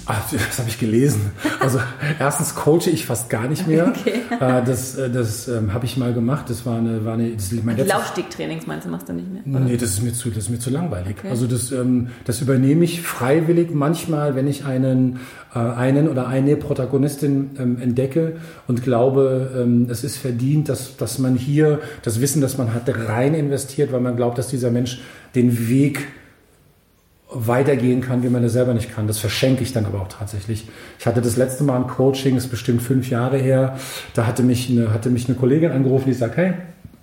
Ach, 0.07 0.31
das 0.31 0.59
habe 0.59 0.69
ich 0.69 0.79
gelesen. 0.79 1.31
Also 1.61 1.81
erstens 2.19 2.55
coache 2.55 2.91
ich 2.91 3.07
fast 3.07 3.31
gar 3.31 3.49
nicht 3.49 3.67
mehr. 3.67 3.89
Okay. 3.89 4.21
Äh, 4.41 4.63
das 4.65 4.97
äh, 4.97 5.11
das 5.11 5.49
ähm, 5.49 5.73
habe 5.73 5.87
ich 5.87 5.97
mal 5.97 6.13
gemacht. 6.13 6.51
Das 6.51 6.67
war 6.67 6.79
eine, 6.79 7.05
war 7.05 7.15
eine 7.15 7.31
das 7.31 7.53
mein 7.63 7.77
Die 7.77 7.83
Laufstegtrainings 7.83 8.67
meinst 8.67 8.87
du, 8.87 8.91
machst 8.91 9.09
du 9.09 9.13
nicht 9.13 9.31
mehr? 9.33 9.43
Oder? 9.47 9.65
Nee, 9.65 9.77
das 9.77 9.91
ist 9.91 10.03
mir 10.03 10.13
zu, 10.13 10.29
das 10.29 10.45
ist 10.45 10.51
mir 10.51 10.59
zu 10.59 10.71
langweilig. 10.71 11.17
Okay. 11.19 11.29
Also 11.31 11.47
das, 11.47 11.73
ähm, 11.73 12.09
das 12.25 12.41
übernehme 12.41 12.85
ich 12.85 13.03
freiwillig 13.03 13.73
manchmal, 13.73 14.35
wenn 14.35 14.47
ich 14.47 14.65
einen, 14.65 15.21
äh, 15.55 15.59
einen 15.59 16.09
oder 16.09 16.27
eine 16.27 16.57
Protagonistin 16.57 17.51
ähm, 17.59 17.81
entdecke 17.81 18.37
und 18.67 18.83
glaube, 18.83 19.87
es 19.89 20.05
ist 20.05 20.17
verdient, 20.19 20.69
dass, 20.69 20.97
dass 20.97 21.19
man 21.19 21.37
hier 21.37 21.81
das 22.03 22.21
Wissen, 22.21 22.41
das 22.41 22.59
man 22.59 22.75
hat, 22.75 22.83
rein 22.87 23.35
investiert, 23.35 23.93
weil 23.93 24.01
man 24.01 24.17
glaubt, 24.17 24.39
dass 24.39 24.49
dieser 24.49 24.71
Mensch 24.71 25.01
den 25.35 25.69
Weg 25.69 26.07
weitergehen 27.35 28.01
kann, 28.01 28.23
wie 28.23 28.29
man 28.29 28.45
es 28.45 28.53
selber 28.53 28.75
nicht 28.75 28.95
kann. 28.95 29.07
Das 29.07 29.19
verschenke 29.19 29.63
ich 29.63 29.73
dann 29.73 29.85
aber 29.87 30.01
auch 30.01 30.09
tatsächlich. 30.09 30.69
Ich 30.99 31.07
hatte 31.07 31.21
das 31.21 31.37
letzte 31.37 31.65
Mal 31.65 31.77
ein 31.77 31.87
Coaching, 31.87 32.37
ist 32.37 32.49
bestimmt 32.49 32.81
fünf 32.81 33.11
Jahre 33.11 33.39
her. 33.39 33.77
Da 34.15 34.27
hatte 34.27 34.43
mich 34.43 34.71
eine, 34.71 34.93
hatte 34.93 35.11
mich 35.11 35.29
eine 35.29 35.37
Kollegin 35.37 35.73
angerufen, 35.73 36.05
die 36.07 36.15
sagt, 36.15 36.37
hey, 36.37 36.55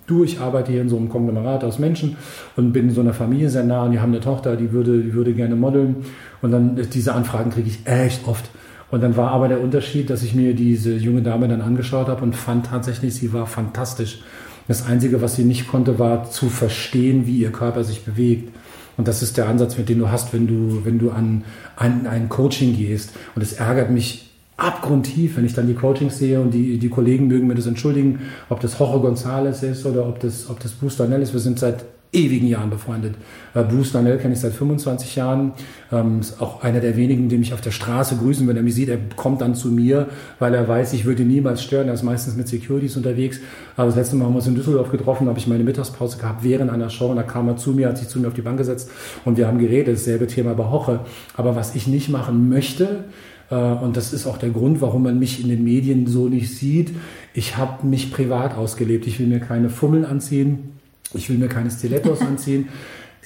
du, 0.06 0.24
ich 0.24 0.40
arbeite 0.40 0.72
hier 0.72 0.82
in 0.82 0.88
so 0.88 0.96
einem 0.96 1.08
Konglomerat 1.08 1.64
aus 1.64 1.78
Menschen 1.78 2.16
und 2.56 2.72
bin 2.72 2.88
in 2.88 2.94
so 2.94 3.00
einer 3.00 3.14
Familie 3.14 3.50
sehr 3.50 3.64
nah 3.64 3.84
und 3.84 3.92
die 3.92 4.00
haben 4.00 4.12
eine 4.12 4.20
Tochter, 4.20 4.56
die 4.56 4.72
würde, 4.72 5.00
die 5.00 5.14
würde 5.14 5.32
gerne 5.34 5.54
modeln. 5.54 5.96
Und 6.40 6.50
dann 6.50 6.76
diese 6.92 7.14
Anfragen 7.14 7.50
kriege 7.50 7.68
ich 7.68 7.86
echt 7.86 8.26
oft. 8.26 8.50
Und 8.90 9.02
dann 9.02 9.16
war 9.16 9.30
aber 9.30 9.48
der 9.48 9.60
Unterschied, 9.60 10.10
dass 10.10 10.22
ich 10.22 10.34
mir 10.34 10.54
diese 10.54 10.94
junge 10.94 11.22
Dame 11.22 11.48
dann 11.48 11.62
angeschaut 11.62 12.08
habe 12.08 12.22
und 12.22 12.36
fand 12.36 12.66
tatsächlich, 12.66 13.14
sie 13.14 13.32
war 13.32 13.46
fantastisch. 13.46 14.20
Das 14.68 14.86
Einzige, 14.86 15.22
was 15.22 15.34
sie 15.34 15.44
nicht 15.44 15.66
konnte, 15.68 15.98
war 15.98 16.30
zu 16.30 16.48
verstehen, 16.48 17.26
wie 17.26 17.38
ihr 17.38 17.52
Körper 17.52 17.84
sich 17.84 18.04
bewegt. 18.04 18.50
Und 18.96 19.08
das 19.08 19.22
ist 19.22 19.36
der 19.36 19.48
Ansatz, 19.48 19.78
mit 19.78 19.88
dem 19.88 19.98
du 19.98 20.10
hast, 20.10 20.32
wenn 20.32 20.46
du, 20.46 20.84
wenn 20.84 20.98
du 20.98 21.10
an, 21.10 21.44
an 21.76 22.06
ein 22.06 22.28
Coaching 22.28 22.76
gehst. 22.76 23.10
Und 23.34 23.42
es 23.42 23.54
ärgert 23.54 23.90
mich 23.90 24.30
abgrundtief, 24.56 25.36
wenn 25.36 25.44
ich 25.44 25.54
dann 25.54 25.66
die 25.66 25.74
Coachings 25.74 26.18
sehe 26.18 26.40
und 26.40 26.52
die, 26.52 26.78
die 26.78 26.88
Kollegen 26.88 27.26
mögen 27.26 27.46
mir 27.46 27.54
das 27.54 27.66
entschuldigen, 27.66 28.20
ob 28.48 28.60
das 28.60 28.78
Jorge 28.78 29.08
González 29.08 29.62
ist 29.64 29.86
oder 29.86 30.06
ob 30.06 30.20
das, 30.20 30.48
ob 30.48 30.60
das 30.60 30.72
Bruce 30.72 30.96
Darnell 30.96 31.22
ist. 31.22 31.32
Wir 31.32 31.40
sind 31.40 31.58
seit 31.58 31.84
ewigen 32.12 32.46
Jahren 32.46 32.68
befreundet. 32.68 33.14
Äh, 33.54 33.62
Bruce 33.62 33.92
Darnell 33.92 34.18
kenne 34.18 34.34
ich 34.34 34.40
seit 34.40 34.52
25 34.52 35.16
Jahren. 35.16 35.52
Ähm, 35.90 36.20
ist 36.20 36.40
auch 36.42 36.62
einer 36.62 36.80
der 36.80 36.96
wenigen, 36.96 37.28
die 37.28 37.38
mich 37.38 37.54
auf 37.54 37.62
der 37.62 37.70
Straße 37.70 38.16
grüßen, 38.16 38.46
wenn 38.46 38.56
er 38.56 38.62
mich 38.62 38.74
sieht. 38.74 38.90
Er 38.90 38.98
kommt 39.16 39.40
dann 39.40 39.54
zu 39.54 39.68
mir, 39.68 40.08
weil 40.38 40.54
er 40.54 40.68
weiß, 40.68 40.92
ich 40.92 41.06
würde 41.06 41.22
ihn 41.22 41.28
niemals 41.28 41.62
stören. 41.62 41.88
Er 41.88 41.94
ist 41.94 42.02
meistens 42.02 42.36
mit 42.36 42.48
Securities 42.48 42.96
unterwegs. 42.96 43.40
Aber 43.76 43.86
das 43.86 43.96
letzte 43.96 44.16
Mal 44.16 44.26
haben 44.26 44.32
wir 44.32 44.38
uns 44.38 44.46
in 44.46 44.54
Düsseldorf 44.54 44.90
getroffen, 44.90 45.26
habe 45.26 45.38
ich 45.38 45.46
meine 45.46 45.64
Mittagspause 45.64 46.18
gehabt 46.18 46.44
während 46.44 46.70
einer 46.70 46.90
Show 46.90 47.06
und 47.06 47.16
da 47.16 47.22
kam 47.22 47.48
er 47.48 47.56
zu 47.56 47.70
mir, 47.70 47.88
hat 47.88 47.96
sich 47.96 48.08
zu 48.08 48.20
mir 48.20 48.28
auf 48.28 48.34
die 48.34 48.42
Bank 48.42 48.58
gesetzt 48.58 48.90
und 49.24 49.38
wir 49.38 49.46
haben 49.46 49.58
geredet. 49.58 49.96
Dasselbe 49.96 50.26
Thema 50.26 50.54
bei 50.54 50.64
Hoche. 50.64 51.00
Aber 51.34 51.56
was 51.56 51.74
ich 51.74 51.86
nicht 51.86 52.10
machen 52.10 52.48
möchte, 52.48 53.04
äh, 53.50 53.54
und 53.54 53.96
das 53.96 54.12
ist 54.12 54.26
auch 54.26 54.36
der 54.36 54.50
Grund, 54.50 54.80
warum 54.80 55.04
man 55.04 55.18
mich 55.18 55.42
in 55.42 55.48
den 55.48 55.64
Medien 55.64 56.06
so 56.06 56.28
nicht 56.28 56.54
sieht. 56.54 56.92
Ich 57.32 57.56
habe 57.56 57.86
mich 57.86 58.12
privat 58.12 58.56
ausgelebt. 58.56 59.06
Ich 59.06 59.18
will 59.18 59.26
mir 59.26 59.40
keine 59.40 59.70
Fummeln 59.70 60.04
anziehen. 60.04 60.71
Ich 61.14 61.28
will 61.28 61.38
mir 61.38 61.48
keine 61.48 61.70
Stilettos 61.70 62.20
anziehen. 62.20 62.68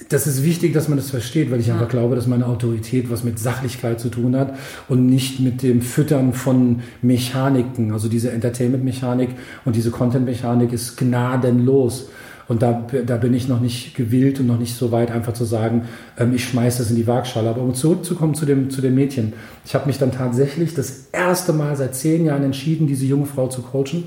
Das 0.09 0.27
ist 0.27 0.43
wichtig, 0.43 0.73
dass 0.73 0.89
man 0.89 0.97
das 0.97 1.09
versteht, 1.09 1.49
weil 1.49 1.59
ich 1.59 1.67
ja. 1.67 1.73
einfach 1.73 1.89
glaube, 1.89 2.15
dass 2.15 2.27
meine 2.27 2.45
Autorität 2.45 3.09
was 3.09 3.23
mit 3.23 3.39
Sachlichkeit 3.39 3.99
zu 3.99 4.09
tun 4.09 4.35
hat 4.35 4.55
und 4.87 5.07
nicht 5.07 5.39
mit 5.39 5.63
dem 5.63 5.81
Füttern 5.81 6.33
von 6.33 6.81
Mechaniken. 7.01 7.91
Also 7.91 8.07
diese 8.07 8.31
Entertainment-Mechanik 8.31 9.29
und 9.65 9.75
diese 9.75 9.89
Content-Mechanik 9.89 10.71
ist 10.71 10.97
gnadenlos. 10.97 12.09
Und 12.47 12.61
da, 12.61 12.87
da 13.05 13.17
bin 13.17 13.33
ich 13.33 13.47
noch 13.47 13.59
nicht 13.59 13.95
gewillt 13.95 14.39
und 14.39 14.47
noch 14.47 14.59
nicht 14.59 14.75
so 14.75 14.91
weit, 14.91 15.11
einfach 15.11 15.33
zu 15.33 15.43
sagen, 15.43 15.85
ähm, 16.17 16.33
ich 16.33 16.45
schmeiße 16.45 16.79
das 16.79 16.89
in 16.89 16.95
die 16.95 17.07
Waagschale. 17.07 17.49
Aber 17.49 17.61
um 17.61 17.73
zurückzukommen 17.73 18.35
zu 18.35 18.45
dem, 18.45 18.69
zu 18.69 18.81
dem 18.81 18.95
Mädchen. 18.95 19.33
Ich 19.65 19.75
habe 19.75 19.87
mich 19.87 19.97
dann 19.97 20.11
tatsächlich 20.11 20.73
das 20.73 21.07
erste 21.11 21.51
Mal 21.51 21.75
seit 21.75 21.95
zehn 21.95 22.25
Jahren 22.25 22.43
entschieden, 22.43 22.87
diese 22.87 23.05
junge 23.05 23.25
Frau 23.25 23.47
zu 23.47 23.61
coachen. 23.63 24.03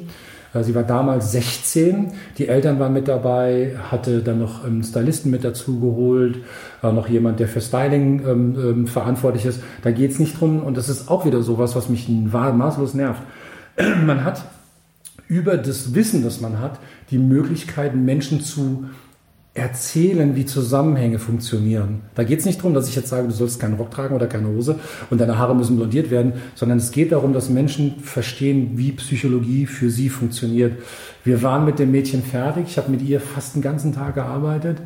Äh, 0.55 0.65
sie 0.65 0.75
war 0.75 0.83
damals 0.83 1.33
16, 1.33 2.13
die 2.39 2.49
Eltern 2.49 2.79
waren 2.79 2.93
mit 2.93 3.09
dabei, 3.09 3.77
hatte 3.91 4.21
dann 4.21 4.39
noch 4.39 4.65
einen 4.65 4.83
Stylisten 4.83 5.31
mit 5.31 5.45
dazu 5.45 5.81
geholt, 5.81 6.39
äh, 6.83 6.93
noch 6.93 7.09
jemand, 7.09 7.41
der 7.41 7.49
für 7.49 7.61
Styling 7.61 8.23
ähm, 8.27 8.57
ähm, 8.59 8.87
verantwortlich 8.87 9.47
ist. 9.47 9.63
Da 9.83 9.91
geht 9.91 10.13
es 10.13 10.19
nicht 10.19 10.41
drum 10.41 10.63
und 10.63 10.77
das 10.77 10.89
ist 10.89 11.11
auch 11.11 11.25
wieder 11.25 11.43
sowas, 11.43 11.77
was 11.77 11.89
mich 11.89 12.09
maßlos 12.09 12.95
nervt. 12.95 13.23
Man 14.05 14.25
hat 14.25 14.45
über 15.29 15.57
das 15.57 15.95
Wissen, 15.95 16.25
das 16.25 16.41
man 16.41 16.59
hat, 16.59 16.81
die 17.13 17.19
Möglichkeit, 17.19 17.95
Menschen 17.95 18.41
zu 18.41 18.87
erzählen, 19.53 20.37
wie 20.37 20.47
Zusammenhänge 20.47 21.19
funktionieren. 21.19 22.03
Da 22.15 22.23
geht 22.23 22.39
es 22.39 22.45
nicht 22.47 22.59
darum, 22.59 22.73
dass 22.73 22.89
ich 22.89 22.95
jetzt 22.95 23.09
sage, 23.09 23.27
du 23.27 23.35
sollst 23.35 23.59
keinen 23.59 23.75
Rock 23.75 23.91
tragen 23.91 24.15
oder 24.15 24.29
keine 24.29 24.47
Hose 24.47 24.79
und 25.11 25.21
deine 25.21 25.39
Haare 25.39 25.57
müssen 25.57 25.77
blondiert 25.77 26.11
werden, 26.11 26.35
sondern 26.55 26.79
es 26.79 26.93
geht 26.93 27.11
darum, 27.11 27.33
dass 27.33 27.51
Menschen 27.51 27.99
verstehen, 28.01 28.73
wie 28.75 28.93
Psychologie 28.93 29.67
für 29.67 29.91
sie 29.91 30.09
funktioniert. 30.09 30.75
Wir 31.25 31.43
waren 31.43 31.65
mit 31.65 31.81
dem 31.81 31.91
Mädchen 31.91 32.23
fertig. 32.23 32.67
Ich 32.69 32.79
habe 32.79 32.93
mit 32.93 33.03
ihr 33.03 33.21
fast 33.21 33.57
den 33.57 33.63
ganzen 33.63 33.93
Tag 33.93 34.15
gearbeitet. 34.15 34.79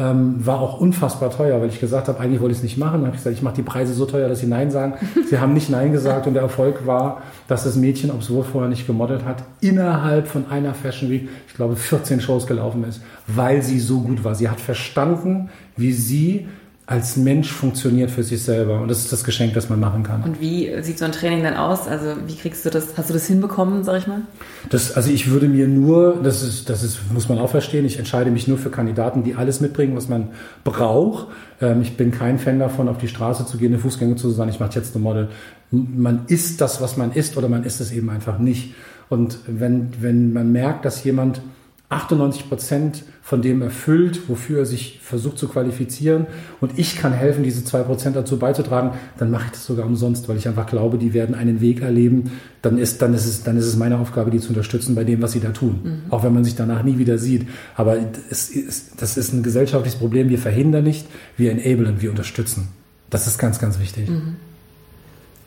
Ähm, 0.00 0.46
war 0.46 0.60
auch 0.60 0.80
unfassbar 0.80 1.30
teuer, 1.30 1.60
weil 1.60 1.68
ich 1.68 1.80
gesagt 1.80 2.06
habe, 2.06 2.20
eigentlich 2.20 2.40
wollte 2.40 2.52
ich 2.52 2.58
es 2.58 2.62
nicht 2.62 2.78
machen. 2.78 3.00
Dann 3.00 3.06
habe 3.06 3.16
ich 3.16 3.22
gesagt, 3.22 3.36
ich 3.36 3.42
mache 3.42 3.56
die 3.56 3.62
Preise 3.62 3.92
so 3.94 4.06
teuer, 4.06 4.28
dass 4.28 4.38
sie 4.38 4.46
Nein 4.46 4.70
sagen. 4.70 4.94
sie 5.28 5.38
haben 5.40 5.54
nicht 5.54 5.70
Nein 5.70 5.90
gesagt 5.90 6.26
und 6.26 6.34
der 6.34 6.42
Erfolg 6.42 6.86
war, 6.86 7.22
dass 7.48 7.64
das 7.64 7.74
Mädchen, 7.74 8.10
obwohl 8.10 8.44
vorher 8.44 8.70
nicht 8.70 8.86
gemodelt 8.86 9.24
hat, 9.24 9.42
innerhalb 9.60 10.28
von 10.28 10.50
einer 10.50 10.74
Fashion 10.74 11.10
Week, 11.10 11.28
ich 11.48 11.54
glaube, 11.54 11.74
14 11.74 12.20
Shows 12.20 12.46
gelaufen 12.46 12.84
ist, 12.84 13.00
weil 13.26 13.62
sie 13.62 13.80
so 13.80 14.00
gut 14.00 14.22
war. 14.22 14.36
Sie 14.36 14.48
hat 14.48 14.60
verstanden, 14.60 15.48
wie 15.76 15.92
sie 15.92 16.46
als 16.88 17.18
Mensch 17.18 17.52
funktioniert 17.52 18.10
für 18.10 18.22
sich 18.22 18.42
selber. 18.42 18.80
Und 18.80 18.88
das 18.88 19.00
ist 19.00 19.12
das 19.12 19.22
Geschenk, 19.22 19.52
das 19.52 19.68
man 19.68 19.78
machen 19.78 20.04
kann. 20.04 20.22
Und 20.22 20.40
wie 20.40 20.72
sieht 20.82 20.98
so 20.98 21.04
ein 21.04 21.12
Training 21.12 21.42
dann 21.42 21.54
aus? 21.54 21.86
Also 21.86 22.14
wie 22.26 22.34
kriegst 22.34 22.64
du 22.64 22.70
das, 22.70 22.96
hast 22.96 23.10
du 23.10 23.12
das 23.12 23.26
hinbekommen, 23.26 23.84
sag 23.84 23.98
ich 23.98 24.06
mal? 24.06 24.22
Das, 24.70 24.92
also 24.92 25.10
ich 25.10 25.30
würde 25.30 25.48
mir 25.48 25.68
nur, 25.68 26.18
das 26.22 26.42
ist, 26.42 26.70
das 26.70 26.82
ist, 26.82 27.12
muss 27.12 27.28
man 27.28 27.36
auch 27.40 27.50
verstehen, 27.50 27.84
ich 27.84 27.98
entscheide 27.98 28.30
mich 28.30 28.48
nur 28.48 28.56
für 28.56 28.70
Kandidaten, 28.70 29.22
die 29.22 29.34
alles 29.34 29.60
mitbringen, 29.60 29.94
was 29.96 30.08
man 30.08 30.28
braucht. 30.64 31.26
Ähm, 31.60 31.82
ich 31.82 31.98
bin 31.98 32.10
kein 32.10 32.38
Fan 32.38 32.58
davon, 32.58 32.88
auf 32.88 32.96
die 32.96 33.08
Straße 33.08 33.44
zu 33.44 33.58
gehen, 33.58 33.74
eine 33.74 33.82
Fußgänger 33.82 34.16
zu 34.16 34.30
sagen, 34.30 34.48
ich 34.48 34.58
mache 34.58 34.74
jetzt 34.76 34.96
eine 34.96 35.04
Model. 35.04 35.28
Man 35.70 36.22
ist 36.28 36.62
das, 36.62 36.80
was 36.80 36.96
man 36.96 37.12
ist, 37.12 37.36
oder 37.36 37.50
man 37.50 37.64
ist 37.64 37.82
es 37.82 37.92
eben 37.92 38.08
einfach 38.08 38.38
nicht. 38.38 38.72
Und 39.10 39.40
wenn, 39.46 39.90
wenn 40.00 40.32
man 40.32 40.52
merkt, 40.52 40.86
dass 40.86 41.04
jemand 41.04 41.42
98 41.90 42.48
Prozent 42.48 43.04
von 43.22 43.40
dem 43.40 43.62
erfüllt, 43.62 44.28
wofür 44.28 44.60
er 44.60 44.66
sich 44.66 45.00
versucht 45.02 45.38
zu 45.38 45.48
qualifizieren 45.48 46.26
und 46.60 46.78
ich 46.78 46.96
kann 46.96 47.12
helfen, 47.12 47.42
diese 47.42 47.64
zwei 47.64 47.82
Prozent 47.82 48.14
dazu 48.14 48.38
beizutragen, 48.38 48.92
dann 49.18 49.30
mache 49.30 49.46
ich 49.46 49.50
das 49.52 49.66
sogar 49.66 49.86
umsonst, 49.86 50.28
weil 50.28 50.36
ich 50.36 50.46
einfach 50.46 50.66
glaube, 50.66 50.98
die 50.98 51.14
werden 51.14 51.34
einen 51.34 51.62
Weg 51.62 51.80
erleben. 51.80 52.30
Dann 52.60 52.76
ist, 52.76 53.00
dann 53.00 53.14
ist, 53.14 53.26
es, 53.26 53.42
dann 53.42 53.56
ist 53.56 53.66
es 53.66 53.76
meine 53.76 53.98
Aufgabe, 53.98 54.30
die 54.30 54.38
zu 54.38 54.48
unterstützen 54.48 54.94
bei 54.94 55.04
dem, 55.04 55.22
was 55.22 55.32
sie 55.32 55.40
da 55.40 55.50
tun. 55.50 55.80
Mhm. 55.82 56.00
Auch 56.10 56.24
wenn 56.24 56.34
man 56.34 56.44
sich 56.44 56.56
danach 56.56 56.82
nie 56.82 56.98
wieder 56.98 57.18
sieht. 57.18 57.46
Aber 57.74 57.96
es 58.30 58.50
ist, 58.50 59.00
das 59.00 59.16
ist 59.16 59.32
ein 59.32 59.42
gesellschaftliches 59.42 59.98
Problem. 59.98 60.28
Wir 60.28 60.38
verhindern 60.38 60.84
nicht, 60.84 61.06
wir 61.36 61.52
enablen, 61.52 62.00
wir 62.00 62.10
unterstützen. 62.10 62.68
Das 63.08 63.26
ist 63.26 63.38
ganz, 63.38 63.58
ganz 63.58 63.78
wichtig. 63.78 64.10
Mhm. 64.10 64.36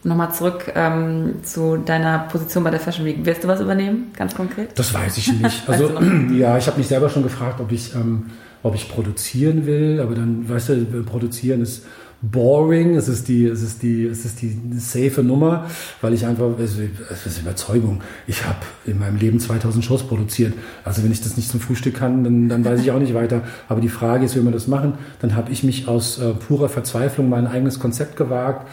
Nochmal 0.04 0.34
zurück 0.34 0.72
ähm, 0.76 1.36
zu 1.44 1.78
deiner 1.78 2.20
Position 2.20 2.64
bei 2.64 2.72
der 2.72 2.80
Fashion 2.80 3.06
Week. 3.06 3.24
Wirst 3.24 3.44
du 3.44 3.48
was 3.48 3.62
übernehmen, 3.62 4.12
ganz 4.18 4.34
konkret? 4.34 4.70
Das 4.78 4.94
weiß 4.94 5.18
ich 5.18 5.32
nicht. 5.34 5.64
Also 5.68 5.92
ja, 6.34 6.58
ich 6.58 6.68
habe 6.68 6.78
mich 6.78 6.88
selber 6.88 7.10
schon 7.10 7.24
gefragt, 7.24 7.60
ob 7.60 7.72
ich, 7.72 7.94
ähm, 7.94 8.28
ob 8.64 8.74
ich 8.74 8.90
produzieren 8.90 9.66
will, 9.66 10.00
aber 10.02 10.16
dann, 10.16 10.50
weißt 10.50 10.70
du, 10.70 11.04
produzieren 11.04 11.62
ist 11.62 11.86
boring, 12.22 12.96
es 12.96 13.08
ist 13.08 13.28
die, 13.28 13.46
es 13.46 13.64
ist 13.64 13.82
die, 13.82 14.06
es 14.06 14.26
ist 14.26 14.42
die 14.42 14.56
safe 14.78 15.24
Nummer, 15.24 15.66
weil 16.02 16.14
ich 16.14 16.26
einfach, 16.26 16.58
es 16.60 16.78
ist 16.78 17.40
Überzeugung. 17.40 18.02
Ich 18.28 18.46
habe 18.46 18.60
in 18.86 19.00
meinem 19.00 19.18
Leben 19.18 19.40
2000 19.40 19.84
Shows 19.84 20.04
produziert. 20.04 20.54
Also 20.84 21.04
wenn 21.04 21.12
ich 21.12 21.22
das 21.22 21.36
nicht 21.36 21.50
zum 21.50 21.60
Frühstück 21.60 21.96
kann, 21.96 22.24
dann, 22.24 22.48
dann 22.48 22.64
weiß 22.64 22.82
ich 22.82 22.92
auch 22.92 23.00
nicht 23.00 23.16
weiter. 23.16 23.42
Aber 23.68 23.82
die 23.82 23.90
Frage 23.90 24.26
ist, 24.26 24.36
wie 24.36 24.44
wir 24.44 24.52
das 24.52 24.68
machen. 24.68 24.94
Dann 25.20 25.36
habe 25.36 25.52
ich 25.52 25.64
mich 25.64 25.88
aus 25.88 26.20
äh, 26.20 26.34
purer 26.34 26.70
Verzweiflung 26.70 27.28
mein 27.28 27.48
eigenes 27.48 27.80
Konzept 27.80 28.16
gewagt 28.16 28.68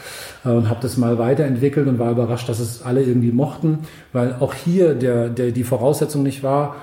äh, 0.45 0.51
und 0.51 0.69
habe 0.69 0.81
das 0.83 0.99
mal 0.99 1.19
weiterentwickelt 1.19 1.89
und 1.89 1.99
war 1.99 2.11
überrascht, 2.11 2.49
dass 2.49 2.61
es 2.61 2.83
alle 2.83 3.03
irgendwie 3.03 3.33
mochten, 3.33 3.81
weil 4.13 4.37
auch 4.41 4.53
hier 4.53 4.95
der, 4.95 5.31
der, 5.31 5.53
die 5.53 5.65
Voraussetzung 5.65 6.23
nicht 6.23 6.43
war, 6.43 6.77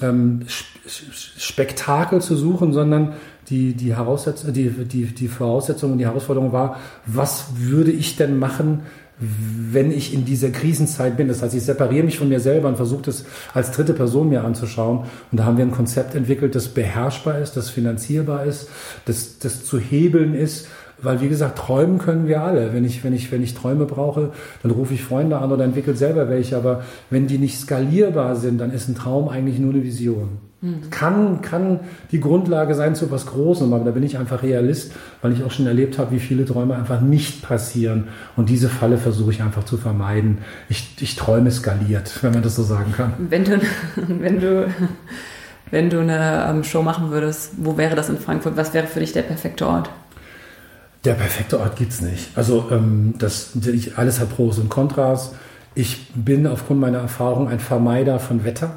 ähm, 0.00 0.40
Spektakel 0.86 2.20
zu 2.20 2.36
suchen, 2.36 2.72
sondern 2.72 3.14
die, 3.48 3.74
die, 3.74 3.94
Heraussetzung, 3.94 4.52
die, 4.52 4.70
die, 4.70 5.06
die 5.06 5.28
Voraussetzung 5.28 5.92
und 5.92 5.98
die 5.98 6.06
Herausforderung 6.06 6.52
war, 6.52 6.78
was 7.06 7.46
würde 7.56 7.90
ich 7.90 8.16
denn 8.16 8.38
machen, 8.38 8.82
wenn 9.18 9.92
ich 9.92 10.12
in 10.12 10.24
dieser 10.24 10.50
Krisenzeit 10.50 11.16
bin. 11.16 11.28
Das 11.28 11.42
heißt, 11.42 11.54
ich 11.54 11.62
separiere 11.62 12.04
mich 12.04 12.18
von 12.18 12.28
mir 12.28 12.40
selber 12.40 12.68
und 12.68 12.76
versuche 12.76 13.02
das 13.02 13.24
als 13.54 13.70
dritte 13.70 13.94
Person 13.94 14.28
mir 14.28 14.44
anzuschauen. 14.44 15.04
Und 15.30 15.38
da 15.38 15.44
haben 15.44 15.56
wir 15.56 15.64
ein 15.64 15.70
Konzept 15.70 16.14
entwickelt, 16.14 16.54
das 16.54 16.68
beherrschbar 16.68 17.38
ist, 17.38 17.56
das 17.56 17.70
finanzierbar 17.70 18.44
ist, 18.44 18.68
das, 19.04 19.38
das 19.38 19.64
zu 19.64 19.78
hebeln 19.78 20.34
ist. 20.34 20.66
Weil, 21.00 21.20
wie 21.20 21.28
gesagt, 21.28 21.58
träumen 21.58 21.98
können 21.98 22.28
wir 22.28 22.42
alle. 22.42 22.72
Wenn 22.72 22.84
ich, 22.84 23.02
wenn 23.02 23.12
ich, 23.12 23.30
wenn 23.32 23.42
ich 23.42 23.54
Träume 23.54 23.86
brauche, 23.86 24.32
dann 24.62 24.70
rufe 24.70 24.94
ich 24.94 25.02
Freunde 25.02 25.38
an 25.38 25.50
oder 25.50 25.64
entwickle 25.64 25.96
selber 25.96 26.28
welche. 26.28 26.56
Aber 26.56 26.82
wenn 27.10 27.26
die 27.26 27.38
nicht 27.38 27.58
skalierbar 27.58 28.36
sind, 28.36 28.58
dann 28.58 28.72
ist 28.72 28.88
ein 28.88 28.94
Traum 28.94 29.28
eigentlich 29.28 29.58
nur 29.58 29.72
eine 29.72 29.82
Vision. 29.82 30.38
Mhm. 30.62 30.90
Kann, 30.90 31.42
kann 31.42 31.80
die 32.12 32.20
Grundlage 32.20 32.76
sein 32.76 32.94
zu 32.94 33.10
was 33.10 33.26
Großem, 33.26 33.72
aber 33.72 33.84
da 33.84 33.90
bin 33.90 34.04
ich 34.04 34.16
einfach 34.16 34.44
Realist, 34.44 34.92
weil 35.20 35.32
ich 35.32 35.42
auch 35.42 35.50
schon 35.50 35.66
erlebt 35.66 35.98
habe, 35.98 36.12
wie 36.12 36.20
viele 36.20 36.44
Träume 36.44 36.76
einfach 36.76 37.00
nicht 37.00 37.42
passieren. 37.42 38.08
Und 38.36 38.48
diese 38.48 38.68
Falle 38.68 38.96
versuche 38.96 39.32
ich 39.32 39.42
einfach 39.42 39.64
zu 39.64 39.76
vermeiden. 39.76 40.38
Ich, 40.68 40.96
ich 41.00 41.16
träume 41.16 41.50
skaliert, 41.50 42.22
wenn 42.22 42.32
man 42.32 42.42
das 42.42 42.54
so 42.54 42.62
sagen 42.62 42.94
kann. 42.96 43.12
Wenn 43.18 43.44
du, 43.44 43.60
wenn 43.96 44.40
du, 44.40 44.68
wenn 45.72 45.90
du 45.90 45.98
eine 45.98 46.46
ähm, 46.48 46.62
Show 46.62 46.82
machen 46.82 47.10
würdest, 47.10 47.54
wo 47.56 47.76
wäre 47.76 47.96
das 47.96 48.08
in 48.08 48.18
Frankfurt? 48.18 48.56
Was 48.56 48.72
wäre 48.72 48.86
für 48.86 49.00
dich 49.00 49.12
der 49.12 49.22
perfekte 49.22 49.66
Ort? 49.66 49.90
Der 51.04 51.14
perfekte 51.14 51.58
Ort 51.58 51.74
gibt 51.74 51.90
es 51.90 52.00
nicht. 52.00 52.38
Also 52.38 52.68
ähm, 52.70 53.14
das, 53.18 53.56
ich, 53.56 53.98
alles 53.98 54.20
hat 54.20 54.30
Pros 54.36 54.60
und 54.60 54.68
Kontras. 54.68 55.34
Ich 55.74 56.12
bin 56.14 56.46
aufgrund 56.46 56.78
meiner 56.78 56.98
Erfahrung 56.98 57.48
ein 57.48 57.58
Vermeider 57.58 58.20
von 58.20 58.44
Wetter. 58.44 58.76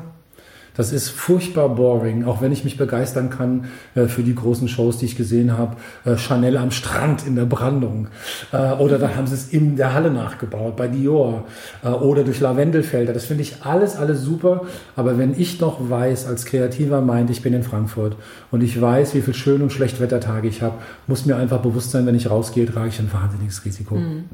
Das 0.75 0.91
ist 0.91 1.09
furchtbar 1.09 1.69
boring, 1.69 2.25
auch 2.25 2.41
wenn 2.41 2.51
ich 2.51 2.63
mich 2.63 2.77
begeistern 2.77 3.29
kann 3.29 3.65
äh, 3.95 4.05
für 4.05 4.23
die 4.23 4.35
großen 4.35 4.67
Shows, 4.67 4.97
die 4.97 5.05
ich 5.05 5.15
gesehen 5.15 5.57
habe. 5.57 5.77
Äh, 6.05 6.17
Chanel 6.17 6.57
am 6.57 6.71
Strand 6.71 7.25
in 7.25 7.35
der 7.35 7.45
Brandung. 7.45 8.07
Äh, 8.51 8.73
oder 8.73 8.99
da 8.99 9.15
haben 9.15 9.27
sie 9.27 9.35
es 9.35 9.49
in 9.49 9.75
der 9.75 9.93
Halle 9.93 10.11
nachgebaut, 10.11 10.75
bei 10.75 10.87
Dior. 10.87 11.45
Äh, 11.83 11.89
oder 11.89 12.23
durch 12.23 12.39
Lavendelfelder. 12.39 13.13
Das 13.13 13.25
finde 13.25 13.43
ich 13.43 13.63
alles, 13.63 13.95
alles 13.95 14.21
super. 14.21 14.61
Aber 14.95 15.17
wenn 15.17 15.39
ich 15.39 15.59
noch 15.59 15.89
weiß, 15.89 16.27
als 16.27 16.45
Kreativer 16.45 17.01
meint, 17.01 17.29
ich 17.29 17.41
bin 17.41 17.53
in 17.53 17.63
Frankfurt 17.63 18.15
und 18.51 18.61
ich 18.61 18.79
weiß, 18.79 19.15
wie 19.15 19.21
viel 19.21 19.33
Schön- 19.33 19.61
und 19.61 19.71
Schlechtwettertage 19.71 20.47
ich 20.47 20.61
habe, 20.61 20.75
muss 21.07 21.25
mir 21.25 21.37
einfach 21.37 21.59
bewusst 21.59 21.91
sein, 21.91 22.05
wenn 22.05 22.15
ich 22.15 22.29
rausgehe, 22.29 22.65
trage 22.65 22.89
ich 22.89 22.99
ein 22.99 23.11
wahnsinniges 23.11 23.63
Risiko. 23.65 23.95
Mhm. 23.95 24.25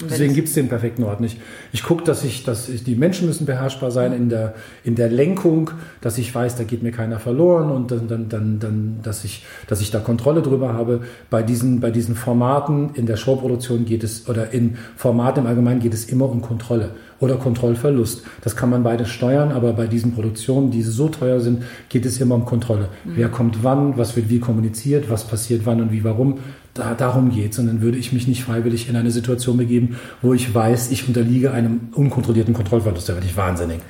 Deswegen 0.00 0.32
gibt 0.32 0.46
es 0.46 0.54
den 0.54 0.68
perfekten 0.68 1.02
Ort 1.02 1.20
nicht. 1.20 1.40
Ich 1.72 1.82
gucke, 1.82 2.04
dass 2.04 2.22
ich, 2.22 2.44
dass 2.44 2.68
ich, 2.68 2.84
die 2.84 2.94
Menschen 2.94 3.26
müssen 3.26 3.46
beherrschbar 3.46 3.90
sein 3.90 4.12
in 4.12 4.28
der, 4.28 4.54
in 4.84 4.94
der 4.94 5.08
Lenkung, 5.08 5.72
dass 6.00 6.18
ich 6.18 6.32
weiß, 6.32 6.54
da 6.54 6.62
geht 6.62 6.84
mir 6.84 6.92
keiner 6.92 7.18
verloren 7.18 7.72
und 7.72 7.90
dann, 7.90 8.06
dann, 8.06 8.28
dann, 8.28 8.60
dann, 8.60 8.98
dass 9.02 9.24
ich, 9.24 9.44
dass 9.66 9.80
ich 9.80 9.90
da 9.90 9.98
Kontrolle 9.98 10.40
drüber 10.40 10.72
habe. 10.72 11.00
Bei 11.30 11.42
diesen, 11.42 11.80
bei 11.80 11.90
diesen 11.90 12.14
Formaten 12.14 12.90
in 12.94 13.06
der 13.06 13.16
Showproduktion 13.16 13.86
geht 13.86 14.04
es, 14.04 14.28
oder 14.28 14.52
in 14.52 14.76
Formaten 14.96 15.42
im 15.42 15.48
Allgemeinen 15.48 15.80
geht 15.80 15.94
es 15.94 16.04
immer 16.04 16.30
um 16.30 16.42
Kontrolle 16.42 16.90
oder 17.18 17.34
Kontrollverlust. 17.34 18.22
Das 18.42 18.54
kann 18.54 18.70
man 18.70 18.84
beides 18.84 19.08
steuern, 19.08 19.50
aber 19.50 19.72
bei 19.72 19.88
diesen 19.88 20.14
Produktionen, 20.14 20.70
die 20.70 20.82
so 20.82 21.08
teuer 21.08 21.40
sind, 21.40 21.64
geht 21.88 22.06
es 22.06 22.20
immer 22.20 22.36
um 22.36 22.44
Kontrolle. 22.44 22.88
Mhm. 23.04 23.12
Wer 23.16 23.28
kommt 23.30 23.64
wann, 23.64 23.98
was 23.98 24.14
wird 24.14 24.28
wie 24.28 24.38
kommuniziert, 24.38 25.10
was 25.10 25.24
passiert 25.24 25.62
wann 25.64 25.80
und 25.80 25.90
wie 25.90 26.04
warum 26.04 26.38
da, 26.78 26.94
darum 26.94 27.30
geht 27.30 27.58
dann 27.58 27.82
würde 27.82 27.98
ich 27.98 28.12
mich 28.12 28.28
nicht 28.28 28.44
freiwillig 28.44 28.88
in 28.88 28.96
eine 28.96 29.10
Situation 29.10 29.56
begeben, 29.56 29.98
wo 30.22 30.32
ich 30.32 30.54
weiß, 30.54 30.90
ich 30.90 31.08
unterliege 31.08 31.50
einem 31.50 31.88
unkontrollierten 31.94 32.54
Kontrollverlust. 32.54 33.08
Da 33.08 33.14
werde 33.14 33.26
ich 33.26 33.36
wahnsinnig. 33.36 33.80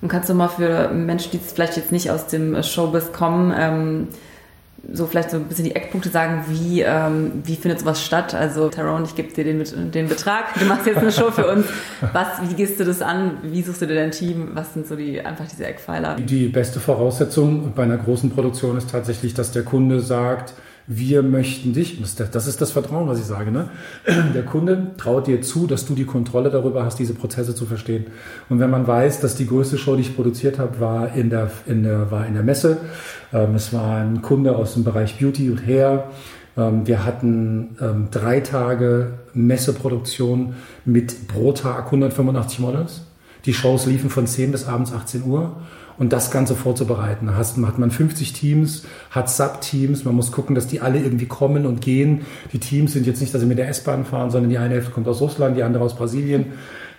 Und 0.00 0.08
kannst 0.08 0.28
du 0.28 0.34
mal 0.34 0.48
für 0.48 0.90
Menschen, 0.90 1.32
die 1.32 1.38
vielleicht 1.38 1.76
jetzt 1.76 1.92
nicht 1.92 2.10
aus 2.10 2.26
dem 2.28 2.62
Showbiz 2.62 3.12
kommen, 3.12 3.52
ähm, 3.56 4.08
so 4.92 5.06
vielleicht 5.06 5.30
so 5.30 5.38
ein 5.38 5.44
bisschen 5.44 5.64
die 5.64 5.74
Eckpunkte 5.74 6.08
sagen, 6.08 6.44
wie, 6.48 6.82
ähm, 6.82 7.42
wie 7.44 7.56
findet 7.56 7.80
sowas 7.80 8.02
statt? 8.02 8.34
Also 8.34 8.68
Tyrone, 8.68 9.04
ich 9.04 9.14
gebe 9.14 9.32
dir 9.32 9.44
den, 9.44 9.90
den 9.90 10.08
Betrag, 10.08 10.54
du 10.58 10.64
machst 10.66 10.86
jetzt 10.86 10.98
eine 10.98 11.12
Show 11.12 11.30
für 11.32 11.50
uns. 11.50 11.66
Was, 12.12 12.48
wie 12.48 12.54
gehst 12.54 12.78
du 12.78 12.84
das 12.84 13.02
an? 13.02 13.38
Wie 13.42 13.62
suchst 13.62 13.82
du 13.82 13.86
dir 13.86 13.96
dein 13.96 14.12
Team? 14.12 14.50
Was 14.54 14.72
sind 14.74 14.86
so 14.86 14.94
die 14.94 15.20
einfach 15.20 15.46
diese 15.46 15.66
Eckpfeiler? 15.66 16.16
Die 16.16 16.46
beste 16.46 16.80
Voraussetzung 16.80 17.72
bei 17.74 17.82
einer 17.82 17.98
großen 17.98 18.30
Produktion 18.30 18.78
ist 18.78 18.90
tatsächlich, 18.90 19.34
dass 19.34 19.50
der 19.50 19.64
Kunde 19.64 20.00
sagt, 20.00 20.54
wir 20.90 21.22
möchten 21.22 21.74
dich, 21.74 22.00
das 22.00 22.46
ist 22.46 22.62
das 22.62 22.72
Vertrauen, 22.72 23.08
was 23.08 23.20
ich 23.20 23.26
sage, 23.26 23.52
ne? 23.52 23.68
der 24.34 24.42
Kunde 24.42 24.92
traut 24.96 25.26
dir 25.26 25.42
zu, 25.42 25.66
dass 25.66 25.84
du 25.84 25.94
die 25.94 26.06
Kontrolle 26.06 26.48
darüber 26.48 26.82
hast, 26.82 26.98
diese 26.98 27.12
Prozesse 27.12 27.54
zu 27.54 27.66
verstehen. 27.66 28.06
Und 28.48 28.58
wenn 28.58 28.70
man 28.70 28.86
weiß, 28.86 29.20
dass 29.20 29.36
die 29.36 29.46
größte 29.46 29.76
Show, 29.76 29.96
die 29.96 30.00
ich 30.00 30.16
produziert 30.16 30.58
habe, 30.58 30.80
war 30.80 31.14
in 31.14 31.28
der, 31.28 31.50
in 31.66 31.82
der, 31.82 32.10
war 32.10 32.26
in 32.26 32.32
der 32.32 32.42
Messe, 32.42 32.78
ähm, 33.34 33.54
es 33.54 33.74
war 33.74 33.98
ein 33.98 34.22
Kunde 34.22 34.56
aus 34.56 34.74
dem 34.74 34.84
Bereich 34.84 35.18
Beauty 35.18 35.50
und 35.50 35.66
Hair, 35.66 36.08
ähm, 36.56 36.86
wir 36.86 37.04
hatten 37.04 37.76
ähm, 37.82 38.08
drei 38.10 38.40
Tage 38.40 39.12
Messeproduktion 39.34 40.54
mit 40.86 41.28
pro 41.28 41.52
Tag 41.52 41.84
185 41.86 42.60
Models. 42.60 43.02
Die 43.44 43.52
Shows 43.52 43.84
liefen 43.84 44.08
von 44.08 44.26
10 44.26 44.52
bis 44.52 44.66
abends 44.66 44.92
18 44.92 45.24
Uhr 45.24 45.56
und 45.98 46.12
das 46.12 46.30
Ganze 46.30 46.54
vorzubereiten. 46.54 47.26
Da 47.26 47.36
hat 47.36 47.78
man 47.78 47.90
50 47.90 48.32
Teams, 48.32 48.84
hat 49.10 49.28
Subteams, 49.28 50.04
man 50.04 50.14
muss 50.14 50.32
gucken, 50.32 50.54
dass 50.54 50.66
die 50.66 50.80
alle 50.80 51.00
irgendwie 51.00 51.26
kommen 51.26 51.66
und 51.66 51.80
gehen. 51.80 52.22
Die 52.52 52.58
Teams 52.58 52.92
sind 52.92 53.06
jetzt 53.06 53.20
nicht, 53.20 53.34
dass 53.34 53.40
sie 53.40 53.46
mit 53.46 53.58
der 53.58 53.68
S-Bahn 53.68 54.04
fahren, 54.04 54.30
sondern 54.30 54.50
die 54.50 54.58
eine 54.58 54.74
Hälfte 54.74 54.92
kommt 54.92 55.08
aus 55.08 55.20
Russland, 55.20 55.56
die 55.56 55.62
andere 55.62 55.84
aus 55.84 55.96
Brasilien. 55.96 56.46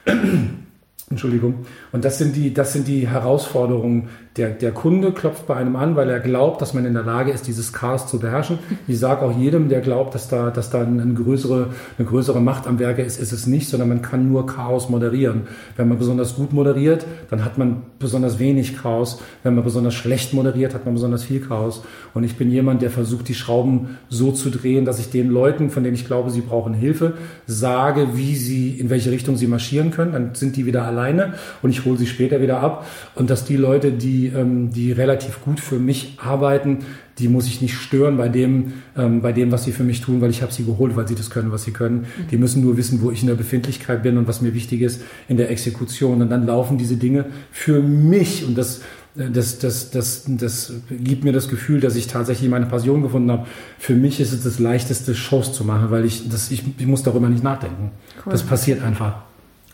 Entschuldigung. 1.09 1.65
Und 1.91 2.05
das 2.05 2.17
sind 2.17 2.35
die, 2.35 2.53
das 2.53 2.73
sind 2.73 2.87
die 2.87 3.07
Herausforderungen. 3.07 4.09
Der, 4.39 4.49
der 4.49 4.71
Kunde 4.71 5.11
klopft 5.11 5.47
bei 5.47 5.55
einem 5.55 5.75
an, 5.75 5.95
weil 5.95 6.09
er 6.09 6.19
glaubt, 6.19 6.61
dass 6.61 6.73
man 6.73 6.85
in 6.85 6.93
der 6.93 7.03
Lage 7.03 7.31
ist, 7.31 7.47
dieses 7.47 7.73
Chaos 7.73 8.07
zu 8.07 8.19
beherrschen. 8.19 8.59
Ich 8.87 8.97
sage 8.97 9.21
auch 9.23 9.37
jedem, 9.37 9.67
der 9.67 9.81
glaubt, 9.81 10.15
dass 10.15 10.29
da, 10.29 10.49
dass 10.49 10.69
da 10.69 10.81
eine 10.81 11.13
größere, 11.13 11.67
eine 11.97 12.07
größere 12.07 12.39
Macht 12.39 12.65
am 12.65 12.79
Werke 12.79 13.01
ist, 13.01 13.19
ist 13.19 13.31
es 13.31 13.47
nicht, 13.47 13.67
sondern 13.67 13.89
man 13.89 14.01
kann 14.01 14.29
nur 14.29 14.45
Chaos 14.45 14.89
moderieren. 14.89 15.41
Wenn 15.75 15.89
man 15.89 15.97
besonders 15.97 16.35
gut 16.35 16.53
moderiert, 16.53 17.05
dann 17.29 17.43
hat 17.43 17.57
man 17.57 17.81
besonders 17.99 18.39
wenig 18.39 18.77
Chaos. 18.77 19.21
Wenn 19.43 19.55
man 19.55 19.63
besonders 19.63 19.93
schlecht 19.93 20.33
moderiert, 20.33 20.73
hat 20.73 20.85
man 20.85 20.93
besonders 20.93 21.23
viel 21.23 21.41
Chaos. 21.41 21.83
Und 22.13 22.23
ich 22.23 22.37
bin 22.37 22.49
jemand, 22.49 22.81
der 22.81 22.91
versucht, 22.91 23.27
die 23.27 23.35
Schrauben 23.35 23.97
so 24.07 24.31
zu 24.31 24.49
drehen, 24.49 24.85
dass 24.85 24.99
ich 24.99 25.09
den 25.09 25.29
Leuten, 25.29 25.69
von 25.69 25.83
denen 25.83 25.95
ich 25.95 26.05
glaube, 26.05 26.29
sie 26.29 26.41
brauchen 26.41 26.73
Hilfe, 26.73 27.13
sage, 27.45 28.09
wie 28.13 28.35
sie, 28.35 28.79
in 28.79 28.89
welche 28.89 29.11
Richtung 29.11 29.35
sie 29.35 29.47
marschieren 29.47 29.91
können. 29.91 30.13
Dann 30.13 30.35
sind 30.35 30.55
die 30.55 30.65
wieder 30.65 30.85
allein 30.85 30.99
alleine 30.99 31.33
und 31.61 31.69
ich 31.69 31.85
hole 31.85 31.97
sie 31.97 32.07
später 32.07 32.41
wieder 32.41 32.59
ab. 32.59 32.85
Und 33.15 33.29
dass 33.29 33.45
die 33.45 33.57
Leute, 33.57 33.91
die, 33.91 34.28
ähm, 34.35 34.71
die 34.71 34.91
relativ 34.91 35.41
gut 35.41 35.59
für 35.59 35.79
mich 35.79 36.17
arbeiten, 36.17 36.79
die 37.19 37.27
muss 37.27 37.47
ich 37.47 37.61
nicht 37.61 37.75
stören 37.75 38.17
bei 38.17 38.29
dem, 38.29 38.73
ähm, 38.97 39.21
bei 39.21 39.33
dem, 39.33 39.51
was 39.51 39.65
sie 39.65 39.71
für 39.71 39.83
mich 39.83 40.01
tun, 40.01 40.21
weil 40.21 40.29
ich 40.29 40.41
habe 40.41 40.53
sie 40.53 40.65
geholt, 40.65 40.95
weil 40.95 41.07
sie 41.07 41.15
das 41.15 41.29
können, 41.29 41.51
was 41.51 41.63
sie 41.63 41.71
können. 41.71 41.99
Mhm. 41.99 42.27
Die 42.31 42.37
müssen 42.37 42.63
nur 42.63 42.77
wissen, 42.77 43.01
wo 43.01 43.11
ich 43.11 43.21
in 43.21 43.27
der 43.27 43.35
Befindlichkeit 43.35 44.03
bin 44.03 44.17
und 44.17 44.27
was 44.27 44.41
mir 44.41 44.53
wichtig 44.53 44.81
ist 44.81 45.01
in 45.27 45.37
der 45.37 45.49
Exekution. 45.51 46.21
Und 46.21 46.29
dann 46.29 46.45
laufen 46.45 46.77
diese 46.77 46.95
Dinge 46.95 47.25
für 47.51 47.81
mich 47.81 48.45
und 48.47 48.57
das 48.57 48.81
das, 49.15 49.59
das, 49.59 49.89
das, 49.89 50.23
das 50.27 50.73
gibt 50.89 51.23
mir 51.23 51.33
das 51.33 51.49
Gefühl, 51.49 51.79
dass 51.81 51.95
ich 51.95 52.07
tatsächlich 52.07 52.49
meine 52.49 52.67
Passion 52.67 53.01
gefunden 53.01 53.31
habe. 53.31 53.47
Für 53.77 53.95
mich 53.95 54.19
ist 54.19 54.31
es 54.31 54.43
das 54.43 54.59
leichteste, 54.59 55.15
Shows 55.15 55.51
zu 55.51 55.65
machen, 55.65 55.89
weil 55.89 56.05
ich, 56.05 56.29
das, 56.29 56.51
ich, 56.51 56.63
ich 56.77 56.85
muss 56.85 57.03
darüber 57.03 57.27
nicht 57.27 57.43
nachdenken. 57.43 57.91
Cool. 58.23 58.31
Das 58.31 58.43
passiert 58.43 58.81
einfach. 58.81 59.23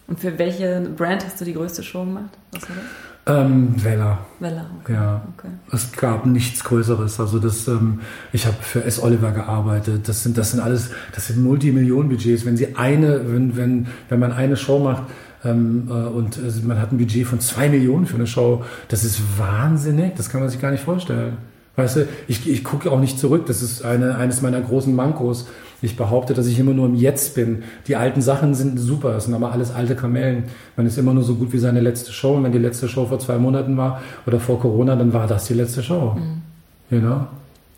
Und 0.07 0.19
für 0.19 0.37
welche 0.39 0.89
Brand 0.95 1.25
hast 1.25 1.41
du 1.41 1.45
die 1.45 1.53
größte 1.53 1.83
Show 1.83 2.05
gemacht? 2.05 2.31
Was 2.51 2.63
war 2.63 2.75
das? 2.75 2.85
Ähm, 3.27 3.73
Vella. 3.83 4.19
Vella, 4.39 4.65
okay. 4.81 4.93
Ja. 4.93 5.21
Okay. 5.35 5.47
Es 5.71 5.91
gab 5.93 6.25
nichts 6.27 6.63
Größeres. 6.63 7.19
Also 7.19 7.39
das, 7.39 7.67
ähm, 7.67 8.01
ich 8.31 8.45
habe 8.45 8.57
für 8.61 8.83
S. 8.83 9.01
Oliver 9.01 9.31
gearbeitet. 9.31 10.07
Das 10.07 10.21
sind, 10.21 10.37
das 10.37 10.51
sind 10.51 10.59
alles, 10.59 10.91
das 11.13 11.27
sind 11.27 11.43
Multimillionen-Budgets. 11.43 12.45
Wenn 12.45 12.55
sie 12.55 12.75
eine, 12.75 13.31
wenn, 13.31 13.57
wenn, 13.57 13.87
wenn 14.09 14.19
man 14.19 14.31
eine 14.31 14.57
Show 14.57 14.79
macht, 14.79 15.03
ähm, 15.43 15.87
äh, 15.89 15.93
und 15.93 16.37
äh, 16.37 16.65
man 16.65 16.79
hat 16.79 16.91
ein 16.91 16.97
Budget 16.97 17.25
von 17.25 17.39
zwei 17.39 17.69
Millionen 17.69 18.05
für 18.05 18.15
eine 18.15 18.27
Show, 18.27 18.63
das 18.89 19.03
ist 19.03 19.19
wahnsinnig. 19.37 20.15
Das 20.15 20.29
kann 20.29 20.41
man 20.41 20.49
sich 20.49 20.61
gar 20.61 20.71
nicht 20.71 20.83
vorstellen. 20.83 21.37
Weißt 21.75 21.97
du, 21.97 22.07
ich, 22.27 22.47
ich 22.47 22.63
gucke 22.63 22.91
auch 22.91 22.99
nicht 22.99 23.19
zurück. 23.19 23.47
Das 23.47 23.61
ist 23.61 23.83
eine, 23.83 24.15
eines 24.17 24.41
meiner 24.41 24.61
großen 24.61 24.95
Mankos. 24.95 25.47
Ich 25.81 25.97
behaupte, 25.97 26.33
dass 26.33 26.47
ich 26.47 26.57
immer 26.59 26.73
nur 26.73 26.87
im 26.87 26.95
Jetzt 26.95 27.35
bin. 27.35 27.63
Die 27.87 27.95
alten 27.95 28.21
Sachen 28.21 28.53
sind 28.55 28.79
super, 28.79 29.13
das 29.13 29.25
sind 29.25 29.33
aber 29.33 29.51
alles 29.51 29.71
alte 29.71 29.95
Kamellen. 29.95 30.45
Man 30.77 30.85
ist 30.85 30.97
immer 30.97 31.13
nur 31.13 31.23
so 31.23 31.35
gut 31.35 31.53
wie 31.53 31.59
seine 31.59 31.81
letzte 31.81 32.11
Show. 32.11 32.35
Und 32.35 32.43
wenn 32.43 32.51
die 32.51 32.57
letzte 32.57 32.87
Show 32.87 33.05
vor 33.05 33.19
zwei 33.19 33.37
Monaten 33.37 33.77
war 33.77 34.01
oder 34.25 34.39
vor 34.39 34.59
Corona, 34.59 34.95
dann 34.95 35.13
war 35.13 35.27
das 35.27 35.45
die 35.45 35.53
letzte 35.53 35.83
Show. 35.83 36.15
Mhm. 36.15 36.99
Know? 36.99 37.27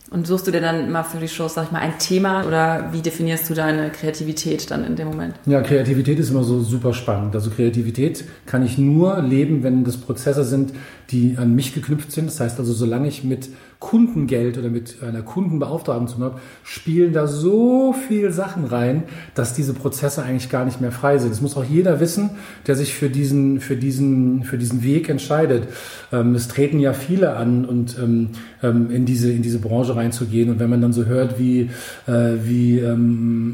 Und 0.09 0.25
suchst 0.25 0.47
du 0.47 0.51
dir 0.51 0.61
dann 0.61 0.89
mal 0.89 1.03
für 1.03 1.17
die 1.17 1.27
Shows, 1.27 1.55
sag 1.55 1.65
ich 1.65 1.71
mal, 1.71 1.79
ein 1.79 1.99
Thema 1.99 2.45
oder 2.45 2.89
wie 2.93 3.01
definierst 3.01 3.49
du 3.49 3.53
deine 3.53 3.89
Kreativität 3.89 4.71
dann 4.71 4.85
in 4.85 4.95
dem 4.95 5.09
Moment? 5.09 5.35
Ja, 5.45 5.61
Kreativität 5.61 6.17
ist 6.17 6.29
immer 6.29 6.45
so 6.45 6.61
super 6.61 6.93
spannend. 6.93 7.35
Also 7.35 7.49
Kreativität 7.49 8.23
kann 8.45 8.65
ich 8.65 8.77
nur 8.77 9.21
leben, 9.21 9.63
wenn 9.63 9.83
das 9.83 9.97
Prozesse 9.97 10.45
sind, 10.45 10.71
die 11.09 11.35
an 11.37 11.55
mich 11.55 11.73
geknüpft 11.73 12.13
sind. 12.13 12.27
Das 12.27 12.39
heißt 12.39 12.57
also, 12.57 12.71
solange 12.71 13.09
ich 13.09 13.25
mit 13.25 13.49
Kundengeld 13.79 14.57
oder 14.57 14.69
mit 14.69 15.03
einer 15.03 15.21
Kundenbeauftragung 15.21 16.07
zu 16.07 16.15
tun 16.15 16.23
habe, 16.23 16.39
spielen 16.63 17.13
da 17.13 17.27
so 17.27 17.93
viel 17.93 18.31
Sachen 18.31 18.65
rein, 18.65 19.03
dass 19.35 19.53
diese 19.53 19.73
Prozesse 19.73 20.23
eigentlich 20.23 20.49
gar 20.49 20.65
nicht 20.65 20.81
mehr 20.81 20.91
frei 20.91 21.19
sind. 21.19 21.31
Das 21.31 21.41
muss 21.41 21.55
auch 21.55 21.63
jeder 21.63 21.99
wissen, 21.99 22.31
der 22.65 22.75
sich 22.75 22.95
für 22.95 23.09
diesen, 23.09 23.59
für 23.59 23.77
diesen, 23.77 24.43
für 24.43 24.57
diesen 24.57 24.83
Weg 24.83 25.09
entscheidet. 25.09 25.67
Ähm, 26.11 26.33
es 26.33 26.47
treten 26.47 26.79
ja 26.79 26.93
viele 26.93 27.35
an 27.35 27.65
und 27.65 27.97
ähm, 27.99 28.29
ähm, 28.63 28.89
in 28.89 29.05
diese, 29.05 29.31
in 29.31 29.43
diese 29.43 29.59
Branche 29.59 29.95
reinzugehen. 29.95 30.49
Und 30.49 30.59
wenn 30.59 30.69
man 30.69 30.81
dann 30.81 30.93
so 30.93 31.05
hört, 31.05 31.37
wie, 31.37 31.69
äh, 32.07 32.33
wie 32.43 32.83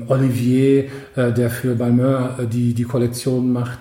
Olivier, 0.07 0.85
äh, 1.15 1.31
der 1.33 1.49
für 1.49 1.75
Balmain 1.75 2.29
äh, 2.39 2.47
die, 2.47 2.73
die 2.73 2.83
Kollektion 2.83 3.51
macht, 3.51 3.79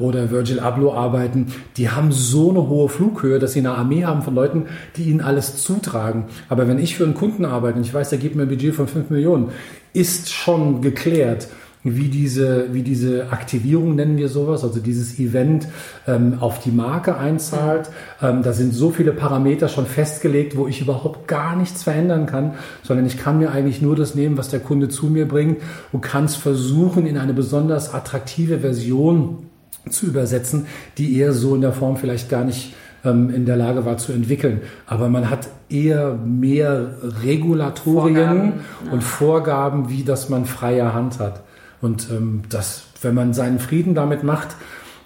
oder 0.00 0.30
Virgil 0.30 0.60
Abloh 0.60 0.94
arbeiten, 0.94 1.48
die 1.76 1.90
haben 1.90 2.10
so 2.10 2.48
eine 2.48 2.68
hohe 2.68 2.88
Flughöhe, 2.88 3.38
dass 3.38 3.52
sie 3.52 3.58
eine 3.58 3.72
Armee 3.72 4.02
haben 4.02 4.22
von 4.22 4.34
Leuten, 4.34 4.64
die 4.96 5.10
ihnen 5.10 5.20
alles 5.20 5.57
zutragen. 5.58 6.24
Aber 6.48 6.68
wenn 6.68 6.78
ich 6.78 6.96
für 6.96 7.04
einen 7.04 7.14
Kunden 7.14 7.44
arbeite 7.44 7.78
und 7.78 7.84
ich 7.84 7.94
weiß, 7.94 8.10
der 8.10 8.18
gibt 8.18 8.34
mir 8.34 8.42
ein 8.42 8.48
Budget 8.48 8.74
von 8.74 8.88
5 8.88 9.10
Millionen, 9.10 9.50
ist 9.92 10.30
schon 10.30 10.82
geklärt, 10.82 11.48
wie 11.84 12.08
diese, 12.08 12.72
wie 12.72 12.82
diese 12.82 13.30
Aktivierung 13.30 13.94
nennen 13.94 14.16
wir 14.16 14.28
sowas, 14.28 14.64
also 14.64 14.80
dieses 14.80 15.18
Event 15.18 15.68
ähm, 16.06 16.38
auf 16.40 16.60
die 16.60 16.70
Marke 16.70 17.16
einzahlt. 17.16 17.90
Ähm, 18.20 18.42
da 18.42 18.52
sind 18.52 18.74
so 18.74 18.90
viele 18.90 19.12
Parameter 19.12 19.68
schon 19.68 19.86
festgelegt, 19.86 20.56
wo 20.56 20.66
ich 20.66 20.80
überhaupt 20.80 21.28
gar 21.28 21.56
nichts 21.56 21.84
verändern 21.84 22.26
kann, 22.26 22.54
sondern 22.82 23.06
ich 23.06 23.16
kann 23.16 23.38
mir 23.38 23.52
eigentlich 23.52 23.80
nur 23.80 23.94
das 23.94 24.14
nehmen, 24.14 24.36
was 24.36 24.48
der 24.48 24.60
Kunde 24.60 24.88
zu 24.88 25.06
mir 25.06 25.28
bringt 25.28 25.62
und 25.92 26.00
kann 26.00 26.24
es 26.24 26.34
versuchen, 26.34 27.06
in 27.06 27.16
eine 27.16 27.32
besonders 27.32 27.94
attraktive 27.94 28.58
Version 28.60 29.46
zu 29.88 30.06
übersetzen, 30.06 30.66
die 30.98 31.18
er 31.18 31.32
so 31.32 31.54
in 31.54 31.60
der 31.60 31.72
Form 31.72 31.96
vielleicht 31.96 32.28
gar 32.28 32.44
nicht 32.44 32.74
ähm, 33.04 33.30
in 33.30 33.46
der 33.46 33.56
Lage 33.56 33.84
war 33.84 33.96
zu 33.98 34.12
entwickeln. 34.12 34.60
Aber 34.86 35.08
man 35.08 35.30
hat 35.30 35.48
eher 35.68 36.14
mehr 36.14 36.94
Regulatorien 37.24 38.16
Vorgaben, 38.16 38.52
ja. 38.84 38.92
und 38.92 39.02
Vorgaben, 39.02 39.90
wie 39.90 40.04
das 40.04 40.28
man 40.28 40.44
freie 40.44 40.94
Hand 40.94 41.18
hat. 41.18 41.42
Und 41.80 42.08
ähm, 42.10 42.42
das, 42.48 42.84
wenn 43.02 43.14
man 43.14 43.34
seinen 43.34 43.58
Frieden 43.58 43.94
damit 43.94 44.24
macht, 44.24 44.56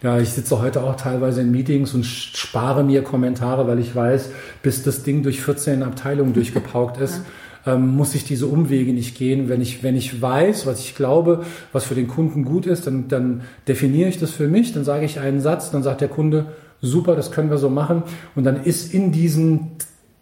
ja, 0.02 0.18
ich 0.18 0.30
sitze 0.30 0.60
heute 0.60 0.82
auch 0.82 0.96
teilweise 0.96 1.42
in 1.42 1.52
Meetings 1.52 1.94
und 1.94 2.04
spare 2.04 2.82
mir 2.82 3.02
Kommentare, 3.02 3.68
weil 3.68 3.78
ich 3.78 3.94
weiß, 3.94 4.30
bis 4.62 4.82
das 4.82 5.04
Ding 5.04 5.22
durch 5.22 5.40
14 5.40 5.84
Abteilungen 5.84 6.32
durchgepaukt 6.32 7.00
ist, 7.00 7.22
ja. 7.64 7.74
ähm, 7.74 7.94
muss 7.94 8.16
ich 8.16 8.24
diese 8.24 8.46
Umwege 8.46 8.92
nicht 8.92 9.16
gehen. 9.16 9.48
Wenn 9.48 9.60
ich, 9.60 9.84
wenn 9.84 9.94
ich 9.94 10.20
weiß, 10.20 10.66
was 10.66 10.80
ich 10.80 10.96
glaube, 10.96 11.44
was 11.72 11.84
für 11.84 11.94
den 11.94 12.08
Kunden 12.08 12.44
gut 12.44 12.66
ist, 12.66 12.88
dann, 12.88 13.06
dann 13.06 13.42
definiere 13.68 14.08
ich 14.08 14.18
das 14.18 14.32
für 14.32 14.48
mich, 14.48 14.72
dann 14.72 14.84
sage 14.84 15.04
ich 15.04 15.20
einen 15.20 15.40
Satz, 15.40 15.70
dann 15.70 15.84
sagt 15.84 16.00
der 16.00 16.08
Kunde, 16.08 16.46
super, 16.82 17.16
das 17.16 17.30
können 17.30 17.48
wir 17.48 17.58
so 17.58 17.70
machen. 17.70 18.02
Und 18.34 18.44
dann 18.44 18.62
ist 18.62 18.92
in 18.92 19.12
diesen 19.12 19.70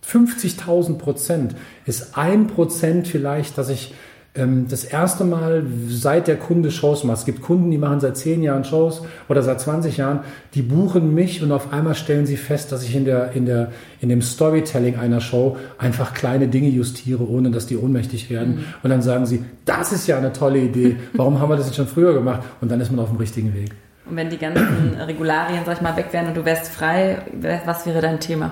50.000 0.06 0.98
Prozent, 0.98 1.56
ist 1.86 2.16
ein 2.16 2.46
Prozent 2.46 3.08
vielleicht, 3.08 3.58
dass 3.58 3.68
ich 3.68 3.94
ähm, 4.34 4.66
das 4.68 4.84
erste 4.84 5.24
Mal, 5.24 5.64
seit 5.88 6.28
der 6.28 6.36
Kunde 6.36 6.70
Shows 6.70 7.02
macht, 7.02 7.18
es 7.18 7.24
gibt 7.24 7.42
Kunden, 7.42 7.70
die 7.70 7.78
machen 7.78 7.98
seit 7.98 8.16
10 8.16 8.42
Jahren 8.44 8.64
Shows 8.64 9.02
oder 9.28 9.42
seit 9.42 9.60
20 9.60 9.96
Jahren, 9.96 10.20
die 10.54 10.62
buchen 10.62 11.14
mich 11.14 11.42
und 11.42 11.50
auf 11.50 11.72
einmal 11.72 11.96
stellen 11.96 12.26
sie 12.26 12.36
fest, 12.36 12.70
dass 12.70 12.84
ich 12.84 12.94
in, 12.94 13.04
der, 13.04 13.32
in, 13.32 13.46
der, 13.46 13.72
in 14.00 14.08
dem 14.08 14.22
Storytelling 14.22 14.96
einer 14.96 15.20
Show 15.20 15.56
einfach 15.78 16.14
kleine 16.14 16.46
Dinge 16.46 16.68
justiere, 16.68 17.28
ohne 17.28 17.50
dass 17.50 17.66
die 17.66 17.76
ohnmächtig 17.76 18.30
werden. 18.30 18.56
Mhm. 18.56 18.64
Und 18.84 18.90
dann 18.90 19.02
sagen 19.02 19.26
sie, 19.26 19.44
das 19.64 19.92
ist 19.92 20.06
ja 20.06 20.18
eine 20.18 20.32
tolle 20.32 20.60
Idee, 20.60 20.96
warum 21.14 21.40
haben 21.40 21.48
wir 21.48 21.56
das 21.56 21.66
nicht 21.66 21.76
schon 21.76 21.88
früher 21.88 22.14
gemacht? 22.14 22.42
Und 22.60 22.70
dann 22.70 22.80
ist 22.80 22.92
man 22.92 23.00
auf 23.00 23.08
dem 23.08 23.18
richtigen 23.18 23.52
Weg. 23.52 23.70
Und 24.10 24.16
wenn 24.16 24.28
die 24.28 24.38
ganzen 24.38 24.94
Regularien, 25.06 25.60
sag 25.64 25.76
ich 25.76 25.82
mal, 25.82 25.96
weg 25.96 26.08
wären 26.10 26.26
und 26.26 26.36
du 26.36 26.44
wärst 26.44 26.68
frei, 26.68 27.18
was 27.64 27.86
wäre 27.86 28.00
dein 28.00 28.18
Thema? 28.18 28.50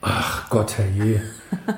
Ach 0.00 0.48
Gott, 0.48 0.78
herrje. 0.78 1.20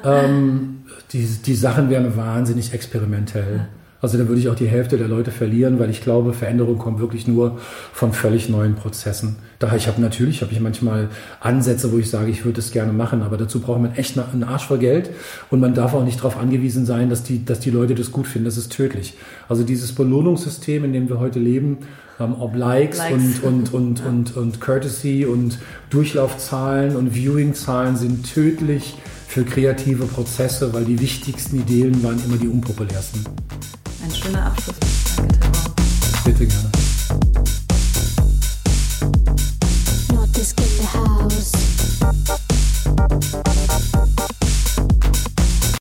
ähm, 0.05 0.85
die, 1.13 1.25
die 1.25 1.55
Sachen 1.55 1.91
wären 1.91 2.17
wahnsinnig 2.17 2.73
experimentell. 2.73 3.69
Also 4.01 4.17
da 4.17 4.29
würde 4.29 4.41
ich 4.41 4.49
auch 4.49 4.55
die 4.55 4.69
Hälfte 4.69 4.97
der 4.97 5.09
Leute 5.09 5.33
verlieren, 5.33 5.81
weil 5.81 5.91
ich 5.91 6.03
glaube, 6.03 6.33
Veränderung 6.33 6.79
kommt 6.79 7.01
wirklich 7.01 7.27
nur 7.27 7.59
von 7.93 8.13
völlig 8.13 8.49
neuen 8.49 8.77
Prozessen. 8.77 9.37
Daher, 9.59 9.77
ich 9.77 9.89
habe 9.89 10.01
natürlich, 10.01 10.41
habe 10.43 10.53
ich 10.53 10.61
manchmal 10.61 11.09
Ansätze, 11.41 11.91
wo 11.91 11.99
ich 11.99 12.09
sage, 12.09 12.31
ich 12.31 12.45
würde 12.45 12.61
es 12.61 12.71
gerne 12.71 12.93
machen, 12.93 13.23
aber 13.23 13.37
dazu 13.37 13.61
braucht 13.61 13.81
man 13.81 13.97
echt 13.97 14.17
einen 14.17 14.45
Arsch 14.45 14.67
voll 14.67 14.79
Geld 14.79 15.11
und 15.51 15.59
man 15.59 15.75
darf 15.75 15.95
auch 15.95 16.05
nicht 16.05 16.19
darauf 16.19 16.39
angewiesen 16.39 16.87
sein, 16.87 17.11
dass 17.11 17.25
die, 17.25 17.45
dass 17.45 17.59
die 17.59 17.71
Leute 17.71 17.97
das 17.97 18.13
gut 18.13 18.29
finden. 18.29 18.45
Das 18.45 18.57
ist 18.57 18.71
tödlich. 18.71 19.15
Also 19.49 19.65
dieses 19.65 19.93
Belohnungssystem, 19.93 20.85
in 20.85 20.93
dem 20.93 21.09
wir 21.09 21.19
heute 21.19 21.41
leben, 21.41 21.79
ähm, 22.21 22.35
ob 22.39 22.57
Likes, 22.57 22.99
Likes, 22.99 23.41
Und, 23.41 23.45
und, 23.45 23.75
und, 23.75 23.99
ja. 24.01 24.07
und, 24.07 24.37
und 24.37 24.61
Courtesy 24.61 25.25
und 25.25 25.59
Durchlaufzahlen 25.91 26.97
und 26.97 27.15
Viewingzahlen 27.15 27.97
sind 27.97 28.33
tödlich 28.33 28.97
für 29.27 29.45
kreative 29.45 30.07
Prozesse, 30.07 30.73
weil 30.73 30.85
die 30.85 31.01
wichtigsten 31.01 31.61
Ideen 31.61 32.03
waren 32.03 32.23
immer 32.25 32.37
die 32.37 32.49
unpopulärsten. 32.49 33.25
Ein 34.03 34.11
schöner 34.11 34.47
Abschluss. 34.47 34.77
Danke, 35.17 35.39
Bitte 36.25 36.47
gerne. 36.47 36.71
Not 40.13 40.33
this 40.33 40.53
in 40.53 40.65
the 40.65 40.87
house. 40.87 42.48